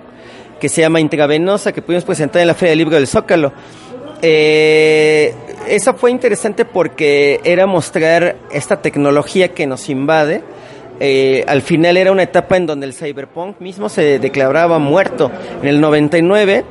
que 0.62 0.70
se 0.70 0.82
llama 0.82 1.02
Intravenosa, 1.02 1.74
que 1.74 1.82
pudimos 1.82 2.06
presentar 2.06 2.42
en 2.42 2.48
la 2.48 2.54
Feria 2.54 2.72
del 2.72 2.80
Libro 2.80 2.96
del 2.96 3.06
Zócalo. 3.06 3.52
Eh, 4.22 5.36
eso 5.68 5.94
fue 5.94 6.10
interesante 6.10 6.66
porque 6.66 7.42
era 7.44 7.68
mostrar 7.68 8.38
esta 8.52 8.82
tecnología 8.82 9.50
que 9.50 9.68
nos 9.68 9.90
invade. 9.90 10.42
Eh, 11.00 11.44
al 11.46 11.62
final 11.62 11.98
era 11.98 12.12
una 12.12 12.24
etapa 12.24 12.58
en 12.58 12.66
donde 12.66 12.88
el 12.88 12.94
cyberpunk 12.94 13.60
mismo 13.60 13.90
se 13.90 14.20
declaraba 14.20 14.80
muerto. 14.80 15.30
En 15.62 15.68
el 15.68 15.82
99 15.82 16.64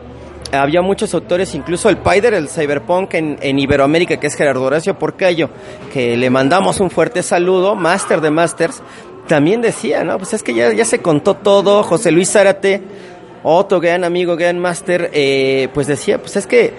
había 0.52 0.82
muchos 0.82 1.14
autores, 1.14 1.54
incluso 1.54 1.88
el 1.88 1.98
Pider, 1.98 2.34
el 2.34 2.48
cyberpunk 2.48 3.14
en, 3.14 3.38
en 3.40 3.58
Iberoamérica, 3.58 4.18
que 4.18 4.26
es 4.26 4.34
Gerardo 4.34 4.62
Horacio 4.62 4.98
Porcayo, 4.98 5.50
que 5.92 6.16
le 6.16 6.30
mandamos 6.30 6.80
un 6.80 6.90
fuerte 6.90 7.22
saludo, 7.22 7.74
máster 7.74 8.20
de 8.20 8.30
masters, 8.30 8.82
también 9.26 9.60
decía, 9.60 10.04
¿no? 10.04 10.18
Pues 10.18 10.34
es 10.34 10.42
que 10.42 10.54
ya, 10.54 10.72
ya 10.72 10.84
se 10.84 11.00
contó 11.00 11.34
todo, 11.34 11.82
José 11.82 12.10
Luis 12.10 12.30
Zárate, 12.30 12.82
otro 13.42 13.80
gran 13.80 14.04
amigo, 14.04 14.36
gran 14.36 14.58
máster, 14.58 15.10
eh, 15.12 15.68
pues 15.74 15.86
decía, 15.86 16.18
pues 16.18 16.36
es 16.36 16.46
que 16.46 16.72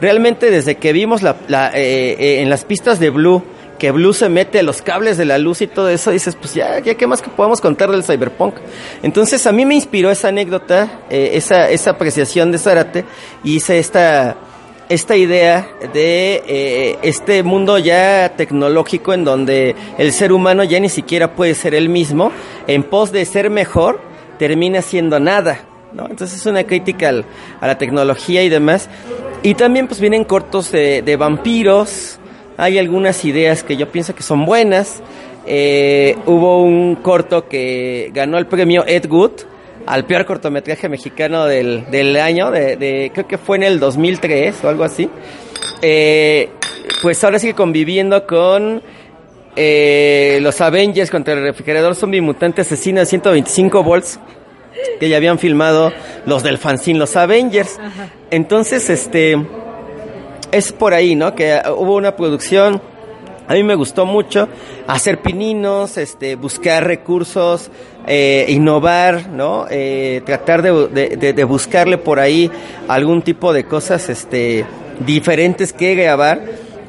realmente 0.00 0.50
desde 0.50 0.76
que 0.76 0.92
vimos 0.92 1.22
la, 1.22 1.36
la, 1.48 1.70
eh, 1.74 2.16
eh, 2.18 2.42
en 2.42 2.50
las 2.50 2.64
pistas 2.64 2.98
de 3.00 3.10
Blue, 3.10 3.42
que 3.84 3.90
Blue 3.90 4.14
se 4.14 4.30
mete 4.30 4.60
a 4.60 4.62
los 4.62 4.80
cables 4.80 5.18
de 5.18 5.26
la 5.26 5.36
luz 5.36 5.60
y 5.60 5.66
todo 5.66 5.90
eso, 5.90 6.10
dices, 6.10 6.34
pues 6.36 6.54
ya, 6.54 6.78
ya 6.78 6.94
qué 6.94 7.06
más 7.06 7.20
que 7.20 7.28
podemos 7.28 7.60
contar 7.60 7.90
del 7.90 8.02
cyberpunk. 8.02 8.54
Entonces 9.02 9.46
a 9.46 9.52
mí 9.52 9.66
me 9.66 9.74
inspiró 9.74 10.10
esa 10.10 10.28
anécdota, 10.28 11.00
eh, 11.10 11.32
esa, 11.34 11.68
esa 11.68 11.90
apreciación 11.90 12.50
de 12.50 12.56
Zárate, 12.56 13.04
y 13.44 13.56
hice 13.56 13.78
esta, 13.78 14.36
esta 14.88 15.16
idea 15.18 15.68
de 15.92 16.42
eh, 16.46 16.98
este 17.02 17.42
mundo 17.42 17.76
ya 17.76 18.32
tecnológico 18.38 19.12
en 19.12 19.26
donde 19.26 19.76
el 19.98 20.14
ser 20.14 20.32
humano 20.32 20.64
ya 20.64 20.80
ni 20.80 20.88
siquiera 20.88 21.34
puede 21.34 21.54
ser 21.54 21.74
el 21.74 21.90
mismo, 21.90 22.32
en 22.66 22.84
pos 22.84 23.12
de 23.12 23.22
ser 23.26 23.50
mejor, 23.50 24.00
termina 24.38 24.80
siendo 24.80 25.20
nada. 25.20 25.60
¿no? 25.92 26.06
Entonces 26.08 26.40
es 26.40 26.46
una 26.46 26.64
crítica 26.64 27.10
al- 27.10 27.26
a 27.60 27.66
la 27.66 27.76
tecnología 27.76 28.42
y 28.44 28.48
demás. 28.48 28.88
Y 29.42 29.56
también 29.56 29.88
pues 29.88 30.00
vienen 30.00 30.24
cortos 30.24 30.72
de 30.72 31.16
vampiros, 31.18 32.18
hay 32.56 32.78
algunas 32.78 33.24
ideas 33.24 33.62
que 33.62 33.76
yo 33.76 33.88
pienso 33.90 34.14
que 34.14 34.22
son 34.22 34.44
buenas. 34.44 35.02
Eh, 35.46 36.16
hubo 36.26 36.62
un 36.62 36.96
corto 36.96 37.48
que 37.48 38.10
ganó 38.14 38.38
el 38.38 38.46
premio 38.46 38.84
Ed 38.86 39.06
Wood 39.10 39.32
al 39.86 40.06
peor 40.06 40.24
cortometraje 40.24 40.88
mexicano 40.88 41.44
del, 41.44 41.90
del 41.90 42.16
año, 42.16 42.50
de, 42.50 42.76
de- 42.76 43.10
creo 43.12 43.26
que 43.28 43.36
fue 43.36 43.58
en 43.58 43.64
el 43.64 43.78
2003 43.80 44.64
o 44.64 44.68
algo 44.70 44.84
así. 44.84 45.10
Eh, 45.82 46.48
pues 47.02 47.22
ahora 47.24 47.38
sigue 47.38 47.52
conviviendo 47.54 48.26
con 48.26 48.82
eh, 49.56 50.38
los 50.40 50.60
Avengers 50.60 51.10
contra 51.10 51.34
el 51.34 51.42
refrigerador 51.42 51.94
zombie 51.94 52.20
mutante 52.20 52.62
asesino 52.62 53.00
de 53.00 53.06
125 53.06 53.82
volts 53.82 54.18
que 54.98 55.08
ya 55.08 55.16
habían 55.18 55.38
filmado 55.38 55.92
los 56.26 56.42
del 56.42 56.58
fanzine 56.58 56.98
Los 56.98 57.16
Avengers. 57.16 57.78
Entonces, 58.30 58.88
este 58.90 59.36
es 60.54 60.72
por 60.72 60.94
ahí, 60.94 61.14
¿no? 61.14 61.34
Que 61.34 61.60
uh, 61.66 61.70
hubo 61.72 61.96
una 61.96 62.16
producción 62.16 62.80
A 63.46 63.52
mí 63.52 63.62
me 63.62 63.74
gustó 63.74 64.06
mucho 64.06 64.48
hacer 64.86 65.20
pininos, 65.20 65.98
este, 65.98 66.34
buscar 66.34 66.86
recursos, 66.86 67.70
eh, 68.06 68.46
innovar, 68.48 69.28
¿no? 69.28 69.66
Eh, 69.70 70.22
tratar 70.24 70.62
de- 70.62 71.32
de 71.34 71.44
buscarle 71.44 71.98
por 71.98 72.20
ahí 72.20 72.50
algún 72.88 73.20
tipo 73.20 73.52
de 73.52 73.64
cosas, 73.64 74.08
este, 74.08 74.64
diferentes 75.04 75.74
que 75.74 75.94
grabar. 75.94 76.40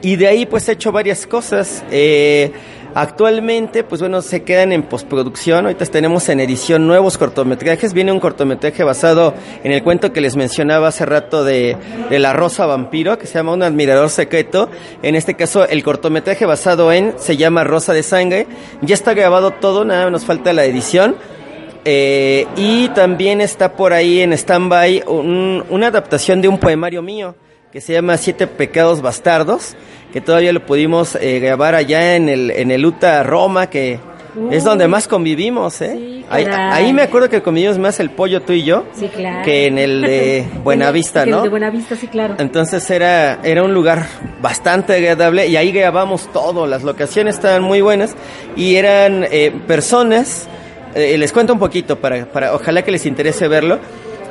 Y 0.01 0.15
de 0.15 0.27
ahí 0.27 0.45
pues 0.45 0.69
he 0.69 0.73
hecho 0.73 0.93
varias 0.93 1.27
cosas. 1.27 1.83
Eh, 1.91 2.53
actualmente, 2.95 3.83
pues 3.83 4.01
bueno, 4.01 4.21
se 4.21 4.43
quedan 4.43 4.71
en 4.71 4.81
postproducción. 4.83 5.65
Ahorita 5.65 5.85
tenemos 5.85 6.27
en 6.29 6.39
edición 6.39 6.87
nuevos 6.87 7.17
cortometrajes. 7.17 7.93
Viene 7.93 8.11
un 8.11 8.19
cortometraje 8.19 8.83
basado 8.83 9.33
en 9.63 9.71
el 9.71 9.83
cuento 9.83 10.11
que 10.11 10.21
les 10.21 10.35
mencionaba 10.35 10.87
hace 10.87 11.05
rato 11.05 11.43
de, 11.43 11.77
de 12.09 12.19
la 12.19 12.33
rosa 12.33 12.65
vampiro, 12.65 13.19
que 13.19 13.27
se 13.27 13.35
llama 13.35 13.51
Un 13.53 13.61
admirador 13.63 14.09
secreto. 14.09 14.69
En 15.03 15.15
este 15.15 15.35
caso, 15.35 15.67
el 15.67 15.83
cortometraje 15.83 16.45
basado 16.45 16.91
en 16.91 17.13
se 17.17 17.37
llama 17.37 17.63
Rosa 17.63 17.93
de 17.93 18.01
Sangre. 18.01 18.47
Ya 18.81 18.95
está 18.95 19.13
grabado 19.13 19.51
todo, 19.51 19.85
nada 19.85 20.09
nos 20.09 20.25
falta 20.25 20.53
la 20.53 20.65
edición. 20.65 21.15
Eh, 21.87 22.47
y 22.55 22.87
también 22.89 23.41
está 23.41 23.73
por 23.73 23.93
ahí 23.93 24.21
en 24.21 24.33
stand-by 24.33 25.03
un- 25.05 25.63
una 25.69 25.87
adaptación 25.87 26.41
de 26.41 26.47
un 26.47 26.57
poemario 26.57 27.03
mío 27.03 27.35
que 27.75 27.81
se 27.81 27.91
llama 27.91 28.15
Siete 28.15 28.47
Pecados 28.47 29.01
Bastardos, 29.01 29.75
que 30.13 30.21
todavía 30.21 30.53
lo 30.53 30.65
pudimos 30.65 31.15
eh, 31.15 31.41
grabar 31.41 31.75
allá 31.75 32.15
en 32.15 32.29
el, 32.29 32.49
en 32.51 32.71
el 32.71 32.85
UTA 32.85 33.21
Roma, 33.21 33.69
que 33.69 33.99
es 34.49 34.63
donde 34.63 34.87
más 34.87 35.09
convivimos. 35.09 35.81
¿eh? 35.81 35.91
Sí, 35.97 36.25
ahí, 36.29 36.45
ahí 36.45 36.93
me 36.93 37.01
acuerdo 37.01 37.27
que 37.27 37.41
convivimos 37.41 37.77
más 37.77 37.99
el 37.99 38.11
pollo 38.11 38.41
tú 38.43 38.53
y 38.53 38.63
yo 38.63 38.85
Sí, 38.93 39.09
claro. 39.09 39.43
que 39.43 39.65
en 39.67 39.77
el 39.77 40.03
de 40.03 40.45
Buenavista, 40.63 41.23
en 41.23 41.27
el 41.27 41.35
¿no? 41.35 41.41
de 41.41 41.49
Buenavista, 41.49 41.97
sí, 41.97 42.07
claro. 42.07 42.35
Entonces 42.37 42.89
era, 42.89 43.41
era 43.43 43.61
un 43.61 43.73
lugar 43.73 44.07
bastante 44.41 44.93
agradable 44.93 45.45
y 45.47 45.57
ahí 45.57 45.73
grabamos 45.73 46.31
todo, 46.31 46.67
las 46.67 46.83
locaciones 46.83 47.35
estaban 47.35 47.61
muy 47.61 47.81
buenas 47.81 48.15
y 48.55 48.77
eran 48.77 49.25
eh, 49.29 49.51
personas, 49.67 50.47
eh, 50.93 51.17
les 51.17 51.33
cuento 51.33 51.51
un 51.51 51.59
poquito 51.59 51.99
para, 51.99 52.25
para 52.25 52.55
ojalá 52.55 52.83
que 52.83 52.91
les 52.91 53.05
interese 53.05 53.49
verlo, 53.49 53.79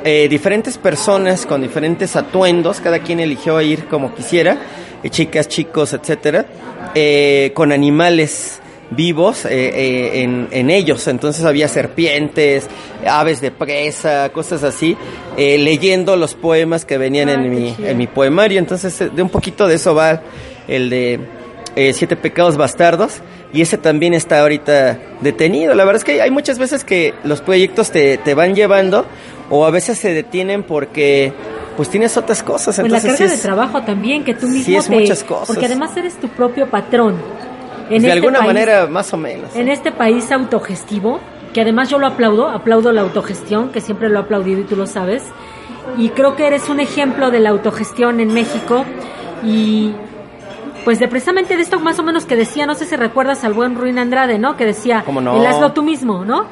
eh, 0.05 0.27
diferentes 0.29 0.77
personas 0.77 1.45
con 1.45 1.61
diferentes 1.61 2.15
atuendos, 2.15 2.79
cada 2.79 2.99
quien 2.99 3.19
eligió 3.19 3.59
ir 3.59 3.85
como 3.87 4.13
quisiera, 4.15 4.57
eh, 5.03 5.09
chicas, 5.09 5.49
chicos, 5.49 5.91
etcétera, 5.93 6.45
eh, 6.93 7.51
con 7.53 7.71
animales 7.73 8.61
vivos 8.91 9.45
en, 9.49 10.47
en 10.51 10.69
ellos. 10.69 11.07
Entonces 11.07 11.43
había 11.43 11.67
serpientes, 11.67 12.67
aves 13.05 13.41
de 13.41 13.49
presa, 13.49 14.29
cosas 14.29 14.63
así, 14.63 14.95
leyendo 15.35 16.15
los 16.15 16.35
poemas 16.35 16.85
que 16.85 16.99
venían 16.99 17.29
en, 17.29 17.49
mi, 17.49 17.75
en 17.79 17.97
mi 17.97 18.05
poemario. 18.05 18.59
Entonces, 18.59 19.13
de 19.13 19.21
un 19.21 19.29
poquito 19.29 19.67
de 19.67 19.75
eso 19.75 19.95
va 19.95 20.21
el 20.67 20.91
de 20.91 21.19
eh, 21.75 21.93
Siete 21.93 22.15
Pecados 22.15 22.57
Bastardos. 22.57 23.21
Y 23.53 23.61
ese 23.61 23.77
también 23.77 24.13
está 24.13 24.41
ahorita 24.41 24.99
detenido. 25.21 25.73
La 25.75 25.85
verdad 25.85 26.01
es 26.01 26.03
que 26.03 26.21
hay 26.21 26.29
muchas 26.29 26.59
veces 26.59 26.83
que 26.83 27.13
los 27.23 27.41
proyectos 27.41 27.89
te, 27.89 28.17
te 28.17 28.33
van 28.33 28.53
llevando 28.53 29.05
o 29.49 29.65
a 29.65 29.71
veces 29.71 29.97
se 29.97 30.13
detienen 30.13 30.63
porque 30.63 31.33
pues 31.77 31.89
tienes 31.89 32.15
otras 32.17 32.41
cosas. 32.43 32.79
Pues 32.79 32.91
la 32.91 33.01
carga 33.01 33.17
sí 33.17 33.23
de 33.25 33.33
es- 33.33 33.41
trabajo 33.41 33.81
también, 33.83 34.23
que 34.23 34.33
tú 34.33 34.47
sí 34.47 34.53
mismo 34.53 34.77
es 34.79 34.87
te... 34.87 34.95
muchas 34.99 35.23
cosas. 35.23 35.47
Porque 35.47 35.65
además 35.65 35.95
eres 35.97 36.15
tu 36.19 36.27
propio 36.29 36.69
patrón. 36.69 37.15
En 37.89 37.89
de 38.01 38.07
este 38.07 38.11
alguna 38.13 38.39
país- 38.39 38.47
manera, 38.47 38.87
más 38.87 39.13
o 39.13 39.17
menos. 39.17 39.55
En 39.55 39.67
este 39.69 39.91
país 39.91 40.31
autogestivo, 40.31 41.19
que 41.53 41.61
además 41.61 41.89
yo 41.89 41.99
lo 41.99 42.07
aplaudo, 42.07 42.49
aplaudo 42.49 42.91
la 42.91 43.01
autogestión, 43.01 43.69
que 43.69 43.81
siempre 43.81 44.09
lo 44.09 44.19
he 44.19 44.21
aplaudido 44.23 44.61
y 44.61 44.63
tú 44.63 44.75
lo 44.75 44.87
sabes. 44.87 45.23
Y 45.97 46.09
creo 46.09 46.35
que 46.35 46.47
eres 46.47 46.67
un 46.69 46.79
ejemplo 46.79 47.29
de 47.29 47.39
la 47.41 47.49
autogestión 47.51 48.19
en 48.19 48.33
México. 48.33 48.85
Y 49.43 49.93
pues 50.83 50.99
de 50.99 51.07
precisamente 51.07 51.55
de 51.55 51.61
esto 51.63 51.79
más 51.79 51.99
o 51.99 52.03
menos 52.03 52.25
que 52.25 52.35
decía, 52.35 52.65
no 52.65 52.75
sé 52.75 52.85
si 52.85 52.95
recuerdas 52.95 53.43
al 53.43 53.53
buen 53.53 53.75
Ruin 53.75 53.99
Andrade, 53.99 54.37
¿no? 54.39 54.55
Que 54.55 54.65
decía, 54.65 55.03
¿Cómo 55.05 55.21
no? 55.21 55.35
el 55.39 55.45
hazlo 55.45 55.71
tú 55.73 55.83
mismo, 55.83 56.23
¿no? 56.25 56.45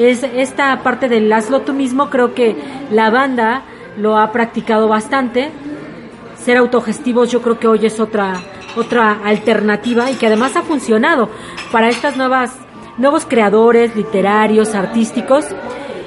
Es 0.00 0.22
esta 0.22 0.82
parte 0.82 1.10
del 1.10 1.30
hazlo 1.30 1.60
tú 1.60 1.74
mismo, 1.74 2.08
creo 2.08 2.32
que 2.32 2.56
la 2.90 3.10
banda 3.10 3.64
lo 3.98 4.16
ha 4.16 4.32
practicado 4.32 4.88
bastante. 4.88 5.50
Ser 6.42 6.56
autogestivos 6.56 7.30
yo 7.30 7.42
creo 7.42 7.58
que 7.58 7.68
hoy 7.68 7.84
es 7.84 8.00
otra 8.00 8.40
otra 8.76 9.18
alternativa 9.22 10.10
y 10.10 10.14
que 10.14 10.28
además 10.28 10.56
ha 10.56 10.62
funcionado 10.62 11.28
para 11.70 11.90
estas 11.90 12.16
nuevas 12.16 12.56
nuevos 12.96 13.26
creadores 13.26 13.94
literarios 13.94 14.74
artísticos. 14.74 15.44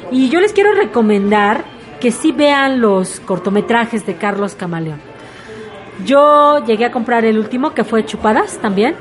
Y 0.10 0.30
yo 0.30 0.40
les 0.40 0.54
quiero 0.54 0.74
recomendar 0.74 1.64
que 2.02 2.10
sí 2.10 2.32
vean 2.32 2.82
los 2.82 3.20
cortometrajes 3.20 4.08
de 4.08 4.16
Carlos 4.16 4.56
Camaleón. 4.56 5.02
Yo 6.04 6.66
llegué 6.66 6.86
a 6.86 6.92
comprar 6.92 7.26
el 7.26 7.38
último 7.38 7.76
que 7.76 7.84
fue 7.84 8.04
Chupadas 8.04 8.58
también 8.58 8.96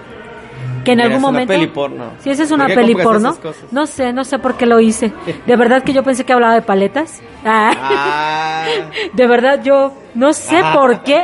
que 0.84 0.92
en 0.92 1.00
algún 1.00 1.16
es 1.16 1.18
una 1.22 1.28
momento 1.32 1.52
peli 1.52 1.66
porno. 1.68 2.04
sí 2.20 2.30
esa 2.30 2.42
es 2.42 2.48
¿Por 2.48 2.58
una 2.58 2.66
peli 2.68 2.94
porno 2.94 3.36
no 3.70 3.86
sé 3.86 4.12
no 4.12 4.24
sé 4.24 4.38
por 4.38 4.56
qué 4.56 4.66
lo 4.66 4.80
hice 4.80 5.12
de 5.46 5.56
verdad 5.56 5.82
que 5.82 5.92
yo 5.92 6.02
pensé 6.02 6.24
que 6.24 6.32
hablaba 6.32 6.54
de 6.54 6.62
paletas 6.62 7.20
Ah. 7.44 7.72
Ah. 7.76 8.66
De 9.12 9.26
verdad, 9.26 9.60
yo 9.64 9.92
no 10.14 10.32
sé 10.32 10.56
Ah. 10.62 10.72
por 10.74 11.02
qué. 11.02 11.20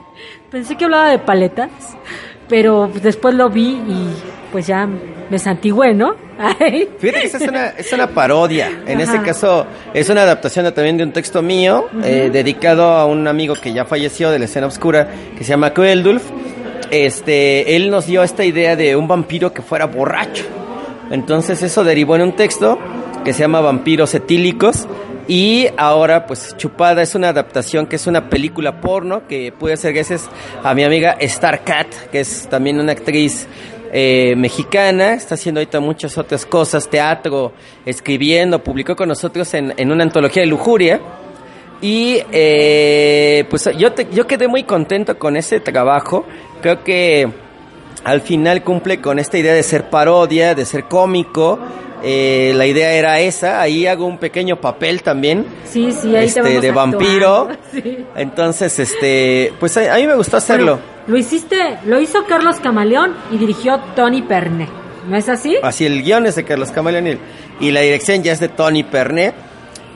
Pensé 0.50 0.76
que 0.76 0.84
hablaba 0.84 1.08
de 1.10 1.18
paletas, 1.18 1.70
pero 2.48 2.90
después 3.02 3.34
lo 3.34 3.48
vi 3.48 3.70
y 3.88 4.08
pues 4.50 4.66
ya 4.66 4.86
me 5.30 5.38
santigüé, 5.38 5.94
¿no? 5.94 6.14
Ay. 6.60 6.88
Fíjate 6.98 7.20
que 7.20 7.26
esa 7.26 7.38
es 7.38 7.48
una, 7.48 7.66
es 7.68 7.92
una 7.92 8.08
parodia. 8.08 8.68
En 8.86 9.00
Ajá. 9.00 9.04
este 9.14 9.24
caso, 9.24 9.66
es 9.94 10.10
una 10.10 10.22
adaptación 10.22 10.64
de- 10.66 10.72
también 10.72 10.96
de 10.98 11.04
un 11.04 11.12
texto 11.12 11.40
mío, 11.40 11.86
eh, 12.04 12.28
dedicado 12.32 12.84
a 12.90 13.06
un 13.06 13.26
amigo 13.28 13.54
que 13.54 13.72
ya 13.72 13.84
falleció 13.84 14.30
de 14.30 14.38
la 14.40 14.44
escena 14.46 14.66
oscura, 14.66 15.08
que 15.38 15.44
se 15.44 15.50
llama 15.50 15.70
Kveldulf. 15.72 16.24
Este, 16.92 17.74
él 17.74 17.90
nos 17.90 18.04
dio 18.04 18.22
esta 18.22 18.44
idea 18.44 18.76
de 18.76 18.96
un 18.96 19.08
vampiro 19.08 19.54
que 19.54 19.62
fuera 19.62 19.86
borracho. 19.86 20.44
Entonces 21.10 21.62
eso 21.62 21.84
derivó 21.84 22.16
en 22.16 22.22
un 22.22 22.36
texto 22.36 22.78
que 23.24 23.32
se 23.32 23.40
llama 23.40 23.62
Vampiros 23.62 24.14
Etílicos. 24.14 24.86
Y 25.26 25.68
ahora, 25.78 26.26
pues, 26.26 26.54
Chupada 26.58 27.00
es 27.00 27.14
una 27.14 27.30
adaptación 27.30 27.86
que 27.86 27.96
es 27.96 28.06
una 28.06 28.28
película 28.28 28.82
porno 28.82 29.26
que 29.26 29.52
pude 29.52 29.72
hacer 29.72 29.94
gracias 29.94 30.28
a 30.62 30.74
mi 30.74 30.84
amiga 30.84 31.16
Star 31.20 31.64
Cat, 31.64 31.86
que 32.10 32.20
es 32.20 32.46
también 32.50 32.78
una 32.78 32.92
actriz 32.92 33.46
eh, 33.90 34.34
mexicana, 34.36 35.14
está 35.14 35.36
haciendo 35.36 35.60
ahorita 35.60 35.80
muchas 35.80 36.18
otras 36.18 36.44
cosas, 36.44 36.90
teatro, 36.90 37.54
escribiendo, 37.86 38.62
publicó 38.62 38.96
con 38.96 39.08
nosotros 39.08 39.54
en, 39.54 39.72
en 39.78 39.90
una 39.90 40.02
antología 40.02 40.42
de 40.42 40.48
lujuria. 40.48 41.00
Y 41.82 42.22
eh, 42.32 43.44
pues 43.50 43.68
yo, 43.76 43.92
te- 43.92 44.06
yo 44.12 44.26
quedé 44.26 44.48
muy 44.48 44.62
contento 44.64 45.18
con 45.18 45.36
ese 45.36 45.60
trabajo. 45.60 46.24
Creo 46.62 46.82
que 46.84 47.28
al 48.04 48.20
final 48.20 48.62
cumple 48.62 49.00
con 49.00 49.18
esta 49.18 49.36
idea 49.36 49.52
de 49.52 49.62
ser 49.62 49.90
parodia, 49.90 50.54
de 50.54 50.64
ser 50.64 50.84
cómico. 50.84 51.58
Eh, 52.04 52.52
la 52.56 52.66
idea 52.66 52.92
era 52.92 53.20
esa. 53.20 53.60
Ahí 53.60 53.86
hago 53.86 54.06
un 54.06 54.18
pequeño 54.18 54.60
papel 54.60 55.02
también. 55.02 55.44
Sí, 55.64 55.92
sí, 55.92 56.14
ahí 56.16 56.30
te 56.30 56.40
este, 56.40 56.60
de 56.60 56.70
vampiro. 56.70 57.48
Sí. 57.72 58.04
Entonces, 58.16 58.78
este, 58.78 59.52
pues 59.58 59.76
a, 59.76 59.94
a 59.94 59.98
mí 59.98 60.06
me 60.06 60.14
gustó 60.14 60.36
hacerlo. 60.36 60.78
Lo 61.06 61.16
hiciste, 61.16 61.56
lo 61.86 62.00
hizo 62.00 62.24
Carlos 62.28 62.56
Camaleón 62.60 63.14
y 63.32 63.38
dirigió 63.38 63.80
Tony 63.96 64.22
Perne. 64.22 64.68
¿No 65.08 65.16
es 65.16 65.28
así? 65.28 65.56
Así 65.62 65.84
el 65.84 66.02
guion 66.04 66.26
es 66.26 66.36
de 66.36 66.44
Carlos 66.44 66.70
Camaleón 66.70 67.08
y, 67.08 67.18
y 67.66 67.70
la 67.72 67.80
dirección 67.80 68.22
ya 68.22 68.30
es 68.32 68.38
de 68.40 68.48
Tony 68.48 68.84
Pernet, 68.84 69.34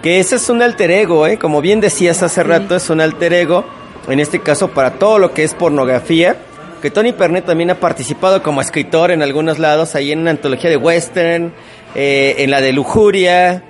que 0.02 0.20
ese 0.20 0.36
es 0.36 0.48
un 0.48 0.62
alter 0.62 0.90
ego, 0.90 1.26
¿eh? 1.26 1.38
como 1.38 1.60
bien 1.60 1.80
decías 1.80 2.22
hace 2.22 2.42
rato, 2.42 2.76
es 2.76 2.90
un 2.90 3.00
alter 3.00 3.32
ego, 3.32 3.64
en 4.08 4.20
este 4.20 4.40
caso 4.40 4.68
para 4.68 4.92
todo 4.92 5.18
lo 5.18 5.32
que 5.32 5.44
es 5.44 5.54
pornografía, 5.54 6.36
que 6.80 6.90
Tony 6.90 7.12
Pernet 7.12 7.46
también 7.46 7.70
ha 7.70 7.80
participado 7.80 8.42
como 8.42 8.60
escritor 8.60 9.10
en 9.10 9.22
algunos 9.22 9.58
lados, 9.58 9.94
ahí 9.94 10.12
en 10.12 10.20
una 10.20 10.30
antología 10.30 10.70
de 10.70 10.76
western, 10.76 11.52
eh, 11.94 12.36
en 12.38 12.50
la 12.50 12.60
de 12.60 12.72
lujuria, 12.72 13.64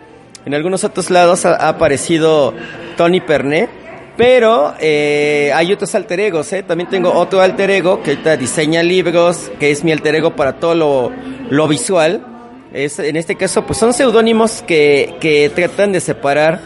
en 0.44 0.54
algunos 0.54 0.84
otros 0.84 1.10
lados 1.10 1.46
ha, 1.46 1.54
ha 1.54 1.68
aparecido 1.68 2.54
Tony 2.96 3.20
Pernet. 3.20 3.70
Pero 4.16 4.74
eh, 4.80 5.52
hay 5.54 5.72
otros 5.72 5.94
alter 5.94 6.20
egos, 6.20 6.50
¿eh? 6.54 6.62
También 6.62 6.88
tengo 6.88 7.12
otro 7.12 7.42
alter 7.42 7.68
ego 7.70 8.02
que 8.02 8.12
ahorita 8.12 8.38
diseña 8.38 8.82
libros, 8.82 9.50
que 9.60 9.70
es 9.70 9.84
mi 9.84 9.92
alter 9.92 10.14
ego 10.14 10.34
para 10.34 10.54
todo 10.54 10.74
lo, 10.74 11.12
lo 11.50 11.68
visual. 11.68 12.35
Es, 12.72 12.98
en 12.98 13.16
este 13.16 13.36
caso, 13.36 13.64
pues 13.64 13.78
son 13.78 13.92
seudónimos 13.92 14.62
que, 14.62 15.14
que 15.20 15.50
tratan 15.50 15.92
de 15.92 16.00
separar 16.00 16.60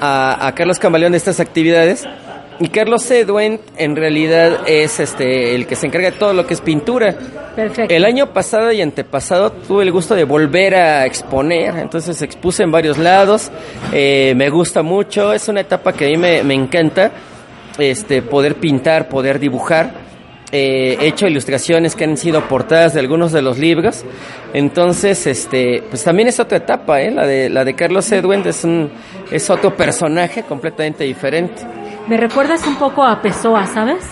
a, 0.00 0.46
a 0.46 0.54
Carlos 0.54 0.78
Camaleón 0.78 1.12
de 1.12 1.18
estas 1.18 1.40
actividades. 1.40 2.04
Y 2.60 2.68
Carlos 2.68 3.10
Edwin 3.10 3.60
en 3.76 3.96
realidad 3.96 4.68
es 4.68 5.00
este 5.00 5.54
el 5.54 5.66
que 5.66 5.74
se 5.74 5.86
encarga 5.86 6.10
de 6.10 6.16
todo 6.16 6.32
lo 6.32 6.46
que 6.46 6.54
es 6.54 6.60
pintura. 6.60 7.16
Perfecto. 7.56 7.92
El 7.92 8.04
año 8.04 8.32
pasado 8.32 8.70
y 8.72 8.80
antepasado 8.80 9.50
tuve 9.50 9.82
el 9.82 9.90
gusto 9.90 10.14
de 10.14 10.24
volver 10.24 10.74
a 10.74 11.04
exponer, 11.04 11.76
entonces 11.76 12.22
expuse 12.22 12.62
en 12.62 12.70
varios 12.70 12.98
lados, 12.98 13.50
eh, 13.92 14.32
me 14.36 14.48
gusta 14.48 14.82
mucho, 14.82 15.32
es 15.32 15.48
una 15.48 15.60
etapa 15.60 15.92
que 15.92 16.06
a 16.06 16.08
mí 16.08 16.16
me, 16.16 16.44
me 16.44 16.54
encanta, 16.54 17.10
este, 17.78 18.22
poder 18.22 18.54
pintar, 18.56 19.08
poder 19.08 19.38
dibujar. 19.38 20.01
Eh, 20.54 20.98
he 21.00 21.06
hecho 21.06 21.26
ilustraciones 21.26 21.96
que 21.96 22.04
han 22.04 22.18
sido 22.18 22.46
portadas 22.46 22.92
de 22.92 23.00
algunos 23.00 23.32
de 23.32 23.40
los 23.40 23.58
libros, 23.58 24.04
entonces, 24.52 25.26
este, 25.26 25.82
pues 25.88 26.04
también 26.04 26.28
es 26.28 26.40
otra 26.40 26.58
etapa, 26.58 27.00
¿eh? 27.00 27.10
la 27.10 27.26
de 27.26 27.48
la 27.48 27.64
de 27.64 27.74
Carlos 27.74 28.12
Edwin 28.12 28.42
es 28.46 28.62
un 28.62 28.90
es 29.30 29.48
otro 29.48 29.74
personaje 29.74 30.42
completamente 30.42 31.04
diferente. 31.04 31.62
Me 32.06 32.18
recuerdas 32.18 32.66
un 32.66 32.76
poco 32.76 33.02
a 33.02 33.22
Pessoa, 33.22 33.66
¿sabes? 33.66 34.04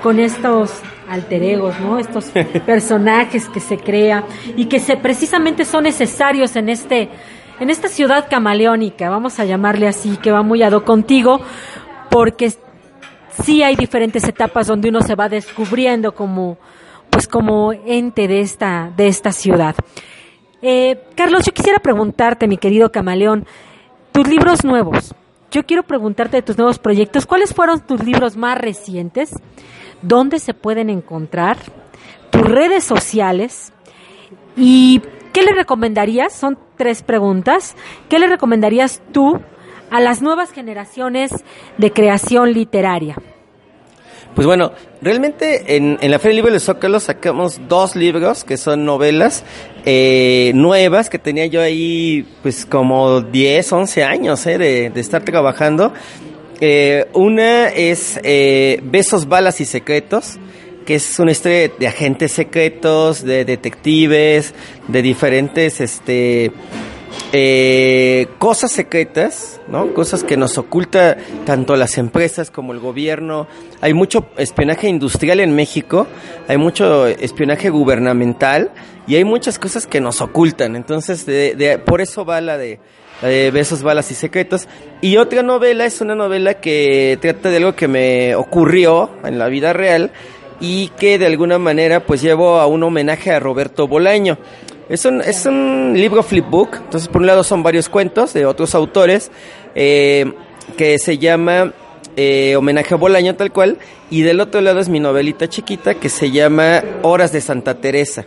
Con 0.00 0.20
estos 0.20 0.70
alter 1.08 1.42
egos, 1.42 1.74
¿no? 1.80 1.98
Estos 1.98 2.26
personajes 2.66 3.48
que 3.48 3.58
se 3.58 3.76
crea 3.76 4.22
y 4.56 4.66
que 4.66 4.78
se 4.78 4.96
precisamente 4.96 5.64
son 5.64 5.84
necesarios 5.84 6.54
en 6.54 6.68
este 6.68 7.08
en 7.60 7.70
esta 7.70 7.88
ciudad 7.88 8.26
camaleónica, 8.28 9.10
vamos 9.10 9.38
a 9.38 9.44
llamarle 9.44 9.86
así, 9.86 10.16
que 10.16 10.30
va 10.30 10.42
muy 10.42 10.62
a 10.62 10.70
do 10.70 10.84
contigo, 10.84 11.40
porque 12.10 12.52
sí 13.42 13.62
hay 13.62 13.76
diferentes 13.76 14.24
etapas 14.24 14.66
donde 14.66 14.88
uno 14.88 15.00
se 15.00 15.14
va 15.14 15.28
descubriendo 15.28 16.14
como 16.14 16.58
pues 17.10 17.28
como 17.28 17.72
ente 17.72 18.28
de 18.28 18.40
esta 18.40 18.92
de 18.96 19.08
esta 19.08 19.32
ciudad. 19.32 19.74
Eh, 20.62 21.04
Carlos, 21.14 21.44
yo 21.44 21.52
quisiera 21.52 21.78
preguntarte, 21.78 22.48
mi 22.48 22.56
querido 22.56 22.90
camaleón, 22.90 23.46
tus 24.12 24.26
libros 24.26 24.64
nuevos. 24.64 25.14
Yo 25.50 25.64
quiero 25.66 25.82
preguntarte 25.82 26.38
de 26.38 26.42
tus 26.42 26.56
nuevos 26.56 26.78
proyectos. 26.78 27.26
¿Cuáles 27.26 27.52
fueron 27.52 27.80
tus 27.80 28.02
libros 28.02 28.36
más 28.36 28.58
recientes? 28.58 29.34
¿Dónde 30.02 30.38
se 30.38 30.54
pueden 30.54 30.88
encontrar? 30.88 31.58
¿Tus 32.30 32.42
redes 32.42 32.82
sociales? 32.82 33.72
¿Y 34.56 35.02
qué 35.32 35.42
le 35.42 35.52
recomendarías? 35.52 36.32
Son 36.32 36.58
tres 36.76 37.02
preguntas. 37.02 37.76
¿Qué 38.08 38.18
le 38.18 38.26
recomendarías 38.26 39.02
tú 39.12 39.40
a 39.94 40.00
las 40.00 40.22
nuevas 40.22 40.50
generaciones 40.50 41.30
de 41.78 41.92
creación 41.92 42.52
literaria? 42.52 43.16
Pues 44.34 44.44
bueno, 44.44 44.72
realmente 45.00 45.76
en, 45.76 45.98
en 46.00 46.10
la 46.10 46.18
Feria 46.18 46.30
del 46.30 46.36
Libro 46.38 46.52
de 46.52 46.58
Zócalo 46.58 46.98
sacamos 46.98 47.60
dos 47.68 47.94
libros 47.94 48.42
que 48.42 48.56
son 48.56 48.84
novelas 48.84 49.44
eh, 49.84 50.50
nuevas 50.56 51.08
que 51.08 51.20
tenía 51.20 51.46
yo 51.46 51.60
ahí 51.60 52.26
pues 52.42 52.66
como 52.66 53.20
10, 53.20 53.72
11 53.72 54.02
años 54.02 54.44
eh, 54.46 54.58
de, 54.58 54.90
de 54.90 55.00
estar 55.00 55.24
trabajando. 55.24 55.92
Eh, 56.60 57.06
una 57.12 57.68
es 57.68 58.18
eh, 58.24 58.80
Besos, 58.82 59.28
Balas 59.28 59.60
y 59.60 59.64
Secretos, 59.64 60.38
que 60.84 60.96
es 60.96 61.20
una 61.20 61.30
historia 61.30 61.70
de 61.78 61.86
agentes 61.86 62.32
secretos, 62.32 63.22
de 63.22 63.44
detectives, 63.44 64.54
de 64.88 65.02
diferentes 65.02 65.80
este, 65.80 66.50
eh, 67.32 68.28
cosas 68.38 68.70
secretas, 68.72 69.60
¿no? 69.66 69.92
Cosas 69.92 70.22
que 70.22 70.36
nos 70.36 70.56
oculta 70.56 71.16
tanto 71.44 71.74
las 71.76 71.98
empresas 71.98 72.50
como 72.50 72.72
el 72.72 72.78
gobierno. 72.78 73.48
Hay 73.80 73.92
mucho 73.92 74.26
espionaje 74.36 74.88
industrial 74.88 75.40
en 75.40 75.54
México, 75.54 76.06
hay 76.46 76.58
mucho 76.58 77.06
espionaje 77.06 77.70
gubernamental 77.70 78.70
y 79.06 79.16
hay 79.16 79.24
muchas 79.24 79.58
cosas 79.58 79.86
que 79.86 80.00
nos 80.00 80.20
ocultan. 80.20 80.76
Entonces, 80.76 81.26
de, 81.26 81.80
por 81.84 82.00
eso 82.00 82.24
va 82.24 82.40
la 82.40 82.56
de, 82.56 82.78
la 83.20 83.28
de 83.28 83.50
Besos, 83.50 83.82
Balas 83.82 84.10
y 84.10 84.14
Secretos. 84.14 84.68
Y 85.00 85.16
otra 85.16 85.42
novela 85.42 85.86
es 85.86 86.00
una 86.00 86.14
novela 86.14 86.54
que 86.54 87.18
trata 87.20 87.50
de 87.50 87.56
algo 87.56 87.74
que 87.74 87.88
me 87.88 88.34
ocurrió 88.36 89.10
en 89.24 89.38
la 89.38 89.48
vida 89.48 89.72
real 89.72 90.12
y 90.60 90.88
que 90.98 91.18
de 91.18 91.26
alguna 91.26 91.58
manera 91.58 92.06
pues 92.06 92.22
llevo 92.22 92.60
a 92.60 92.66
un 92.66 92.82
homenaje 92.82 93.32
a 93.32 93.40
Roberto 93.40 93.88
Bolaño. 93.88 94.38
Es 94.88 95.04
un, 95.06 95.20
es 95.22 95.46
un 95.46 95.92
libro 95.94 96.22
flipbook, 96.22 96.76
entonces 96.76 97.08
por 97.08 97.22
un 97.22 97.26
lado 97.26 97.42
son 97.42 97.62
varios 97.62 97.88
cuentos 97.88 98.34
de 98.34 98.44
otros 98.44 98.74
autores 98.74 99.30
eh, 99.74 100.30
que 100.76 100.98
se 100.98 101.16
llama 101.16 101.72
eh, 102.16 102.54
Homenaje 102.56 102.92
a 102.94 102.96
Bolaño 102.98 103.34
tal 103.34 103.50
cual 103.50 103.78
y 104.10 104.22
del 104.22 104.40
otro 104.40 104.60
lado 104.60 104.80
es 104.80 104.88
mi 104.90 105.00
novelita 105.00 105.48
chiquita 105.48 105.94
que 105.94 106.08
se 106.10 106.30
llama 106.30 106.82
Horas 107.02 107.32
de 107.32 107.40
Santa 107.40 107.74
Teresa. 107.74 108.24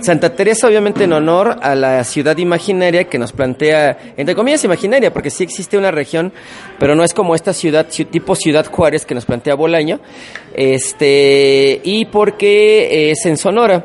Santa 0.00 0.34
Teresa 0.34 0.66
obviamente 0.66 1.04
en 1.04 1.12
honor 1.12 1.58
a 1.62 1.76
la 1.76 2.02
ciudad 2.02 2.36
imaginaria 2.36 3.04
que 3.04 3.18
nos 3.20 3.30
plantea, 3.32 4.14
entre 4.16 4.34
comillas 4.34 4.64
imaginaria, 4.64 5.12
porque 5.12 5.30
sí 5.30 5.44
existe 5.44 5.78
una 5.78 5.92
región, 5.92 6.32
pero 6.80 6.96
no 6.96 7.04
es 7.04 7.14
como 7.14 7.36
esta 7.36 7.52
ciudad, 7.52 7.86
ci- 7.88 8.08
tipo 8.10 8.34
Ciudad 8.34 8.66
Juárez 8.66 9.06
que 9.06 9.14
nos 9.14 9.24
plantea 9.24 9.54
Bolaño, 9.54 10.00
este, 10.56 11.80
y 11.84 12.06
porque 12.06 13.12
es 13.12 13.24
en 13.26 13.36
Sonora. 13.36 13.84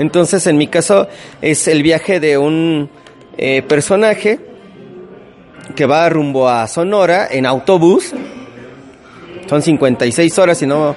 Entonces, 0.00 0.46
en 0.46 0.56
mi 0.56 0.66
caso, 0.66 1.08
es 1.42 1.68
el 1.68 1.82
viaje 1.82 2.20
de 2.20 2.38
un 2.38 2.88
eh, 3.36 3.60
personaje 3.60 4.40
que 5.76 5.84
va 5.84 6.08
rumbo 6.08 6.48
a 6.48 6.66
Sonora 6.68 7.28
en 7.30 7.44
autobús. 7.44 8.14
Son 9.46 9.60
56 9.60 10.38
horas, 10.38 10.56
si 10.56 10.66
no 10.66 10.96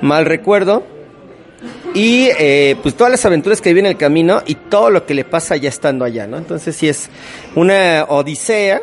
mal 0.00 0.26
recuerdo. 0.26 0.84
Y 1.92 2.28
eh, 2.38 2.76
pues 2.82 2.94
todas 2.94 3.10
las 3.10 3.24
aventuras 3.26 3.60
que 3.60 3.70
vive 3.70 3.80
en 3.80 3.86
el 3.86 3.96
camino 3.96 4.44
y 4.46 4.54
todo 4.54 4.90
lo 4.90 5.06
que 5.06 5.14
le 5.14 5.24
pasa 5.24 5.56
ya 5.56 5.68
estando 5.68 6.04
allá, 6.04 6.28
¿no? 6.28 6.38
Entonces 6.38 6.76
sí 6.76 6.88
es 6.88 7.10
una 7.56 8.04
odisea 8.08 8.80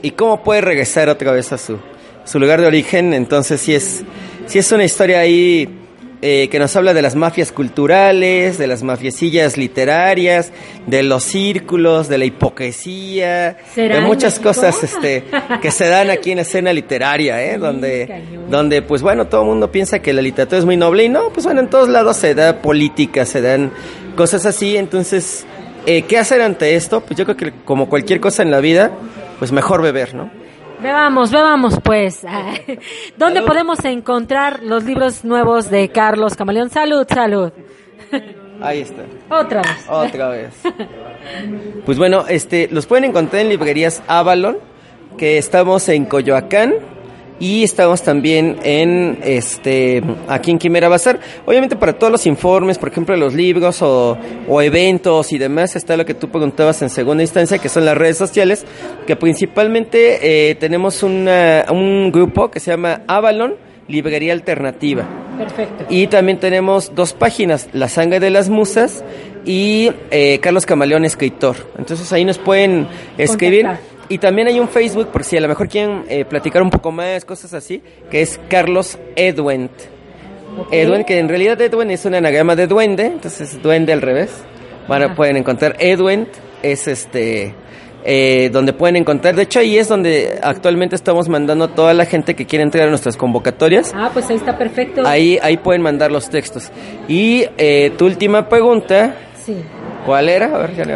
y 0.00 0.12
cómo 0.12 0.44
puede 0.44 0.60
regresar 0.60 1.08
otra 1.08 1.32
vez 1.32 1.52
a 1.52 1.58
su, 1.58 1.76
su 2.24 2.38
lugar 2.38 2.60
de 2.60 2.68
origen. 2.68 3.14
Entonces 3.14 3.60
sí 3.60 3.74
es, 3.74 4.04
sí 4.46 4.60
es 4.60 4.70
una 4.70 4.84
historia 4.84 5.18
ahí 5.18 5.79
eh, 6.22 6.48
que 6.50 6.58
nos 6.58 6.76
habla 6.76 6.92
de 6.92 7.00
las 7.00 7.14
mafias 7.14 7.50
culturales, 7.50 8.58
de 8.58 8.66
las 8.66 8.82
mafiecillas 8.82 9.56
literarias, 9.56 10.52
de 10.86 11.02
los 11.02 11.22
círculos, 11.22 12.08
de 12.08 12.18
la 12.18 12.26
hipocresía, 12.26 13.56
¿Será 13.74 13.96
de 13.96 14.00
muchas 14.02 14.38
cosas 14.38 14.82
este, 14.82 15.24
que 15.62 15.70
se 15.70 15.88
dan 15.88 16.10
aquí 16.10 16.32
en 16.32 16.36
la 16.36 16.42
escena 16.42 16.74
literaria, 16.74 17.42
¿eh? 17.42 17.54
Sí, 17.54 17.60
donde, 17.60 18.06
cañón. 18.06 18.50
donde 18.50 18.82
pues 18.82 19.00
bueno, 19.00 19.28
todo 19.28 19.42
el 19.42 19.48
mundo 19.48 19.72
piensa 19.72 20.00
que 20.00 20.12
la 20.12 20.20
literatura 20.20 20.58
es 20.58 20.66
muy 20.66 20.76
noble 20.76 21.04
y 21.04 21.08
no, 21.08 21.30
pues 21.32 21.46
bueno, 21.46 21.60
en 21.60 21.70
todos 21.70 21.88
lados 21.88 22.18
se 22.18 22.34
da 22.34 22.60
política, 22.60 23.24
se 23.24 23.40
dan 23.40 23.72
cosas 24.14 24.44
así, 24.44 24.76
entonces, 24.76 25.46
eh, 25.86 26.02
¿qué 26.02 26.18
hacer 26.18 26.42
ante 26.42 26.74
esto? 26.74 27.00
Pues 27.00 27.16
yo 27.16 27.24
creo 27.24 27.36
que 27.36 27.52
como 27.64 27.88
cualquier 27.88 28.20
cosa 28.20 28.42
en 28.42 28.50
la 28.50 28.60
vida, 28.60 28.90
pues 29.38 29.52
mejor 29.52 29.80
beber, 29.80 30.14
¿no? 30.14 30.39
Bebamos, 30.82 31.30
bebamos 31.30 31.78
pues. 31.82 32.22
¿Dónde 33.16 33.42
podemos 33.42 33.84
encontrar 33.84 34.62
los 34.62 34.84
libros 34.84 35.24
nuevos 35.24 35.70
de 35.70 35.90
Carlos 35.90 36.36
Camaleón? 36.36 36.70
Salud, 36.70 37.06
salud. 37.08 37.52
Ahí 38.62 38.80
está. 38.80 39.02
Otra 39.28 39.62
vez. 39.62 39.88
Otra 39.88 40.28
vez. 40.28 40.54
Pues 41.84 41.98
bueno, 41.98 42.24
este, 42.28 42.68
los 42.70 42.86
pueden 42.86 43.04
encontrar 43.04 43.42
en 43.42 43.50
librerías 43.50 44.02
Avalon, 44.06 44.58
que 45.18 45.38
estamos 45.38 45.88
en 45.88 46.06
Coyoacán 46.06 46.74
y 47.40 47.64
estamos 47.64 48.02
también 48.02 48.58
en 48.62 49.18
este 49.24 50.02
aquí 50.28 50.50
en 50.52 50.58
Quimera 50.58 50.88
Bazar. 50.88 51.18
Obviamente 51.46 51.74
para 51.74 51.94
todos 51.94 52.12
los 52.12 52.26
informes, 52.26 52.76
por 52.78 52.90
ejemplo, 52.90 53.16
los 53.16 53.34
libros 53.34 53.80
o, 53.82 54.16
o 54.46 54.62
eventos 54.62 55.32
y 55.32 55.38
demás, 55.38 55.74
está 55.74 55.96
lo 55.96 56.04
que 56.04 56.14
tú 56.14 56.28
preguntabas 56.28 56.82
en 56.82 56.90
segunda 56.90 57.22
instancia, 57.22 57.58
que 57.58 57.68
son 57.70 57.84
las 57.86 57.96
redes 57.96 58.18
sociales, 58.18 58.64
que 59.06 59.16
principalmente 59.16 60.50
eh, 60.50 60.54
tenemos 60.54 61.02
una- 61.02 61.64
un 61.72 62.12
grupo 62.12 62.50
que 62.50 62.60
se 62.60 62.70
llama 62.70 63.00
Avalon 63.06 63.54
Librería 63.88 64.32
Alternativa. 64.34 65.04
Perfecto. 65.38 65.86
Y 65.88 66.06
también 66.08 66.38
tenemos 66.38 66.94
dos 66.94 67.12
páginas, 67.14 67.68
La 67.72 67.88
Sangre 67.88 68.20
de 68.20 68.30
las 68.30 68.48
Musas 68.50 69.02
y 69.44 69.90
eh, 70.10 70.38
Carlos 70.42 70.66
Camaleón 70.66 71.04
Escritor. 71.06 71.56
Entonces 71.78 72.12
ahí 72.12 72.24
nos 72.26 72.36
pueden 72.38 72.86
escribir. 73.16 73.64
Contactar. 73.64 73.99
Y 74.10 74.18
también 74.18 74.48
hay 74.48 74.58
un 74.58 74.68
Facebook, 74.68 75.06
por 75.12 75.22
si 75.22 75.36
a 75.36 75.40
lo 75.40 75.46
mejor 75.46 75.68
quieren 75.68 76.04
eh, 76.08 76.24
platicar 76.24 76.62
un 76.62 76.70
poco 76.70 76.90
más, 76.90 77.24
cosas 77.24 77.54
así, 77.54 77.80
que 78.10 78.22
es 78.22 78.40
Carlos 78.48 78.98
Edwent. 79.14 79.70
Ok. 80.58 80.66
Edwin, 80.72 81.04
que 81.04 81.16
en 81.20 81.28
realidad 81.28 81.60
Edwin 81.60 81.92
es 81.92 82.04
un 82.04 82.16
anagrama 82.16 82.56
de 82.56 82.66
duende, 82.66 83.06
entonces 83.06 83.62
duende 83.62 83.92
al 83.92 84.02
revés. 84.02 84.32
Bueno, 84.88 85.14
pueden 85.14 85.36
encontrar 85.36 85.76
Edwin, 85.78 86.26
es 86.60 86.88
este, 86.88 87.54
eh, 88.04 88.50
donde 88.52 88.72
pueden 88.72 88.96
encontrar, 88.96 89.36
de 89.36 89.42
hecho 89.42 89.60
ahí 89.60 89.78
es 89.78 89.86
donde 89.86 90.40
actualmente 90.42 90.96
estamos 90.96 91.28
mandando 91.28 91.66
a 91.66 91.68
toda 91.68 91.94
la 91.94 92.04
gente 92.04 92.34
que 92.34 92.46
quiere 92.46 92.64
entrar 92.64 92.88
a 92.88 92.90
nuestras 92.90 93.16
convocatorias. 93.16 93.92
Ah, 93.94 94.10
pues 94.12 94.28
ahí 94.28 94.36
está 94.36 94.58
perfecto. 94.58 95.06
Ahí, 95.06 95.38
ahí 95.40 95.56
pueden 95.56 95.82
mandar 95.82 96.10
los 96.10 96.28
textos. 96.28 96.72
Y 97.06 97.44
eh, 97.58 97.92
tu 97.96 98.06
última 98.06 98.48
pregunta, 98.48 99.14
Sí. 99.44 99.56
¿Cuál 100.06 100.28
era? 100.28 100.46
A 100.54 100.58
ver, 100.58 100.74
ya 100.76 100.84
le 100.84 100.94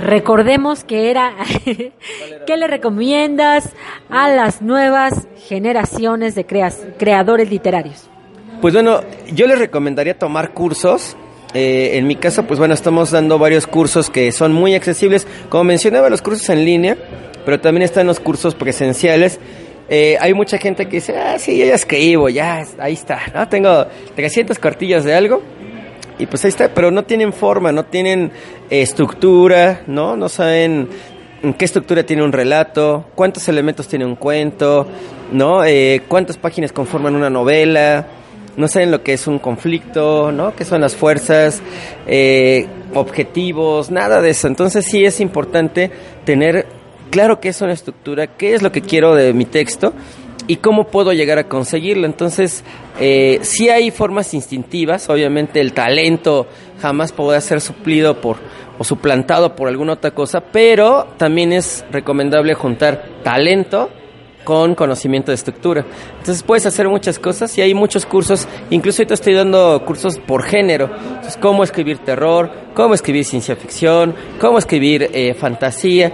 Recordemos 0.00 0.84
que 0.84 1.10
era, 1.10 1.32
¿qué 2.46 2.56
le 2.56 2.66
recomiendas 2.66 3.70
a 4.10 4.28
las 4.28 4.62
nuevas 4.62 5.26
generaciones 5.48 6.34
de 6.34 6.44
creas- 6.46 6.82
creadores 6.98 7.50
literarios? 7.50 8.08
Pues 8.60 8.74
bueno, 8.74 9.00
yo 9.32 9.46
les 9.46 9.58
recomendaría 9.58 10.18
tomar 10.18 10.52
cursos. 10.52 11.16
Eh, 11.54 11.98
en 11.98 12.06
mi 12.06 12.16
caso, 12.16 12.44
pues 12.44 12.58
bueno, 12.58 12.74
estamos 12.74 13.10
dando 13.10 13.38
varios 13.38 13.66
cursos 13.66 14.08
que 14.08 14.32
son 14.32 14.52
muy 14.52 14.74
accesibles. 14.74 15.26
Como 15.48 15.64
mencionaba, 15.64 16.08
los 16.08 16.22
cursos 16.22 16.48
en 16.48 16.64
línea, 16.64 16.96
pero 17.44 17.60
también 17.60 17.82
están 17.82 18.06
los 18.06 18.20
cursos 18.20 18.54
presenciales. 18.54 19.38
Eh, 19.88 20.16
hay 20.20 20.32
mucha 20.32 20.58
gente 20.58 20.86
que 20.86 20.96
dice, 20.96 21.18
ah, 21.18 21.38
sí, 21.38 21.58
yo 21.58 21.66
ya 21.66 21.74
escribo, 21.74 22.28
ya, 22.28 22.64
ahí 22.78 22.94
está, 22.94 23.20
¿no? 23.34 23.46
Tengo 23.48 23.86
300 24.14 24.58
cartillas 24.58 25.04
de 25.04 25.14
algo. 25.14 25.42
Y 26.22 26.26
pues 26.26 26.44
ahí 26.44 26.50
está, 26.50 26.72
pero 26.72 26.92
no 26.92 27.02
tienen 27.02 27.32
forma, 27.32 27.72
no 27.72 27.84
tienen 27.84 28.30
estructura, 28.70 29.82
¿no? 29.88 30.16
No 30.16 30.28
saben 30.28 30.88
en 31.42 31.54
qué 31.54 31.64
estructura 31.64 32.06
tiene 32.06 32.22
un 32.22 32.30
relato, 32.30 33.06
cuántos 33.16 33.48
elementos 33.48 33.88
tiene 33.88 34.04
un 34.04 34.14
cuento, 34.14 34.86
¿no? 35.32 35.64
Eh, 35.64 36.02
cuántas 36.06 36.36
páginas 36.36 36.72
conforman 36.72 37.16
una 37.16 37.28
novela, 37.28 38.06
no 38.56 38.68
saben 38.68 38.92
lo 38.92 39.02
que 39.02 39.14
es 39.14 39.26
un 39.26 39.40
conflicto, 39.40 40.30
¿no? 40.30 40.54
¿Qué 40.54 40.64
son 40.64 40.80
las 40.80 40.94
fuerzas, 40.94 41.60
eh, 42.06 42.68
objetivos, 42.94 43.90
nada 43.90 44.22
de 44.22 44.30
eso. 44.30 44.46
Entonces 44.46 44.84
sí 44.84 45.04
es 45.04 45.18
importante 45.18 45.90
tener 46.24 46.66
claro 47.10 47.40
qué 47.40 47.48
es 47.48 47.60
una 47.62 47.72
estructura, 47.72 48.28
qué 48.28 48.54
es 48.54 48.62
lo 48.62 48.70
que 48.70 48.80
quiero 48.80 49.16
de 49.16 49.32
mi 49.32 49.44
texto 49.44 49.92
y 50.46 50.56
cómo 50.56 50.84
puedo 50.84 51.12
llegar 51.12 51.38
a 51.38 51.48
conseguirlo. 51.48 52.06
Entonces, 52.06 52.64
eh, 53.00 53.38
sí 53.42 53.68
hay 53.68 53.90
formas 53.90 54.34
instintivas, 54.34 55.08
obviamente 55.08 55.60
el 55.60 55.72
talento 55.72 56.46
jamás 56.80 57.12
podrá 57.12 57.40
ser 57.40 57.60
suplido 57.60 58.20
por 58.20 58.38
o 58.78 58.84
suplantado 58.84 59.54
por 59.54 59.68
alguna 59.68 59.92
otra 59.94 60.12
cosa, 60.12 60.40
pero 60.40 61.06
también 61.16 61.52
es 61.52 61.84
recomendable 61.90 62.54
juntar 62.54 63.20
talento 63.22 63.90
con 64.44 64.74
conocimiento 64.74 65.30
de 65.30 65.36
estructura. 65.36 65.84
Entonces 66.18 66.42
puedes 66.42 66.66
hacer 66.66 66.88
muchas 66.88 67.18
cosas 67.18 67.56
y 67.58 67.62
hay 67.62 67.74
muchos 67.74 68.06
cursos, 68.06 68.48
incluso 68.70 69.02
ahorita 69.02 69.14
estoy 69.14 69.34
dando 69.34 69.82
cursos 69.86 70.18
por 70.18 70.42
género, 70.42 70.90
Entonces, 70.96 71.36
cómo 71.36 71.62
escribir 71.62 71.98
terror, 71.98 72.50
cómo 72.74 72.94
escribir 72.94 73.24
ciencia 73.24 73.54
ficción, 73.54 74.14
cómo 74.40 74.58
escribir 74.58 75.10
eh, 75.12 75.34
fantasía 75.34 76.12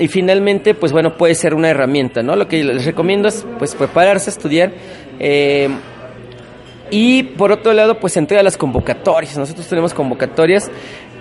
y 0.00 0.08
finalmente, 0.08 0.74
pues 0.74 0.90
bueno, 0.90 1.16
puede 1.16 1.34
ser 1.36 1.54
una 1.54 1.68
herramienta, 1.70 2.22
¿no? 2.22 2.34
Lo 2.34 2.48
que 2.48 2.64
les 2.64 2.84
recomiendo 2.84 3.28
es 3.28 3.46
pues 3.58 3.74
prepararse, 3.76 4.30
estudiar. 4.30 4.72
eh, 5.20 5.68
y 6.90 7.22
por 7.22 7.52
otro 7.52 7.72
lado, 7.72 8.00
pues 8.00 8.16
entrega 8.16 8.42
las 8.42 8.56
convocatorias. 8.56 9.38
Nosotros 9.38 9.66
tenemos 9.68 9.94
convocatorias. 9.94 10.70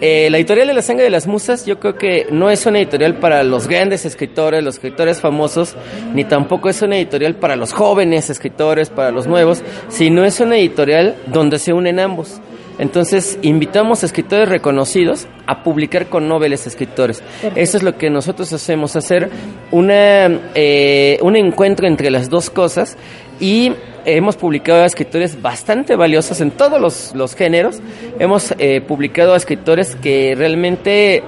Eh, 0.02 0.30
la 0.32 0.38
editorial 0.38 0.68
de 0.68 0.74
la 0.74 0.82
sangre 0.82 1.04
de 1.04 1.10
las 1.10 1.28
musas, 1.28 1.66
yo 1.66 1.80
creo 1.80 1.96
que 1.96 2.28
no 2.32 2.50
es 2.50 2.66
una 2.66 2.80
editorial 2.80 3.16
para 3.16 3.44
los 3.44 3.68
grandes 3.68 4.06
escritores, 4.06 4.64
los 4.64 4.76
escritores 4.76 5.20
famosos, 5.20 5.76
ni 6.14 6.24
tampoco 6.24 6.70
es 6.70 6.82
una 6.82 6.98
editorial 6.98 7.36
para 7.36 7.56
los 7.58 7.74
jóvenes 7.74 8.30
escritores, 8.30 8.90
para 8.90 9.12
los 9.12 9.28
nuevos, 9.28 9.62
sino 9.90 10.24
es 10.24 10.40
una 10.40 10.58
editorial 10.58 11.16
donde 11.28 11.60
se 11.60 11.74
unen 11.74 12.00
ambos. 12.00 12.40
Entonces, 12.80 13.38
invitamos 13.42 14.02
a 14.02 14.06
escritores 14.06 14.50
reconocidos 14.50 15.28
a 15.46 15.64
publicar 15.64 16.08
con 16.08 16.28
noveles 16.28 16.66
escritores. 16.66 17.22
Eso 17.56 17.78
es 17.78 17.84
lo 17.84 17.98
que 17.98 18.10
nosotros 18.10 18.52
hacemos, 18.54 18.96
hacer 18.96 19.30
una, 19.72 20.28
eh, 20.56 21.20
un 21.22 21.36
encuentro 21.36 21.88
entre 21.88 22.10
las 22.10 22.30
dos 22.30 22.50
cosas 22.50 22.98
y 23.40 23.74
hemos 24.06 24.38
publicado 24.38 24.84
a 24.84 24.86
escritores 24.86 25.42
bastante 25.42 25.96
valiosos 25.96 26.42
en 26.42 26.52
todos 26.52 26.80
los, 26.80 27.14
los 27.16 27.36
géneros. 27.36 27.82
Hemos 28.18 28.54
eh, 28.58 28.82
publicado 28.82 29.34
a 29.34 29.38
escritores 29.38 29.96
que 29.96 30.34
realmente 30.36 31.22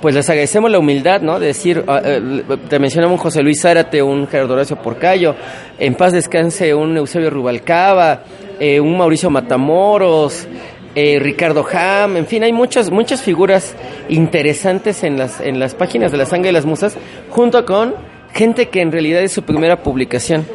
pues 0.00 0.14
les 0.14 0.28
agradecemos 0.28 0.70
la 0.70 0.78
humildad, 0.78 1.20
¿no? 1.20 1.38
De 1.40 1.48
decir, 1.48 1.82
ah, 1.86 2.00
eh, 2.04 2.42
te 2.68 2.78
mencionamos 2.78 3.18
un 3.18 3.22
José 3.22 3.42
Luis 3.42 3.60
Zárate, 3.60 4.02
un 4.02 4.26
Gerardo 4.26 4.54
Horacio 4.54 4.76
Porcayo, 4.76 5.34
en 5.78 5.94
paz 5.94 6.12
descanse 6.12 6.74
un 6.74 6.96
Eusebio 6.96 7.30
Rubalcaba, 7.30 8.22
eh, 8.60 8.78
un 8.78 8.96
Mauricio 8.96 9.30
Matamoros, 9.30 10.46
eh, 10.96 11.18
Ricardo 11.20 11.64
Ham, 11.70 12.16
en 12.16 12.26
fin, 12.26 12.42
hay 12.42 12.52
muchas, 12.52 12.90
muchas 12.90 13.20
figuras 13.20 13.76
interesantes 14.08 15.04
en 15.04 15.18
las, 15.18 15.42
en 15.42 15.60
las 15.60 15.74
páginas 15.74 16.10
de 16.10 16.16
la 16.16 16.24
sangre 16.24 16.48
de 16.48 16.52
las 16.54 16.64
musas, 16.64 16.96
junto 17.28 17.66
con 17.66 17.94
gente 18.32 18.70
que 18.70 18.80
en 18.80 18.90
realidad 18.90 19.22
es 19.22 19.30
su 19.30 19.42
primera 19.42 19.82
publicación 19.82 20.46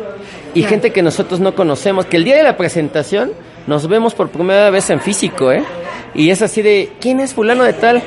y 0.55 0.63
gente 0.63 0.91
que 0.91 1.03
nosotros 1.03 1.39
no 1.39 1.53
conocemos, 1.53 2.07
que 2.07 2.17
el 2.17 2.23
día 2.23 2.37
de 2.37 2.43
la 2.43 2.57
presentación 2.57 3.33
nos 3.67 3.87
vemos 3.87 4.15
por 4.15 4.29
primera 4.29 4.71
vez 4.71 4.89
en 4.89 4.99
físico, 4.99 5.51
¿eh? 5.51 5.63
Y 6.15 6.31
es 6.31 6.41
así 6.41 6.63
de, 6.63 6.91
¿quién 6.99 7.19
es 7.19 7.35
fulano 7.35 7.63
de 7.63 7.73
tal? 7.73 8.01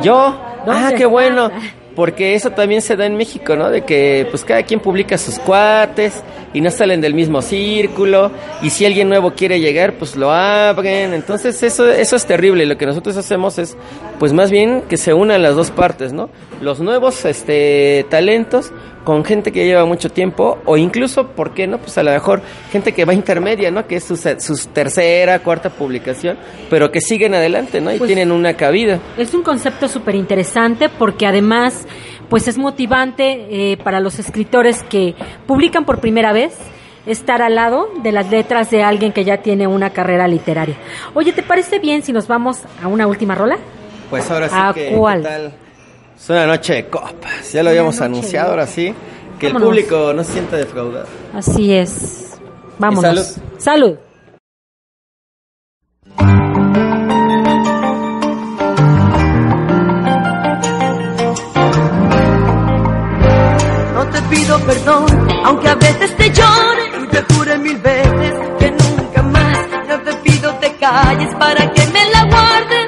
Yo. 0.00 0.40
¿Dónde 0.64 0.80
Ah, 0.80 0.92
qué 0.96 1.06
bueno. 1.06 1.50
Porque 1.96 2.34
eso 2.34 2.50
también 2.50 2.82
se 2.82 2.96
da 2.96 3.04
en 3.04 3.16
México, 3.16 3.56
¿no? 3.56 3.68
De 3.68 3.82
que 3.82 4.28
pues 4.30 4.44
cada 4.44 4.62
quien 4.62 4.78
publica 4.78 5.18
sus 5.18 5.38
cuates 5.40 6.22
y 6.52 6.60
no 6.60 6.70
salen 6.70 7.00
del 7.00 7.14
mismo 7.14 7.42
círculo 7.42 8.30
y 8.62 8.70
si 8.70 8.84
alguien 8.84 9.08
nuevo 9.08 9.32
quiere 9.32 9.60
llegar, 9.60 9.94
pues 9.98 10.16
lo 10.16 10.30
abren. 10.32 11.14
Entonces 11.14 11.62
eso 11.62 11.90
eso 11.90 12.16
es 12.16 12.26
terrible. 12.26 12.66
Lo 12.66 12.76
que 12.76 12.86
nosotros 12.86 13.16
hacemos 13.16 13.58
es 13.58 13.76
pues 14.18 14.32
más 14.32 14.50
bien 14.50 14.82
que 14.88 14.96
se 14.96 15.14
unan 15.14 15.42
las 15.42 15.54
dos 15.54 15.70
partes, 15.70 16.12
¿no? 16.12 16.28
Los 16.60 16.80
nuevos 16.80 17.24
este 17.24 18.04
talentos 18.10 18.72
con 19.04 19.24
gente 19.24 19.50
que 19.50 19.64
lleva 19.64 19.86
mucho 19.86 20.10
tiempo 20.10 20.58
o 20.66 20.76
incluso, 20.76 21.28
¿por 21.28 21.54
qué 21.54 21.66
no? 21.66 21.78
Pues 21.78 21.96
a 21.96 22.02
lo 22.02 22.10
mejor 22.10 22.42
gente 22.70 22.92
que 22.92 23.04
va 23.06 23.14
intermedia, 23.14 23.70
¿no? 23.70 23.86
Que 23.86 23.96
es 23.96 24.04
su, 24.04 24.56
tercera, 24.74 25.38
cuarta 25.38 25.70
publicación, 25.70 26.36
pero 26.68 26.90
que 26.92 27.00
siguen 27.00 27.34
adelante, 27.34 27.80
¿no? 27.80 27.92
Y 27.92 27.98
Pues- 27.98 28.08
tienen 28.08 28.30
una 28.30 28.54
cabida. 28.54 28.98
Es 29.16 29.32
un 29.32 29.42
concepto 29.42 29.88
súper 29.88 30.16
interesante 30.16 30.88
porque 30.90 31.26
además 31.26 31.86
pues 32.30 32.48
es 32.48 32.56
motivante 32.56 33.72
eh, 33.72 33.76
para 33.76 34.00
los 34.00 34.18
escritores 34.18 34.82
que 34.84 35.14
publican 35.46 35.84
por 35.84 36.00
primera 36.00 36.32
vez 36.32 36.56
estar 37.04 37.42
al 37.42 37.56
lado 37.56 37.88
de 38.02 38.12
las 38.12 38.30
letras 38.30 38.70
de 38.70 38.82
alguien 38.82 39.12
que 39.12 39.24
ya 39.24 39.38
tiene 39.38 39.66
una 39.66 39.90
carrera 39.90 40.28
literaria. 40.28 40.76
Oye, 41.12 41.32
¿te 41.32 41.42
parece 41.42 41.80
bien 41.80 42.02
si 42.02 42.12
nos 42.12 42.28
vamos 42.28 42.60
a 42.82 42.86
una 42.88 43.06
última 43.06 43.34
rola? 43.34 43.58
Pues 44.08 44.30
ahora 44.30 44.48
sí 44.48 44.54
¿A 44.56 44.72
que 44.72 44.92
cuál? 44.96 45.22
¿qué 45.22 45.28
tal? 45.28 45.52
Es 46.16 46.30
una 46.30 46.46
noche 46.46 46.74
de 46.74 46.86
copas. 46.86 47.52
Ya 47.52 47.62
lo 47.62 47.70
habíamos 47.70 48.00
anunciado, 48.00 48.46
de- 48.48 48.50
ahora 48.52 48.66
sí. 48.66 48.94
Que 49.38 49.48
el 49.48 49.54
público 49.54 50.12
no 50.14 50.22
se 50.22 50.32
sienta 50.32 50.56
defraudado. 50.56 51.06
Así 51.34 51.72
es. 51.72 52.38
Vámonos. 52.78 53.34
salud. 53.58 53.58
Salud. 53.58 53.98
Pido 64.30 64.58
perdón, 64.60 65.28
aunque 65.44 65.68
a 65.68 65.74
veces 65.74 66.16
te 66.16 66.30
llore 66.32 66.82
y 67.02 67.06
te 67.08 67.34
jure 67.34 67.58
mil 67.58 67.78
veces 67.78 68.32
que 68.58 68.70
nunca 68.70 69.22
más. 69.22 69.58
No 69.88 70.00
te 70.00 70.12
pido 70.14 70.54
te 70.54 70.72
calles 70.76 71.34
para 71.34 71.70
que 71.72 71.86
me 71.88 72.10
la 72.10 72.24
guardes. 72.24 72.79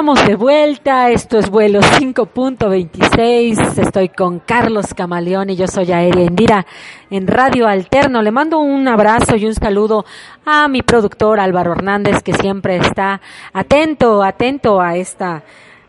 Estamos 0.00 0.26
de 0.26 0.34
vuelta. 0.34 1.10
Esto 1.10 1.38
es 1.38 1.50
vuelo 1.50 1.80
5.26. 1.80 3.76
Estoy 3.76 4.08
con 4.08 4.38
Carlos 4.38 4.94
Camaleón 4.94 5.50
y 5.50 5.56
yo 5.56 5.66
soy 5.66 5.92
Aérea 5.92 6.24
Indira 6.24 6.64
en 7.10 7.26
Radio 7.26 7.68
Alterno. 7.68 8.22
Le 8.22 8.30
mando 8.30 8.60
un 8.60 8.88
abrazo 8.88 9.36
y 9.36 9.44
un 9.44 9.54
saludo 9.54 10.06
a 10.46 10.68
mi 10.68 10.80
productor 10.80 11.38
Álvaro 11.38 11.72
Hernández 11.72 12.22
que 12.22 12.32
siempre 12.32 12.78
está 12.78 13.20
atento, 13.52 14.22
atento 14.22 14.80
a 14.80 14.96
esta 14.96 15.42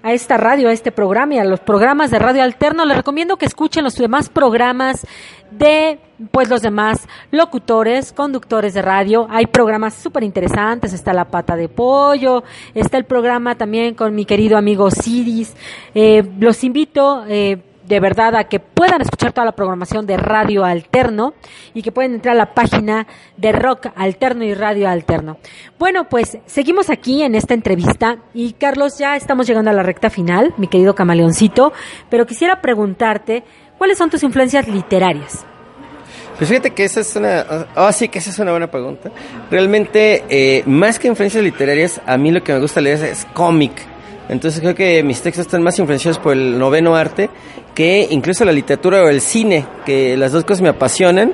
a 0.03 0.13
esta 0.13 0.35
radio, 0.35 0.69
a 0.69 0.71
este 0.73 0.91
programa 0.91 1.35
y 1.35 1.37
a 1.37 1.45
los 1.45 1.59
programas 1.59 2.11
de 2.11 2.19
Radio 2.19 2.43
Alterno. 2.43 2.85
Les 2.85 2.97
recomiendo 2.97 3.37
que 3.37 3.45
escuchen 3.45 3.83
los 3.83 3.95
demás 3.95 4.29
programas 4.29 5.07
de 5.51 5.99
pues 6.31 6.49
los 6.49 6.61
demás 6.61 7.07
locutores, 7.31 8.13
conductores 8.13 8.73
de 8.73 8.81
radio. 8.81 9.27
Hay 9.29 9.47
programas 9.47 9.95
súper 9.95 10.23
interesantes, 10.23 10.93
está 10.93 11.13
La 11.13 11.25
Pata 11.25 11.55
de 11.55 11.69
Pollo, 11.69 12.43
está 12.73 12.97
el 12.97 13.05
programa 13.05 13.55
también 13.55 13.95
con 13.95 14.13
mi 14.15 14.25
querido 14.25 14.57
amigo 14.57 14.89
Ciris. 14.91 15.55
Eh, 15.93 16.23
los 16.39 16.63
invito 16.63 17.25
eh, 17.27 17.61
de 17.91 17.99
verdad 17.99 18.35
a 18.35 18.45
que 18.45 18.61
puedan 18.61 19.01
escuchar 19.01 19.33
toda 19.33 19.43
la 19.43 19.51
programación 19.51 20.05
de 20.05 20.15
Radio 20.15 20.63
Alterno 20.63 21.33
y 21.73 21.81
que 21.81 21.91
pueden 21.91 22.13
entrar 22.13 22.35
a 22.35 22.37
la 22.37 22.53
página 22.53 23.05
de 23.35 23.51
Rock 23.51 23.87
Alterno 23.95 24.45
y 24.45 24.53
Radio 24.53 24.87
Alterno. 24.87 25.37
Bueno, 25.77 26.07
pues 26.07 26.37
seguimos 26.45 26.89
aquí 26.89 27.21
en 27.23 27.35
esta 27.35 27.53
entrevista 27.53 28.19
y 28.33 28.53
Carlos, 28.53 28.97
ya 28.97 29.17
estamos 29.17 29.45
llegando 29.45 29.71
a 29.71 29.73
la 29.73 29.83
recta 29.83 30.09
final, 30.09 30.53
mi 30.57 30.67
querido 30.67 30.95
camaleoncito, 30.95 31.73
pero 32.09 32.25
quisiera 32.25 32.61
preguntarte, 32.61 33.43
¿cuáles 33.81 33.97
son 33.97 34.11
tus 34.11 34.21
influencias 34.21 34.67
literarias? 34.67 35.43
Pues 36.37 36.47
fíjate 36.47 36.69
que 36.69 36.83
esa 36.83 36.99
es 36.99 37.15
una, 37.15 37.65
ah 37.73 37.91
sí 37.91 38.09
que 38.09 38.19
esa 38.19 38.29
es 38.29 38.37
una 38.37 38.51
buena 38.51 38.69
pregunta. 38.69 39.09
Realmente, 39.49 40.23
eh, 40.29 40.61
más 40.67 40.99
que 40.99 41.07
influencias 41.07 41.43
literarias, 41.43 41.99
a 42.05 42.15
mí 42.15 42.29
lo 42.29 42.43
que 42.43 42.53
me 42.53 42.59
gusta 42.59 42.79
leer 42.79 42.97
es, 42.97 43.01
es 43.01 43.27
cómic. 43.33 43.71
Entonces 44.29 44.61
creo 44.61 44.75
que 44.75 45.01
mis 45.01 45.23
textos 45.23 45.47
están 45.47 45.63
más 45.63 45.79
influenciados 45.79 46.19
por 46.19 46.33
el 46.33 46.59
noveno 46.59 46.95
arte 46.95 47.31
que 47.73 48.07
incluso 48.11 48.45
la 48.45 48.51
literatura 48.51 49.01
o 49.01 49.09
el 49.09 49.19
cine, 49.19 49.65
que 49.83 50.15
las 50.15 50.31
dos 50.31 50.45
cosas 50.45 50.61
me 50.61 50.69
apasionan. 50.69 51.33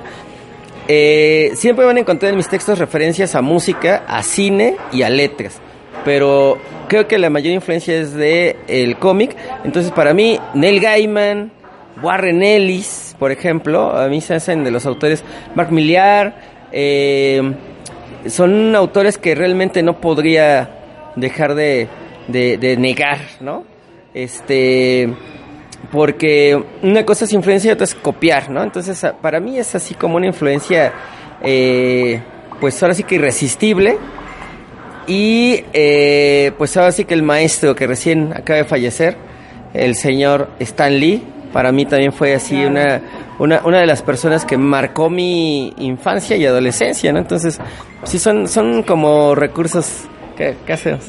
Eh, 0.87 1.51
siempre 1.53 1.83
van 1.83 1.97
a 1.97 1.99
encontrar 1.99 2.31
en 2.31 2.37
mis 2.37 2.47
textos 2.47 2.79
referencias 2.79 3.35
a 3.35 3.41
música, 3.41 4.05
a 4.07 4.23
cine 4.23 4.77
y 4.93 5.01
a 5.01 5.09
letras. 5.09 5.59
Pero 6.05 6.57
creo 6.87 7.09
que 7.09 7.17
la 7.17 7.29
mayor 7.29 7.53
influencia 7.53 7.93
es 7.97 8.13
de 8.13 8.55
el 8.69 8.95
cómic. 8.95 9.35
Entonces 9.65 9.91
para 9.91 10.13
mí, 10.13 10.39
Neil 10.53 10.79
Gaiman, 10.79 11.56
Warren 12.01 12.43
Ellis, 12.43 13.15
por 13.17 13.31
ejemplo, 13.31 13.97
a 13.97 14.07
mí 14.07 14.21
se 14.21 14.35
hacen 14.35 14.63
de 14.63 14.71
los 14.71 14.85
autores, 14.85 15.23
Mark 15.55 15.71
Millar, 15.71 16.35
eh, 16.71 17.41
son 18.27 18.75
autores 18.75 19.17
que 19.17 19.35
realmente 19.35 19.83
no 19.83 19.99
podría 19.99 20.69
dejar 21.15 21.55
de, 21.55 21.87
de, 22.27 22.77
negar, 22.77 23.19
¿no? 23.39 23.63
Este, 24.13 25.09
porque 25.91 26.61
una 26.81 27.05
cosa 27.05 27.25
es 27.25 27.33
influencia 27.33 27.69
y 27.69 27.73
otra 27.73 27.85
es 27.85 27.95
copiar, 27.95 28.49
¿no? 28.49 28.63
Entonces, 28.63 29.05
para 29.21 29.39
mí 29.39 29.57
es 29.57 29.73
así 29.75 29.93
como 29.93 30.17
una 30.17 30.27
influencia, 30.27 30.93
eh, 31.41 32.21
pues 32.59 32.81
ahora 32.81 32.93
sí 32.93 33.03
que 33.03 33.15
irresistible. 33.15 33.97
Y 35.07 35.63
eh, 35.71 36.51
pues 36.57 36.75
ahora 36.75 36.91
sí 36.91 37.05
que 37.05 37.13
el 37.13 37.23
maestro 37.23 37.75
que 37.75 37.87
recién 37.87 38.33
acaba 38.33 38.57
de 38.57 38.65
fallecer, 38.65 39.15
el 39.73 39.95
señor 39.95 40.49
Stan 40.59 40.99
Lee, 40.99 41.23
para 41.51 41.71
mí 41.71 41.85
también 41.85 42.11
fue 42.13 42.33
así 42.35 42.63
una, 42.65 43.01
una, 43.39 43.61
una 43.65 43.79
de 43.79 43.85
las 43.87 44.01
personas 44.01 44.45
que 44.45 44.57
marcó 44.57 45.09
mi 45.09 45.73
infancia 45.77 46.35
y 46.37 46.45
adolescencia, 46.45 47.11
¿no? 47.13 47.19
Entonces, 47.19 47.59
sí 48.03 48.19
son, 48.19 48.47
son 48.47 48.83
como 48.83 49.35
recursos, 49.35 50.03
¿qué, 50.35 50.55
qué 50.65 50.73
hacemos? 50.73 51.05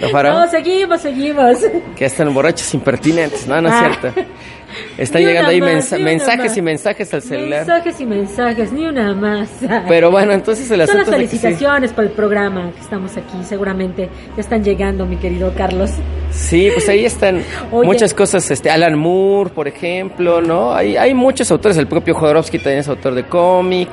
¿Lo? 0.00 0.32
No, 0.40 0.48
seguimos, 0.48 1.00
seguimos. 1.00 1.58
Que 1.96 2.04
están 2.06 2.32
borrachos 2.34 2.72
impertinentes, 2.74 3.46
no, 3.46 3.60
no 3.60 3.68
es 3.68 3.74
Ah. 3.76 3.90
cierto. 4.00 4.20
Están 4.98 5.22
llegando 5.22 5.50
ahí 5.50 5.60
más, 5.60 5.70
mensa- 5.70 5.98
mensajes 5.98 6.56
y 6.56 6.62
mensajes 6.62 7.12
al 7.14 7.22
celular. 7.22 7.66
Mensajes 7.66 8.00
y 8.00 8.06
mensajes, 8.06 8.72
ni 8.72 8.86
una 8.86 9.14
más. 9.14 9.48
Pero 9.88 10.10
bueno, 10.10 10.32
entonces 10.32 10.70
el 10.70 10.70
Son 10.70 10.78
las 10.78 10.88
es 10.90 10.94
de 10.96 10.98
que 11.04 11.04
sí. 11.28 11.38
felicitaciones 11.38 11.92
por 11.92 12.04
el 12.04 12.10
programa 12.10 12.70
que 12.74 12.80
estamos 12.80 13.16
aquí, 13.16 13.36
seguramente 13.48 14.08
ya 14.36 14.40
están 14.40 14.62
llegando, 14.64 15.06
mi 15.06 15.16
querido 15.16 15.52
Carlos. 15.56 15.90
Sí, 16.30 16.70
pues 16.72 16.88
ahí 16.88 17.04
están 17.04 17.42
Oye. 17.72 17.86
muchas 17.86 18.14
cosas, 18.14 18.50
este 18.50 18.70
Alan 18.70 18.98
Moore, 18.98 19.50
por 19.50 19.68
ejemplo, 19.68 20.40
¿no? 20.40 20.74
Hay, 20.74 20.96
hay 20.96 21.14
muchos 21.14 21.50
autores, 21.50 21.76
el 21.76 21.86
propio 21.86 22.14
Jodorowsky 22.14 22.58
también 22.58 22.78
es 22.80 22.88
autor 22.88 23.14
de 23.14 23.24
cómic. 23.24 23.88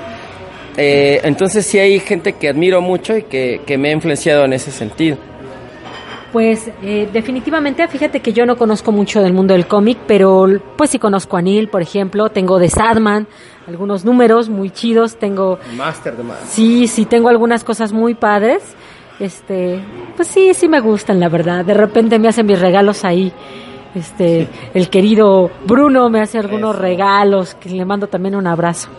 Eh, 0.77 1.19
entonces 1.23 1.65
sí 1.65 1.77
hay 1.77 1.99
gente 1.99 2.33
que 2.33 2.47
admiro 2.47 2.79
mucho 2.81 3.17
y 3.17 3.23
que, 3.23 3.61
que 3.65 3.77
me 3.77 3.89
ha 3.89 3.91
influenciado 3.91 4.45
en 4.45 4.53
ese 4.53 4.71
sentido. 4.71 5.17
Pues 6.31 6.69
eh, 6.83 7.09
definitivamente, 7.11 7.87
fíjate 7.87 8.19
que 8.19 8.33
yo 8.33 8.45
no 8.45 8.55
conozco 8.55 8.91
mucho 8.91 9.21
del 9.21 9.33
mundo 9.33 9.53
del 9.55 9.65
cómic, 9.65 9.97
pero 10.05 10.47
pues 10.77 10.91
sí 10.91 10.99
conozco 10.99 11.37
a 11.37 11.41
Neil, 11.41 11.69
por 11.69 11.81
ejemplo, 11.81 12.29
tengo 12.29 12.59
de 12.59 12.69
Sadman, 12.69 13.27
algunos 13.67 14.05
números 14.05 14.47
muy 14.47 14.69
chidos, 14.69 15.15
tengo 15.17 15.57
Master 15.75 16.15
de 16.15 16.23
más. 16.23 16.37
Sí, 16.47 16.87
sí, 16.87 17.05
tengo 17.05 17.29
algunas 17.29 17.63
cosas 17.63 17.93
muy 17.93 18.13
padres. 18.13 18.61
Este, 19.19 19.79
pues 20.15 20.27
sí, 20.27 20.53
sí 20.53 20.67
me 20.69 20.79
gustan, 20.79 21.19
la 21.19 21.29
verdad. 21.29 21.65
De 21.65 21.73
repente 21.73 22.19
me 22.19 22.27
hacen 22.27 22.45
mis 22.45 22.59
regalos 22.59 23.03
ahí. 23.03 23.33
Este, 23.95 24.47
el 24.73 24.89
querido 24.89 25.49
Bruno 25.65 26.09
me 26.09 26.21
hace 26.21 26.37
algunos 26.37 26.75
Eso. 26.75 26.81
regalos, 26.83 27.55
que 27.55 27.69
le 27.69 27.85
mando 27.85 28.07
también 28.07 28.35
un 28.35 28.45
abrazo 28.45 28.89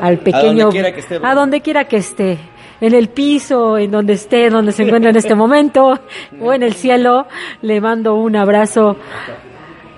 al 0.00 0.18
pequeño. 0.18 0.68
quiera 0.68 0.92
que 0.92 1.00
esté, 1.00 1.18
Bruno. 1.18 1.32
A 1.32 1.34
donde 1.34 1.60
quiera 1.60 1.84
que 1.88 1.96
esté. 1.96 2.38
En 2.80 2.94
el 2.94 3.08
piso, 3.08 3.76
en 3.76 3.90
donde 3.90 4.12
esté, 4.12 4.50
donde 4.50 4.72
se 4.72 4.84
encuentre 4.84 5.10
en 5.10 5.16
este 5.16 5.34
momento, 5.34 5.98
o 6.40 6.52
en 6.52 6.62
el 6.62 6.74
cielo, 6.74 7.26
le 7.62 7.80
mando 7.80 8.14
un 8.14 8.36
abrazo 8.36 8.96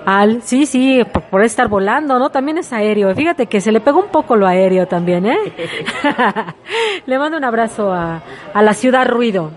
al, 0.07 0.43
sí, 0.43 0.67
sí, 0.67 1.03
por, 1.13 1.23
por 1.25 1.45
estar 1.45 1.69
volando, 1.69 2.19
¿no? 2.19 2.31
También 2.31 2.59
es 2.59 2.73
aéreo. 2.73 3.15
Fíjate 3.15 3.47
que 3.47 3.61
se 3.61 3.73
le 3.73 3.81
pegó 3.81 4.01
un 4.01 4.09
poco 4.09 4.37
lo 4.37 4.47
aéreo 4.47 4.87
también, 4.87 5.27
¿eh? 5.27 5.39
le 7.07 7.19
mando 7.19 7.37
un 7.37 7.45
abrazo 7.45 7.93
a, 7.93 8.23
a 8.55 8.63
la 8.63 8.75
ciudad 8.75 9.07
ruido, 9.07 9.51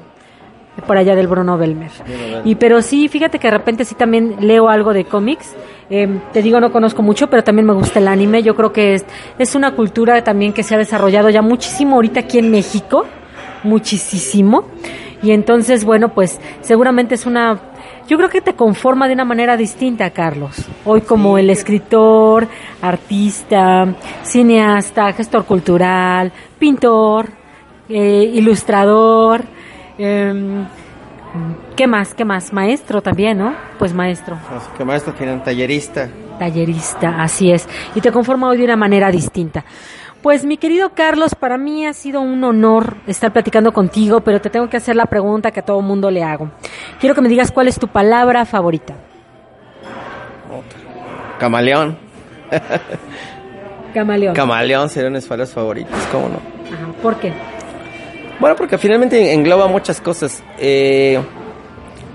por 0.86 0.98
allá 0.98 1.16
del 1.16 1.28
Bruno 1.28 1.58
Belmer. 1.58 1.92
Y 2.44 2.56
pero 2.56 2.82
sí, 2.82 3.08
fíjate 3.08 3.40
que 3.40 3.48
de 3.48 3.58
repente 3.58 3.86
sí 3.86 3.96
también 3.96 4.38
leo 4.40 4.70
algo 4.70 4.94
de 4.94 5.06
cómics. 5.06 5.56
Eh, 5.90 6.08
te 6.32 6.42
digo, 6.42 6.60
no 6.60 6.72
conozco 6.72 7.02
mucho, 7.02 7.30
pero 7.30 7.44
también 7.44 7.66
me 7.68 7.74
gusta 7.74 8.00
el 8.00 8.08
anime. 8.08 8.42
Yo 8.42 8.56
creo 8.56 8.72
que 8.74 8.96
es, 8.96 9.06
es 9.38 9.56
una 9.56 9.76
cultura 9.76 10.24
también 10.24 10.54
que 10.54 10.64
se 10.64 10.76
ha 10.76 10.78
desarrollado 10.78 11.30
ya 11.30 11.42
muchísimo 11.42 11.96
ahorita 11.96 12.22
aquí 12.22 12.40
en 12.40 12.50
México, 12.52 13.06
muchísimo. 13.64 14.66
Y 15.22 15.32
entonces, 15.32 15.86
bueno, 15.86 16.10
pues 16.10 16.40
seguramente 16.62 17.16
es 17.16 17.26
una 17.26 17.62
yo 18.08 18.18
creo 18.18 18.30
que 18.30 18.42
te 18.42 18.54
conforma 18.54 19.08
de 19.08 19.14
una 19.14 19.24
manera 19.24 19.56
distinta, 19.56 20.10
Carlos. 20.10 20.68
Hoy 20.84 21.02
como 21.02 21.38
el 21.38 21.50
escritor, 21.50 22.48
artista, 22.82 23.96
cineasta, 24.24 25.14
gestor 25.14 25.46
cultural, 25.46 26.32
pintor, 26.60 27.30
eh, 27.88 28.30
ilustrador, 28.34 29.46
em, 29.98 30.66
¿qué 31.76 31.88
más? 31.88 32.14
¿Qué 32.14 32.26
más? 32.26 32.54
Maestro 32.54 33.02
también, 33.02 33.38
¿no? 33.38 33.54
Pues 33.80 33.94
maestro, 33.94 34.38
Así 34.56 34.70
que 34.78 34.86
maestro 34.86 35.14
tallerista. 35.44 36.10
tallerista, 36.40 37.22
así 37.22 37.52
es. 37.52 37.68
Y 37.96 38.02
te 38.02 38.12
conforma 38.12 38.48
hoy 38.50 38.58
de 38.58 38.66
una 38.66 38.76
manera 38.76 39.12
distinta. 39.12 39.64
Pues 40.22 40.46
mi 40.46 40.56
querido 40.58 40.92
Carlos, 40.96 41.36
para 41.36 41.58
mí 41.58 41.86
ha 41.86 41.92
sido 41.92 42.22
un 42.22 42.42
honor 42.46 42.96
estar 43.08 43.34
platicando 43.34 43.74
contigo, 43.74 44.22
pero 44.22 44.40
te 44.40 44.50
tengo 44.50 44.70
que 44.70 44.78
hacer 44.78 44.96
la 44.96 45.06
pregunta 45.06 45.52
que 45.52 45.60
a 45.60 45.66
todo 45.66 45.82
mundo 45.82 46.10
le 46.10 46.24
hago. 46.24 46.50
Quiero 47.00 47.14
que 47.14 47.20
me 47.22 47.28
digas 47.28 47.52
cuál 47.52 47.68
es 47.68 47.78
tu 47.78 47.90
palabra 47.90 48.46
favorita. 48.46 48.94
Camaleón. 51.40 51.98
Camaleón. 53.94 54.34
Camaleón 54.34 54.88
sería 54.90 55.08
uno 55.10 55.16
de 55.16 55.22
mis 55.22 55.28
palabras 55.28 55.54
favoritos, 55.54 56.00
¿cómo 56.12 56.30
no? 56.30 56.36
Ajá, 56.36 56.88
¿Por 57.02 57.18
qué? 57.18 57.34
Bueno, 58.40 58.56
porque 58.56 58.78
finalmente 58.78 59.34
engloba 59.34 59.68
muchas 59.68 60.02
cosas. 60.02 60.44
Eh, 60.60 61.20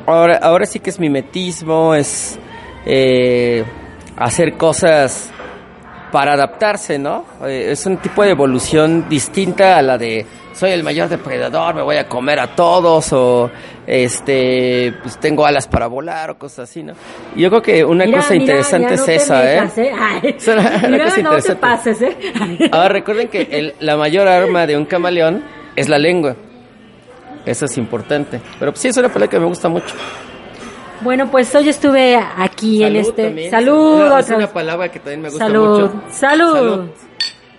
ahora, 0.07 0.39
ahora 0.43 0.67
sí 0.67 0.81
que 0.81 0.91
es 0.91 0.99
mimetismo, 1.01 1.95
es 1.95 2.39
eh, 2.85 3.65
hacer 4.17 4.55
cosas 4.55 5.31
para 6.13 6.33
adaptarse, 6.35 6.99
¿no? 6.99 7.25
Eh, 7.47 7.69
es 7.73 7.85
un 7.87 7.99
tipo 7.99 8.23
de 8.23 8.31
evolución 8.31 9.09
distinta 9.09 9.77
a 9.79 9.83
la 9.83 9.99
de 9.99 10.25
soy 10.55 10.71
el 10.73 10.83
mayor 10.83 11.09
depredador, 11.09 11.73
me 11.77 11.83
voy 11.83 11.97
a 11.99 12.09
comer 12.09 12.41
a 12.41 12.49
todos 12.57 13.13
o 13.13 13.49
este 13.87 14.93
pues 15.03 15.17
tengo 15.21 15.47
alas 15.47 15.69
para 15.69 15.87
volar 15.87 16.31
o 16.31 16.39
cosas 16.39 16.69
así, 16.69 16.83
¿no? 16.83 16.95
Yo 17.37 17.49
creo 17.51 17.63
que 17.63 17.85
una 17.85 18.07
Mira, 18.07 18.19
cosa 18.19 18.33
mira, 18.33 18.43
interesante 18.45 18.89
no 18.89 18.95
es 18.95 19.05
te 19.05 19.15
esa, 19.15 19.39
metas, 19.41 19.79
¿eh? 19.79 19.93
Ay, 20.01 20.35
Es 20.37 20.49
una- 20.49 20.61
una 20.63 20.71
cosa 20.73 20.89
no 20.89 21.15
te 21.15 21.21
interesante. 21.21 21.61
pases, 21.61 22.03
¿eh? 22.03 22.17
Ahora 22.73 22.89
recuerden 22.89 23.29
que 23.29 23.43
el- 23.43 23.75
la 23.79 23.97
mayor 23.97 24.27
arma 24.27 24.67
de 24.67 24.77
un 24.77 24.85
camaleón 24.87 25.45
es 25.79 25.89
la 25.89 25.99
lengua. 25.99 26.35
Eso 27.47 27.65
es 27.67 27.79
importante. 27.79 28.41
Pero 28.59 28.75
sí 28.75 28.89
es 28.89 28.97
una 28.97 29.09
pelea 29.09 29.29
que 29.29 29.39
me 29.39 29.47
gusta 29.47 29.69
mucho. 29.69 29.95
Bueno, 31.01 31.31
pues 31.31 31.55
hoy 31.55 31.69
estuve 31.69 32.17
aquí 32.17 32.83
en 32.83 32.97
este. 32.97 33.27
también. 33.27 33.51
Salud. 33.51 34.19
Es 34.19 34.31
una 34.31 34.53
palabra 34.53 34.91
que 34.91 34.99
también 34.99 35.23
me 35.23 35.29
gusta 35.29 35.47
Salud. 35.47 35.81
mucho. 35.81 36.03
Salud. 36.11 36.57
También 36.59 36.93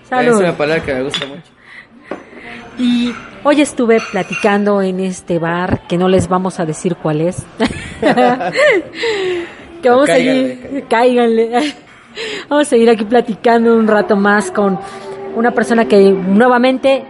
Salud. 0.10 0.34
Es 0.34 0.40
una 0.40 0.58
palabra 0.58 0.84
que 0.84 0.94
me 0.94 1.04
gusta 1.04 1.26
mucho. 1.26 1.44
Y 2.78 3.14
hoy 3.44 3.62
estuve 3.62 4.00
platicando 4.12 4.82
en 4.82 5.00
este 5.00 5.40
bar, 5.40 5.88
que 5.88 5.98
no 5.98 6.10
les 6.10 6.28
vamos 6.28 6.60
a 6.60 6.66
decir 6.66 6.96
cuál 6.98 7.22
es. 7.22 7.46
que 9.82 9.90
vamos 9.90 10.10
a 10.10 10.14
seguir, 10.14 10.86
cáiganle. 10.90 11.74
Vamos 12.50 12.68
a 12.68 12.70
seguir 12.70 12.90
aquí 12.90 13.06
platicando 13.06 13.76
un 13.76 13.88
rato 13.88 14.16
más 14.16 14.52
con 14.52 14.80
una 15.36 15.52
persona 15.52 15.86
que 15.86 16.12
nuevamente 16.12 17.06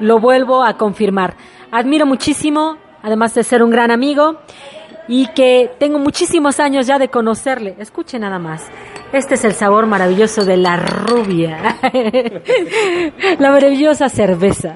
lo 0.00 0.18
vuelvo 0.18 0.64
a 0.64 0.76
confirmar. 0.76 1.34
Admiro 1.70 2.06
muchísimo, 2.06 2.76
además 3.02 3.34
de 3.34 3.44
ser 3.44 3.62
un 3.62 3.70
gran 3.70 3.90
amigo 3.90 4.40
y 5.06 5.26
que 5.28 5.70
tengo 5.78 5.98
muchísimos 5.98 6.60
años 6.60 6.86
ya 6.86 6.98
de 6.98 7.08
conocerle. 7.08 7.76
Escuche 7.78 8.18
nada 8.18 8.38
más. 8.38 8.66
Este 9.12 9.34
es 9.34 9.44
el 9.44 9.54
sabor 9.54 9.86
maravilloso 9.86 10.44
de 10.44 10.56
la 10.56 10.76
rubia. 10.76 11.78
la 13.38 13.50
maravillosa 13.50 14.08
cerveza. 14.08 14.74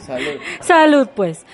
Salud. 0.00 0.40
Salud, 0.60 1.08
pues. 1.14 1.44